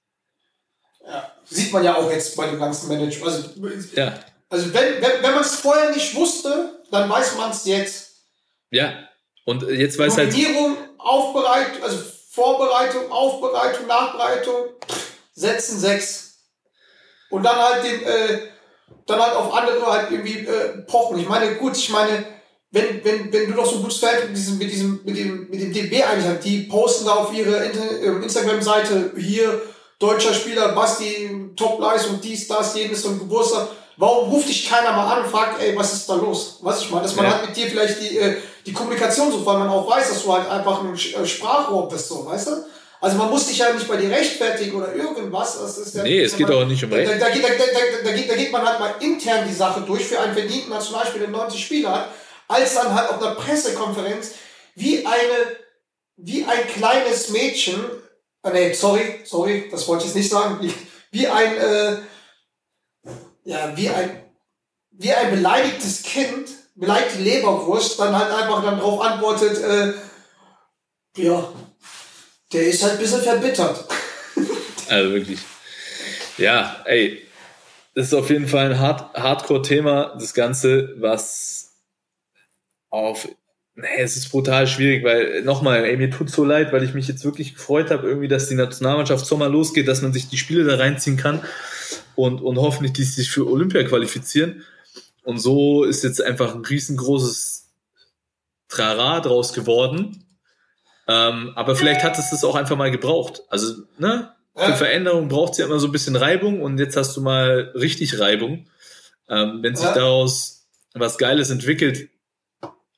Ja. 1.05 1.33
Sieht 1.45 1.73
man 1.73 1.85
ja 1.85 1.97
auch 1.97 2.11
jetzt 2.11 2.37
bei 2.37 2.49
dem 2.49 2.61
ganzen 2.61 2.89
Management. 2.89 3.25
Also, 3.25 3.91
Ja, 3.95 4.19
also 4.49 4.73
wenn, 4.73 5.03
wenn, 5.03 5.23
wenn 5.23 5.35
man 5.35 5.41
es 5.41 5.57
vorher 5.57 5.91
nicht 5.91 6.15
wusste, 6.15 6.80
dann 6.91 7.09
weiß 7.09 7.37
man 7.37 7.51
es 7.51 7.65
jetzt. 7.65 8.11
ja. 8.71 8.93
Und 9.47 9.63
jetzt 9.69 9.99
weiß 9.99 10.17
halt, 10.17 10.31
Nominierung, 10.31 10.77
Aufbereitung, 10.99 11.83
also 11.83 11.99
Vorbereitung, 12.31 13.11
Aufbereitung, 13.11 13.87
Nachbereitung, 13.87 14.67
setzen 15.33 15.79
sechs. 15.79 16.39
Und 17.31 17.43
dann 17.43 17.57
halt 17.57 17.85
den, 17.85 18.03
äh, 18.03 18.39
dann 19.07 19.21
halt 19.21 19.35
auf 19.35 19.53
andere 19.53 19.87
halt 19.87 20.11
irgendwie 20.11 20.47
äh, 20.47 20.83
pochen. 20.83 21.19
Ich 21.19 21.29
meine, 21.29 21.57
gut, 21.57 21.77
ich 21.77 21.89
meine, 21.89 22.25
wenn, 22.71 23.05
wenn, 23.05 23.33
wenn 23.33 23.49
du 23.49 23.55
doch 23.55 23.67
so 23.67 23.77
ein 23.77 23.83
gutes 23.83 23.99
Verhältnis 23.99 24.29
mit 24.29 24.37
diesem, 24.39 24.59
mit 24.59 24.71
diesem, 24.71 25.01
mit 25.05 25.17
dem, 25.17 25.51
mit 25.51 25.61
dem 25.61 25.73
DB 25.73 26.03
eigentlich 26.05 26.27
hast, 26.27 26.45
die 26.45 26.61
posten 26.65 27.07
da 27.07 27.15
auf 27.15 27.33
ihre 27.33 27.65
äh, 27.65 28.23
Instagram-Seite 28.23 29.15
hier, 29.17 29.63
deutscher 29.99 30.33
Spieler, 30.33 30.73
Basti, 30.73 31.51
Topleistung, 31.57 32.21
dies, 32.21 32.47
das, 32.47 32.77
jenes 32.77 33.05
und 33.05 33.19
Geburtstag. 33.19 33.69
Warum 34.01 34.31
ruft 34.31 34.49
dich 34.49 34.67
keiner 34.69 34.93
mal 34.93 35.13
an 35.15 35.25
und 35.25 35.31
fragt, 35.31 35.61
ey, 35.61 35.77
was 35.77 35.93
ist 35.93 36.09
da 36.09 36.15
los? 36.15 36.57
Was 36.63 36.81
ich 36.81 36.91
meine, 36.91 37.03
dass 37.03 37.15
man 37.17 37.27
Ja. 37.27 37.33
halt 37.35 37.47
mit 37.49 37.57
dir 37.57 37.67
vielleicht 37.69 38.01
die, 38.01 38.17
äh, 38.19 38.37
die 38.65 38.73
Kommunikation 38.73 39.31
sucht, 39.31 39.45
weil 39.45 39.59
man 39.59 39.69
auch 39.69 39.87
weiß, 39.89 40.09
dass 40.09 40.23
du 40.23 40.33
halt 40.33 40.49
einfach 40.49 40.81
ein 40.83 40.95
äh, 40.95 41.27
Sprachrohr 41.27 41.87
bist, 41.89 42.09
so, 42.09 42.25
weißt 42.25 42.47
du? 42.49 42.51
Also 43.03 43.17
man 43.17 43.29
muss 43.31 43.47
dich 43.47 43.59
ja 43.59 43.73
nicht 43.73 43.87
bei 43.89 43.97
dir 43.99 44.11
rechtfertigen 44.11 44.75
oder 44.77 44.95
irgendwas. 44.95 45.59
Das 45.61 45.77
ist 45.79 45.95
ja, 45.95 46.03
Nee, 46.03 46.21
es 46.23 46.37
geht 46.37 46.51
auch 46.51 46.65
nicht 46.67 46.83
um 46.85 46.93
Recht. 46.93 47.11
da, 47.11 47.17
da, 47.17 47.29
geht- 47.31 47.43
da, 47.45 47.49
da, 47.49 48.05
da, 48.05 48.13
geht, 48.13 48.31
da 48.31 48.35
geht 48.37 48.53
man 48.53 48.67
halt 48.67 48.79
mal 48.81 48.95
intern 49.01 49.47
die 49.49 49.55
Sache 49.55 49.83
durch 49.83 50.05
für 50.07 50.19
einen 50.21 50.35
verdienten 50.35 50.71
Nationalspieler, 50.71 51.27
der 51.27 51.31
90 51.37 51.63
Spiele 51.65 51.91
hat, 51.91 52.09
als 52.49 52.75
dann 52.75 52.95
halt 52.95 53.09
auf 53.11 53.23
einer 53.23 53.35
Pressekonferenz 53.37 54.33
wie 54.77 55.05
eine, 55.07 55.57
wie 56.17 56.45
ein 56.45 56.67
kleines 56.75 57.31
Mädchen, 57.31 57.85
ah, 58.43 58.51
nee, 58.51 58.73
sorry, 58.73 59.21
sorry, 59.25 59.69
das 59.71 59.87
wollte 59.89 60.03
ich 60.05 60.09
jetzt 60.11 60.17
nicht 60.17 60.31
sagen, 60.31 60.59
wie, 60.61 60.73
wie 61.11 61.27
ein, 61.27 61.57
äh, 61.57 61.97
ja, 63.45 63.77
wie 63.77 63.89
ein, 63.89 64.11
wie 64.91 65.13
ein 65.13 65.31
beleidigtes 65.31 66.03
Kind, 66.03 66.49
beleidigte 66.75 67.19
Leberwurst, 67.21 67.99
dann 67.99 68.17
halt 68.17 68.33
einfach 68.33 68.63
dann 68.63 68.79
darauf 68.79 69.01
antwortet, 69.01 69.59
äh, 69.63 69.93
ja, 71.17 71.53
der 72.53 72.63
ist 72.67 72.83
halt 72.83 72.95
ein 72.95 72.99
bisschen 72.99 73.23
verbittert. 73.23 73.85
Also 74.89 75.13
wirklich. 75.13 75.39
Ja, 76.37 76.83
ey. 76.85 77.23
Das 77.95 78.07
ist 78.07 78.15
auf 78.15 78.29
jeden 78.29 78.49
Fall 78.49 78.73
ein 78.73 78.81
Hard 78.81 79.15
Hardcore-Thema, 79.15 80.17
das 80.19 80.35
Ganze, 80.35 80.97
was 80.99 81.77
auf. 82.89 83.29
Nee, 83.77 83.87
es 83.99 84.17
ist 84.17 84.31
brutal 84.31 84.67
schwierig, 84.67 85.05
weil 85.05 85.43
nochmal, 85.43 85.85
ey, 85.85 85.97
mir 85.97 86.11
tut 86.11 86.29
so 86.29 86.45
leid, 86.45 86.73
weil 86.73 86.83
ich 86.83 86.93
mich 86.93 87.07
jetzt 87.07 87.25
wirklich 87.25 87.55
gefreut 87.55 87.93
habe, 87.93 88.09
irgendwie, 88.09 88.27
dass 88.27 88.49
die 88.49 88.57
Nationalmannschaft 88.57 89.25
Sommer 89.25 89.49
losgeht, 89.49 89.87
dass 89.87 90.03
man 90.03 90.13
sich 90.13 90.29
die 90.29 90.39
Spiele 90.39 90.65
da 90.65 90.75
reinziehen 90.75 91.17
kann 91.17 91.41
und, 92.17 92.41
und 92.41 92.59
hoffentlich, 92.59 92.93
die 92.93 93.05
sich 93.05 93.31
für 93.31 93.49
Olympia 93.49 93.83
qualifizieren. 93.85 94.65
Und 95.23 95.39
so 95.39 95.85
ist 95.85 96.03
jetzt 96.03 96.23
einfach 96.23 96.55
ein 96.55 96.65
riesengroßes 96.65 97.69
Trara 98.69 99.21
draus 99.21 99.53
geworden. 99.53 100.25
Ähm, 101.09 101.53
aber 101.57 101.77
vielleicht 101.77 102.03
hat 102.03 102.19
es 102.19 102.31
das 102.31 102.45
auch 102.45 102.55
einfach 102.55 102.77
mal 102.77 102.91
gebraucht. 102.91 103.43
Also, 103.49 103.83
ne? 103.99 104.33
Für. 104.57 104.75
Veränderung 104.75 105.29
braucht 105.29 105.53
es 105.53 105.59
ja 105.59 105.67
immer 105.67 105.79
so 105.79 105.89
ein 105.89 105.93
bisschen 105.93 106.17
Reibung 106.17 106.61
und 106.61 106.79
jetzt 106.79 106.97
hast 106.97 107.17
du 107.17 107.21
mal 107.21 107.73
richtig 107.75 108.19
Reibung. 108.19 108.67
Ähm, 109.29 109.61
wenn 109.63 109.77
sich 109.77 109.89
daraus 109.89 110.67
was 110.93 111.19
Geiles 111.19 111.51
entwickelt, 111.51 112.11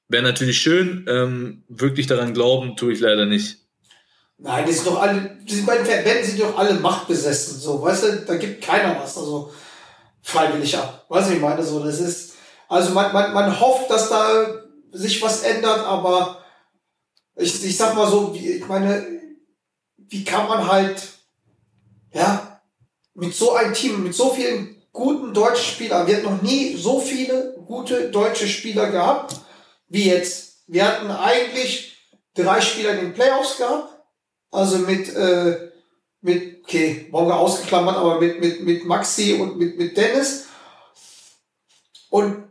wäre 0.09 0.23
natürlich 0.23 0.59
schön. 0.59 1.07
Ähm, 1.09 1.65
wirklich 1.69 2.07
daran 2.07 2.35
glauben, 2.35 2.77
tue 2.77 2.93
ich 2.93 3.01
leider 3.01 3.27
nicht. 3.27 3.59
Nein, 4.45 4.67
die 4.67 4.73
sind 4.73 4.89
doch 4.89 5.01
alle, 5.01 5.39
die 5.43 5.55
sind 5.55 5.67
bei 5.67 5.77
den 5.77 5.87
Verbänden 5.87 6.25
sind 6.25 6.41
doch 6.41 6.59
alle 6.59 6.75
machtbesessen, 6.75 7.61
so, 7.61 7.81
weißt 7.81 8.03
du, 8.03 8.17
da 8.27 8.35
gibt 8.35 8.65
keiner 8.65 9.01
was, 9.01 9.17
also 9.17 9.53
freiwillig 10.21 10.77
ab. 10.77 11.05
Weißt 11.09 11.31
du, 11.31 11.35
ich 11.35 11.41
meine, 11.41 11.63
so, 11.63 11.79
das 11.79 12.01
ist, 12.01 12.33
also 12.69 12.91
man, 12.91 13.13
man, 13.13 13.33
man 13.33 13.61
hofft, 13.61 13.89
dass 13.89 14.09
da 14.09 14.47
sich 14.91 15.23
was 15.23 15.45
ändert, 15.45 15.87
aber 15.87 16.43
ich, 17.37 17.65
ich 17.65 17.77
sag 17.77 17.95
mal 17.95 18.11
so, 18.11 18.35
wie, 18.35 18.55
ich 18.55 18.67
meine, 18.67 19.07
wie 19.97 20.25
kann 20.25 20.49
man 20.49 20.67
halt, 20.67 21.01
ja, 22.13 22.61
mit 23.15 23.33
so 23.35 23.53
einem 23.53 23.75
Team, 23.75 24.03
mit 24.03 24.15
so 24.15 24.31
vielen 24.31 24.83
guten 24.93 25.33
deutschen 25.33 25.73
Spielern, 25.73 26.09
wir 26.09 26.17
hatten 26.17 26.27
noch 26.27 26.43
nie 26.43 26.77
so 26.77 27.01
viele 27.01 27.55
gute 27.65 28.11
deutsche 28.11 28.49
Spieler 28.49 28.91
gehabt, 28.91 29.37
wie 29.87 30.09
jetzt. 30.09 30.65
Wir 30.67 30.87
hatten 30.87 31.11
eigentlich 31.11 31.97
drei 32.35 32.61
Spieler 32.61 32.93
in 32.95 33.01
den 33.01 33.15
Playoffs 33.15 33.59
gehabt, 33.59 33.92
also 34.53 34.79
mit, 34.79 35.15
äh, 35.17 35.71
mit, 36.21 36.63
okay, 36.63 37.09
Bonga 37.11 37.35
ausgeklammert, 37.35 37.97
aber 37.97 38.21
mit, 38.21 38.41
mit, 38.41 38.63
mit 38.63 38.85
Maxi 38.85 39.35
und 39.35 39.59
mit, 39.59 39.77
mit 39.77 39.97
Dennis. 39.97 40.45
Und 42.11 42.45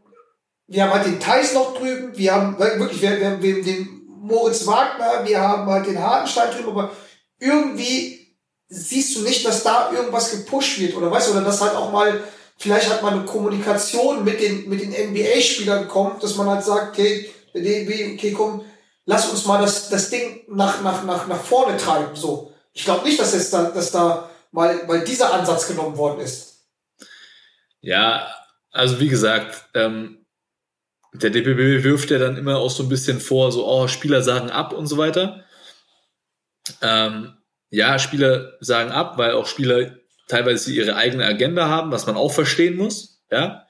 wir 0.68 0.84
haben 0.84 0.94
halt 0.94 1.06
den 1.06 1.20
Thais 1.20 1.54
noch 1.54 1.78
drüben, 1.78 2.18
wir 2.18 2.34
haben 2.34 2.58
wirklich, 2.60 3.02
wir, 3.02 3.20
wir 3.20 3.28
haben 3.28 3.42
den 3.42 4.02
Moritz 4.08 4.66
Wagner, 4.66 5.26
wir 5.26 5.40
haben 5.40 5.70
halt 5.72 5.88
den 5.88 6.02
Hartenstein 6.02 6.52
drüben, 6.52 6.72
aber 6.72 6.92
irgendwie 7.40 8.36
siehst 8.68 9.16
du 9.16 9.22
nicht, 9.22 9.46
dass 9.46 9.64
da 9.64 9.92
irgendwas 9.92 10.32
gepusht 10.32 10.80
wird, 10.80 10.96
oder 10.96 11.12
weißt 11.12 11.28
du, 11.28 11.32
oder 11.34 11.42
dass 11.42 11.62
halt 11.62 11.76
auch 11.76 11.92
mal, 11.92 12.24
vielleicht 12.58 12.90
hat 12.90 13.04
man 13.04 13.14
eine 13.14 13.26
Kommunikation 13.26 14.24
mit 14.24 14.42
den, 14.42 14.70
mit 14.70 14.82
den 14.82 14.92
NBA-Spielern 14.92 15.88
kommt, 15.88 16.24
dass 16.24 16.38
man 16.38 16.48
halt 16.48 16.64
sagt, 16.64 16.94
okay, 16.98 17.30
der 17.54 17.62
DB, 17.62 18.14
okay, 18.14 18.32
komm, 18.32 18.64
lass 19.06 19.30
uns 19.30 19.46
mal 19.46 19.62
das, 19.62 19.90
das 19.90 20.10
Ding 20.10 20.44
nach, 20.50 20.82
nach, 20.82 21.04
nach, 21.04 21.28
nach 21.28 21.42
vorne 21.42 21.78
treiben, 21.78 22.16
so. 22.16 22.54
Ich 22.74 22.86
glaube 22.86 23.06
nicht, 23.06 23.20
dass 23.20 23.34
jetzt 23.34 23.54
da, 23.54 23.70
dass 23.70 23.92
da 23.92 24.30
mal, 24.52 24.86
mal 24.86 25.04
dieser 25.04 25.34
Ansatz 25.34 25.68
genommen 25.68 25.98
worden 25.98 26.22
ist. 26.22 26.66
Ja, 27.82 28.34
also 28.72 29.00
wie 29.00 29.10
gesagt, 29.10 29.66
ähm, 29.74 30.26
der 31.14 31.30
DBB 31.30 31.84
wirft 31.84 32.12
ja 32.12 32.20
dann 32.20 32.38
immer 32.38 32.58
auch 32.58 32.70
so 32.70 32.84
ein 32.84 32.90
bisschen 32.90 33.20
vor, 33.20 33.52
so, 33.52 33.68
oh, 33.68 33.88
Spieler 33.88 34.22
sagen 34.22 34.50
ab 34.50 34.72
und 34.72 34.88
so 34.88 34.98
weiter. 34.98 35.44
Ähm, 36.82 37.38
ja, 37.70 38.00
Spieler 38.00 38.54
sagen 38.62 38.92
ab, 38.92 39.18
weil 39.18 39.34
auch 39.34 39.48
Spieler 39.48 39.98
teilweise 40.28 40.72
ihre 40.72 40.96
eigene 40.96 41.26
Agenda 41.26 41.68
haben, 41.68 41.92
was 41.92 42.06
man 42.06 42.16
auch 42.16 42.32
verstehen 42.32 42.78
muss, 42.78 43.22
ja. 43.30 43.68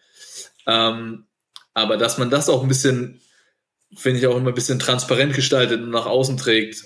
Ähm, 0.67 1.27
aber 1.73 1.97
dass 1.97 2.17
man 2.17 2.29
das 2.29 2.49
auch 2.49 2.61
ein 2.61 2.67
bisschen, 2.67 3.21
finde 3.95 4.19
ich 4.19 4.27
auch 4.27 4.37
immer 4.37 4.49
ein 4.49 4.55
bisschen 4.55 4.79
transparent 4.79 5.33
gestaltet 5.33 5.81
und 5.81 5.89
nach 5.89 6.05
außen 6.05 6.37
trägt, 6.37 6.83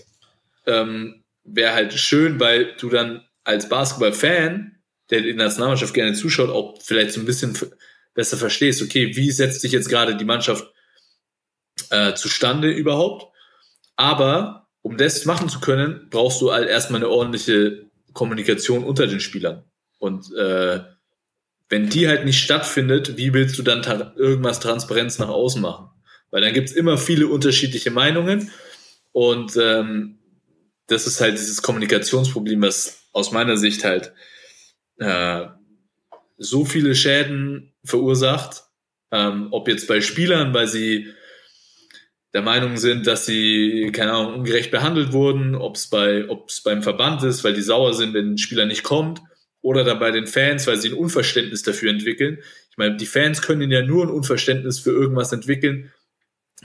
ähm, 0.65 1.23
wäre 1.43 1.73
halt 1.73 1.93
schön, 1.93 2.39
weil 2.39 2.75
du 2.77 2.89
dann 2.89 3.25
als 3.43 3.69
Basketball-Fan, 3.69 4.79
der 5.11 5.21
die 5.21 5.33
Nationalmannschaft 5.33 5.93
gerne 5.93 6.13
zuschaut, 6.13 6.49
auch 6.49 6.81
vielleicht 6.81 7.11
so 7.11 7.19
ein 7.19 7.25
bisschen 7.25 7.57
besser 8.15 8.37
verstehst, 8.37 8.81
okay, 8.81 9.15
wie 9.15 9.31
setzt 9.31 9.61
sich 9.61 9.71
jetzt 9.71 9.89
gerade 9.89 10.15
die 10.15 10.25
Mannschaft 10.25 10.65
äh, 11.91 12.13
zustande 12.15 12.71
überhaupt? 12.71 13.31
Aber 13.95 14.67
um 14.81 14.97
das 14.97 15.25
machen 15.25 15.49
zu 15.49 15.59
können, 15.59 16.07
brauchst 16.09 16.41
du 16.41 16.51
halt 16.51 16.69
erstmal 16.69 17.01
eine 17.01 17.09
ordentliche 17.09 17.85
Kommunikation 18.13 18.83
unter 18.83 19.07
den 19.07 19.19
Spielern. 19.19 19.63
Und 19.99 20.33
äh, 20.35 20.81
wenn 21.69 21.89
die 21.89 22.07
halt 22.07 22.25
nicht 22.25 22.39
stattfindet, 22.39 23.17
wie 23.17 23.33
willst 23.33 23.57
du 23.57 23.63
dann 23.63 23.83
irgendwas 24.15 24.59
Transparenz 24.59 25.19
nach 25.19 25.29
außen 25.29 25.61
machen? 25.61 25.89
Weil 26.35 26.41
dann 26.41 26.53
gibt's 26.53 26.73
immer 26.73 26.97
viele 26.97 27.27
unterschiedliche 27.27 27.91
Meinungen 27.91 28.51
und 29.13 29.55
ähm, 29.55 30.19
das 30.87 31.07
ist 31.07 31.21
halt 31.21 31.35
dieses 31.35 31.61
Kommunikationsproblem, 31.61 32.61
was 32.61 33.07
aus 33.13 33.31
meiner 33.31 33.55
Sicht 33.55 33.85
halt 33.85 34.11
äh, 34.97 35.45
so 36.37 36.65
viele 36.65 36.93
Schäden 36.93 37.73
verursacht, 37.85 38.63
ähm, 39.13 39.47
ob 39.51 39.69
jetzt 39.69 39.87
bei 39.87 40.01
Spielern, 40.01 40.53
weil 40.53 40.67
sie 40.67 41.07
der 42.33 42.41
Meinung 42.41 42.75
sind, 42.75 43.07
dass 43.07 43.25
sie, 43.25 43.91
keine 43.93 44.11
Ahnung, 44.11 44.33
ungerecht 44.33 44.71
behandelt 44.71 45.13
wurden, 45.13 45.55
ob 45.55 45.77
es 45.77 45.87
bei, 45.87 46.27
es 46.49 46.59
beim 46.63 46.83
Verband 46.83 47.23
ist, 47.23 47.45
weil 47.45 47.53
die 47.53 47.61
sauer 47.61 47.93
sind, 47.93 48.13
wenn 48.13 48.33
ein 48.33 48.37
Spieler 48.37 48.65
nicht 48.65 48.83
kommt, 48.83 49.21
oder 49.61 49.85
dann 49.85 49.99
bei 49.99 50.11
den 50.11 50.27
Fans, 50.27 50.67
weil 50.67 50.75
sie 50.75 50.89
ein 50.89 50.95
Unverständnis 50.95 51.63
dafür 51.63 51.91
entwickeln. 51.91 52.39
Ich 52.71 52.77
meine, 52.77 52.97
die 52.97 53.05
Fans 53.05 53.41
können 53.41 53.71
ja 53.71 53.83
nur 53.83 54.03
ein 54.03 54.11
Unverständnis 54.11 54.79
für 54.79 54.91
irgendwas 54.91 55.31
entwickeln, 55.31 55.93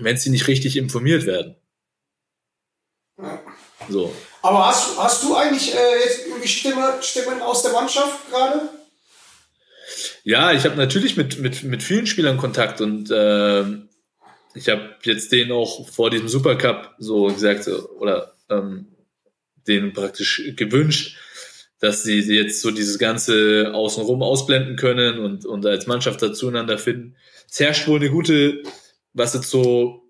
wenn 0.05 0.17
sie 0.17 0.31
nicht 0.31 0.49
richtig 0.49 0.77
informiert 0.77 1.27
werden. 1.27 1.57
So. 3.89 4.15
Aber 4.43 4.67
hast, 4.69 4.97
du- 4.97 5.03
hast 5.03 5.23
du 5.25 5.35
eigentlich 5.35 5.75
äh, 5.75 5.99
jetzt 6.05 6.27
irgendwie 6.27 6.49
Stimme, 6.49 6.95
Stimmen 7.03 7.41
aus 7.43 7.63
der 7.63 7.73
Mannschaft 7.73 8.31
gerade? 8.31 8.69
Ja, 10.23 10.53
ich 10.53 10.65
habe 10.65 10.77
natürlich 10.77 11.17
mit, 11.17 11.39
mit, 11.39 11.63
mit 11.65 11.83
vielen 11.83 12.07
Spielern 12.07 12.37
Kontakt 12.39 12.81
und 12.81 13.11
äh, 13.11 13.63
ich 14.55 14.69
habe 14.69 14.97
jetzt 15.03 15.33
denen 15.33 15.53
auch 15.53 15.89
vor 15.89 16.11
diesem 16.11 16.29
Supercup 16.29 16.95
so 16.99 17.25
gesagt 17.27 17.67
oder 17.69 18.35
ähm, 18.49 18.87
denen 19.67 19.93
praktisch 19.93 20.43
gewünscht, 20.57 21.17
dass 21.81 22.03
sie 22.03 22.21
jetzt 22.21 22.61
so 22.61 22.71
dieses 22.71 22.99
ganze 22.99 23.73
Außenrum 23.75 24.23
ausblenden 24.23 24.77
können 24.77 25.19
und, 25.19 25.45
und 25.47 25.67
als 25.67 25.87
Mannschaft 25.87 26.23
dazu 26.23 26.49
einander 26.49 26.79
finden. 26.79 27.17
Es 27.51 27.59
herrscht 27.61 27.89
wohl 27.89 27.99
eine 27.99 28.11
gute 28.11 28.63
was 29.13 29.35
jetzt 29.35 29.51
so, 29.51 30.03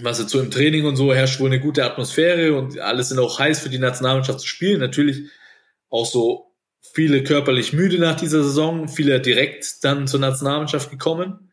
was 0.00 0.18
jetzt 0.18 0.30
so 0.30 0.40
im 0.40 0.50
Training 0.50 0.84
und 0.86 0.96
so 0.96 1.12
herrscht 1.14 1.40
wohl 1.40 1.48
eine 1.48 1.60
gute 1.60 1.84
Atmosphäre 1.84 2.56
und 2.56 2.78
alle 2.78 3.02
sind 3.02 3.18
auch 3.18 3.38
heiß 3.38 3.60
für 3.60 3.68
die 3.70 3.78
Nationalmannschaft 3.78 4.40
zu 4.40 4.46
spielen. 4.46 4.80
Natürlich 4.80 5.30
auch 5.88 6.06
so 6.06 6.54
viele 6.92 7.22
körperlich 7.22 7.72
müde 7.72 7.98
nach 7.98 8.16
dieser 8.16 8.42
Saison, 8.42 8.88
viele 8.88 9.20
direkt 9.20 9.82
dann 9.82 10.06
zur 10.06 10.20
Nationalmannschaft 10.20 10.90
gekommen 10.90 11.52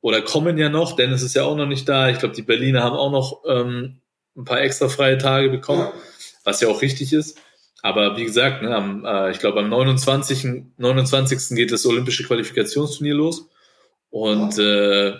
oder 0.00 0.22
kommen 0.22 0.58
ja 0.58 0.68
noch, 0.68 0.94
denn 0.96 1.12
es 1.12 1.22
ist 1.22 1.34
ja 1.34 1.44
auch 1.44 1.56
noch 1.56 1.66
nicht 1.66 1.88
da. 1.88 2.08
Ich 2.10 2.18
glaube, 2.18 2.34
die 2.34 2.42
Berliner 2.42 2.82
haben 2.82 2.96
auch 2.96 3.10
noch 3.10 3.42
ähm, 3.48 4.00
ein 4.36 4.44
paar 4.44 4.60
extra 4.60 4.88
freie 4.88 5.18
Tage 5.18 5.50
bekommen, 5.50 5.80
Ja. 5.82 5.92
was 6.44 6.60
ja 6.60 6.68
auch 6.68 6.82
richtig 6.82 7.12
ist. 7.12 7.38
Aber 7.82 8.16
wie 8.16 8.24
gesagt, 8.24 8.62
ne, 8.62 8.74
am, 8.74 9.04
äh, 9.04 9.30
ich 9.30 9.38
glaube, 9.38 9.60
am 9.60 9.68
29. 9.68 10.46
29. 10.76 11.56
geht 11.56 11.72
das 11.72 11.86
olympische 11.86 12.24
Qualifikationsturnier 12.24 13.14
los. 13.14 13.48
Und 14.10 14.58
äh, 14.58 15.14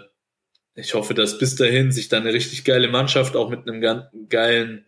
ich 0.78 0.94
hoffe, 0.94 1.12
dass 1.14 1.38
bis 1.38 1.56
dahin 1.56 1.90
sich 1.90 2.08
dann 2.08 2.22
eine 2.22 2.32
richtig 2.32 2.64
geile 2.64 2.88
Mannschaft 2.88 3.34
auch 3.34 3.50
mit 3.50 3.68
einem 3.68 3.80
geilen, 4.28 4.86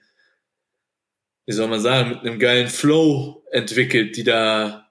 wie 1.46 1.52
soll 1.52 1.66
man 1.66 1.80
sagen, 1.80 2.10
mit 2.10 2.20
einem 2.20 2.38
geilen 2.38 2.68
Flow 2.68 3.44
entwickelt, 3.50 4.16
die 4.16 4.22
da, 4.22 4.88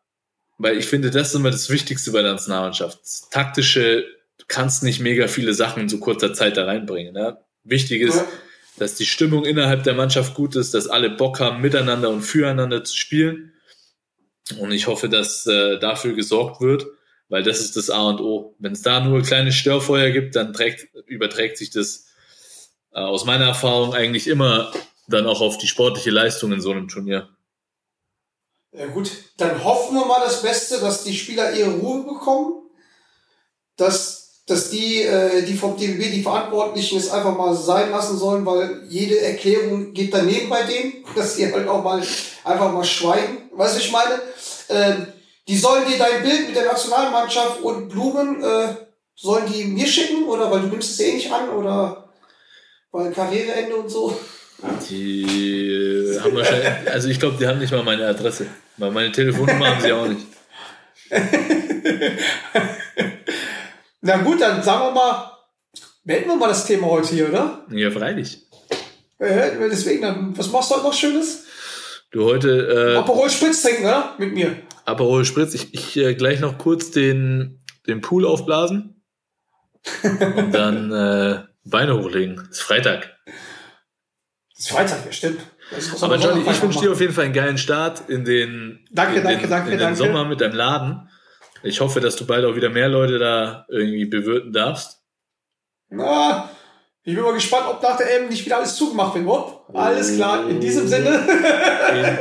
weil 0.58 0.78
ich 0.78 0.86
finde, 0.86 1.10
das 1.10 1.30
ist 1.30 1.36
immer 1.36 1.52
das 1.52 1.70
Wichtigste 1.70 2.12
bei 2.12 2.22
der 2.22 2.34
Nationalmannschaft. 2.34 3.00
Das 3.02 3.30
Taktische, 3.30 4.06
du 4.40 4.46
kannst 4.50 4.84
nicht 4.84 5.00
mega 5.00 5.28
viele 5.30 5.54
Sachen 5.54 5.84
in 5.84 5.90
so 5.90 6.00
kurzer 6.00 6.34
Zeit 6.34 6.58
da 6.58 6.66
reinbringen. 6.66 7.14
Ne? 7.14 7.38
Wichtig 7.64 8.02
ist, 8.02 8.26
dass 8.78 8.96
die 8.96 9.06
Stimmung 9.06 9.46
innerhalb 9.46 9.84
der 9.84 9.94
Mannschaft 9.94 10.34
gut 10.34 10.58
ist, 10.58 10.74
dass 10.74 10.88
alle 10.88 11.10
Bock 11.10 11.40
haben, 11.40 11.62
miteinander 11.62 12.10
und 12.10 12.24
füreinander 12.24 12.84
zu 12.84 12.98
spielen. 12.98 13.54
Und 14.60 14.72
ich 14.72 14.88
hoffe, 14.88 15.08
dass 15.08 15.46
äh, 15.48 15.80
dafür 15.80 16.14
gesorgt 16.14 16.60
wird, 16.60 16.88
weil 17.30 17.44
das 17.44 17.60
ist 17.60 17.78
das 17.78 17.90
A 17.90 18.10
und 18.10 18.20
O. 18.20 18.56
Wenn 18.60 18.74
es 18.74 18.82
da 18.82 19.00
nur 19.00 19.22
kleine 19.22 19.52
Störfeuer 19.52 20.10
gibt, 20.10 20.36
dann 20.36 20.52
trägt, 20.52 20.88
überträgt 21.06 21.58
sich 21.58 21.70
das 21.70 22.08
äh, 22.92 23.00
aus 23.00 23.26
meiner 23.26 23.46
Erfahrung 23.46 23.94
eigentlich 23.94 24.28
immer 24.28 24.72
dann 25.08 25.28
auch 25.28 25.42
auf 25.42 25.58
die 25.58 25.68
sportliche 25.68 26.12
Leistung 26.12 26.52
in 26.52 26.62
so 26.62 26.72
einem 26.72 26.88
Turnier. 26.88 27.30
Ja 28.72 28.86
gut, 28.88 29.12
dann 29.38 29.64
hoffen 29.64 29.96
wir 29.96 30.06
mal 30.06 30.22
das 30.24 30.42
Beste, 30.42 30.80
dass 30.80 31.04
die 31.04 31.16
Spieler 31.16 31.54
ihre 31.54 31.72
Ruhe 31.72 32.04
bekommen, 32.04 32.70
dass, 33.78 34.44
dass 34.46 34.70
die, 34.70 35.02
äh, 35.02 35.44
die 35.44 35.56
vom 35.56 35.76
DBB, 35.76 36.12
die 36.12 36.22
Verantwortlichen 36.22 37.00
es 37.00 37.10
einfach 37.10 37.36
mal 37.36 37.56
sein 37.56 37.90
lassen 37.90 38.18
sollen, 38.18 38.46
weil 38.46 38.84
jede 38.88 39.20
Erklärung 39.22 39.94
geht 39.94 40.14
daneben 40.14 40.50
bei 40.50 40.64
denen, 40.64 41.04
dass 41.16 41.36
die 41.36 41.52
halt 41.52 41.68
auch 41.68 41.84
mal 41.84 42.04
einfach 42.44 42.72
mal 42.72 42.84
schweigen. 42.84 43.50
Du, 43.52 43.64
ich 43.78 43.92
meine? 43.92 44.22
Ähm, 44.70 45.08
die 45.50 45.58
sollen 45.58 45.88
dir 45.88 45.98
dein 45.98 46.22
Bild 46.22 46.46
mit 46.48 46.56
der 46.56 46.66
Nationalmannschaft 46.66 47.62
und 47.62 47.90
Blumen, 47.90 48.44
äh, 48.44 48.76
sollen 49.16 49.52
die 49.52 49.66
mir 49.66 49.88
schicken 49.88 50.26
oder 50.26 50.52
weil 50.52 50.62
du 50.62 50.68
nimmst 50.68 50.92
es 50.92 51.00
eh 51.00 51.14
nicht 51.14 51.32
an 51.32 51.50
oder 51.50 52.08
weil 52.92 53.12
Karriereende 53.12 53.76
und 53.76 53.90
so. 53.90 54.16
Die 54.88 56.20
haben 56.22 56.36
wahrscheinlich, 56.36 56.92
also 56.92 57.08
ich 57.08 57.20
glaube, 57.20 57.38
die 57.40 57.48
haben 57.48 57.58
nicht 57.58 57.72
mal 57.72 57.82
meine 57.82 58.06
Adresse. 58.06 58.46
Weil 58.78 58.92
meine 58.92 59.12
Telefonnummer 59.12 59.70
haben 59.70 59.82
sie 59.82 59.92
auch 59.92 60.06
nicht. 60.08 60.28
Na 64.02 64.18
gut, 64.18 64.40
dann 64.40 64.62
sagen 64.62 64.84
wir 64.86 64.92
mal, 64.92 65.32
beenden 66.04 66.30
wir 66.30 66.36
mal 66.36 66.50
das 66.50 66.68
Thema 66.68 66.86
heute 66.88 67.10
hier, 67.10 67.28
oder? 67.28 67.66
Ja, 67.72 67.90
freilich. 67.90 68.46
Äh, 69.18 69.50
deswegen, 69.72 70.04
dann, 70.04 70.38
was 70.38 70.52
machst 70.52 70.70
du 70.70 70.76
heute 70.76 70.86
noch 70.86 70.94
Schönes? 70.94 71.46
Du 72.12 72.26
heute 72.26 72.94
äh, 72.94 72.98
Aperol 72.98 73.32
Spritz 73.32 73.64
trinken, 73.64 73.86
oder? 73.86 74.14
Mit 74.20 74.34
mir. 74.34 74.69
Aperol 74.90 75.26
Spritz, 75.26 75.54
ich, 75.54 75.74
ich 75.74 75.98
äh, 75.98 76.16
gleich 76.16 76.40
noch 76.40 76.58
kurz 76.58 76.92
den, 76.92 77.64
den 77.88 78.02
Pool 78.02 78.26
aufblasen 78.26 79.04
und 80.04 80.52
dann 80.54 80.92
äh, 80.92 81.44
Beine 81.64 81.98
hochlegen. 81.98 82.48
ist 82.50 82.62
Freitag. 82.62 83.16
Das 83.26 84.66
ist 84.66 84.70
Freitag, 84.70 85.06
ja, 85.06 85.12
stimmt. 85.12 85.40
Aber 86.02 86.16
Johnny, 86.18 86.42
ich 86.50 86.62
wünsche 86.62 86.80
dir 86.80 86.92
auf 86.92 87.00
jeden 87.00 87.14
Fall 87.14 87.26
einen 87.26 87.34
geilen 87.34 87.58
Start 87.58 88.10
in 88.10 88.26
den, 88.26 88.86
Danke, 88.92 89.18
in 89.18 89.24
danke, 89.24 89.42
den, 89.42 89.50
danke, 89.50 89.72
in 89.72 89.78
den. 89.78 89.96
Sommer 89.96 90.26
mit 90.26 90.42
deinem 90.42 90.56
Laden. 90.56 91.10
Ich 91.62 91.80
hoffe, 91.82 92.00
dass 92.00 92.16
du 92.16 92.26
bald 92.26 92.46
auch 92.46 92.56
wieder 92.56 92.70
mehr 92.70 92.90
Leute 92.90 93.20
da 93.20 93.66
irgendwie 93.70 94.06
bewirten 94.06 94.52
darfst. 94.52 95.04
Na, 95.90 96.50
ich 97.04 97.16
bin 97.16 97.24
mal 97.24 97.34
gespannt, 97.34 97.66
ob 97.70 97.82
nach 97.82 97.98
der 97.98 98.20
M 98.20 98.30
nicht 98.30 98.46
wieder 98.46 98.58
alles 98.58 98.76
zugemacht 98.76 99.16
wird. 99.16 99.26
Wop. 99.26 99.70
Alles 99.74 100.16
klar, 100.16 100.50
in 100.50 100.60
diesem 100.60 100.88
Sinne. 100.88 101.20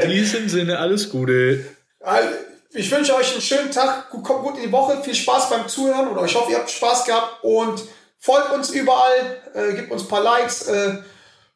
In 0.02 0.10
diesem 0.10 0.48
Sinne 0.48 0.78
alles 0.78 1.10
Gute. 1.10 1.64
Also, 2.00 2.28
Ich 2.74 2.90
wünsche 2.90 3.14
euch 3.14 3.32
einen 3.32 3.40
schönen 3.40 3.70
Tag, 3.70 4.10
kommt 4.10 4.42
gut 4.42 4.56
in 4.56 4.64
die 4.64 4.72
Woche, 4.72 5.02
viel 5.02 5.14
Spaß 5.14 5.48
beim 5.48 5.68
Zuhören 5.68 6.08
oder 6.08 6.24
ich 6.24 6.34
hoffe, 6.34 6.52
ihr 6.52 6.58
habt 6.58 6.70
Spaß 6.70 7.04
gehabt 7.06 7.42
und 7.42 7.82
folgt 8.18 8.52
uns 8.52 8.70
überall, 8.70 9.40
äh, 9.54 9.72
gebt 9.72 9.90
uns 9.90 10.02
ein 10.02 10.08
paar 10.08 10.22
Likes, 10.22 10.62
äh, 10.62 10.98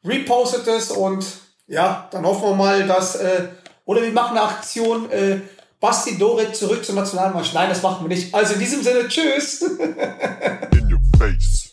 repostet 0.04 0.66
es 0.68 0.90
und 0.90 1.24
ja, 1.66 2.08
dann 2.10 2.24
hoffen 2.24 2.48
wir 2.48 2.54
mal, 2.54 2.86
dass, 2.86 3.16
äh, 3.16 3.48
oder 3.84 4.00
wir 4.02 4.12
machen 4.12 4.38
eine 4.38 4.46
Aktion, 4.46 5.10
äh, 5.10 5.40
Basti 5.80 6.16
Dorit 6.16 6.56
zurück 6.56 6.84
zur 6.84 6.94
Nationalmannschaft. 6.94 7.54
Nein, 7.54 7.68
das 7.68 7.82
machen 7.82 8.08
wir 8.08 8.16
nicht. 8.16 8.34
Also 8.34 8.54
in 8.54 8.60
diesem 8.60 8.82
Sinne, 8.82 9.08
tschüss. 9.08 9.62
in 9.62 10.92
your 10.92 11.00
face. 11.18 11.71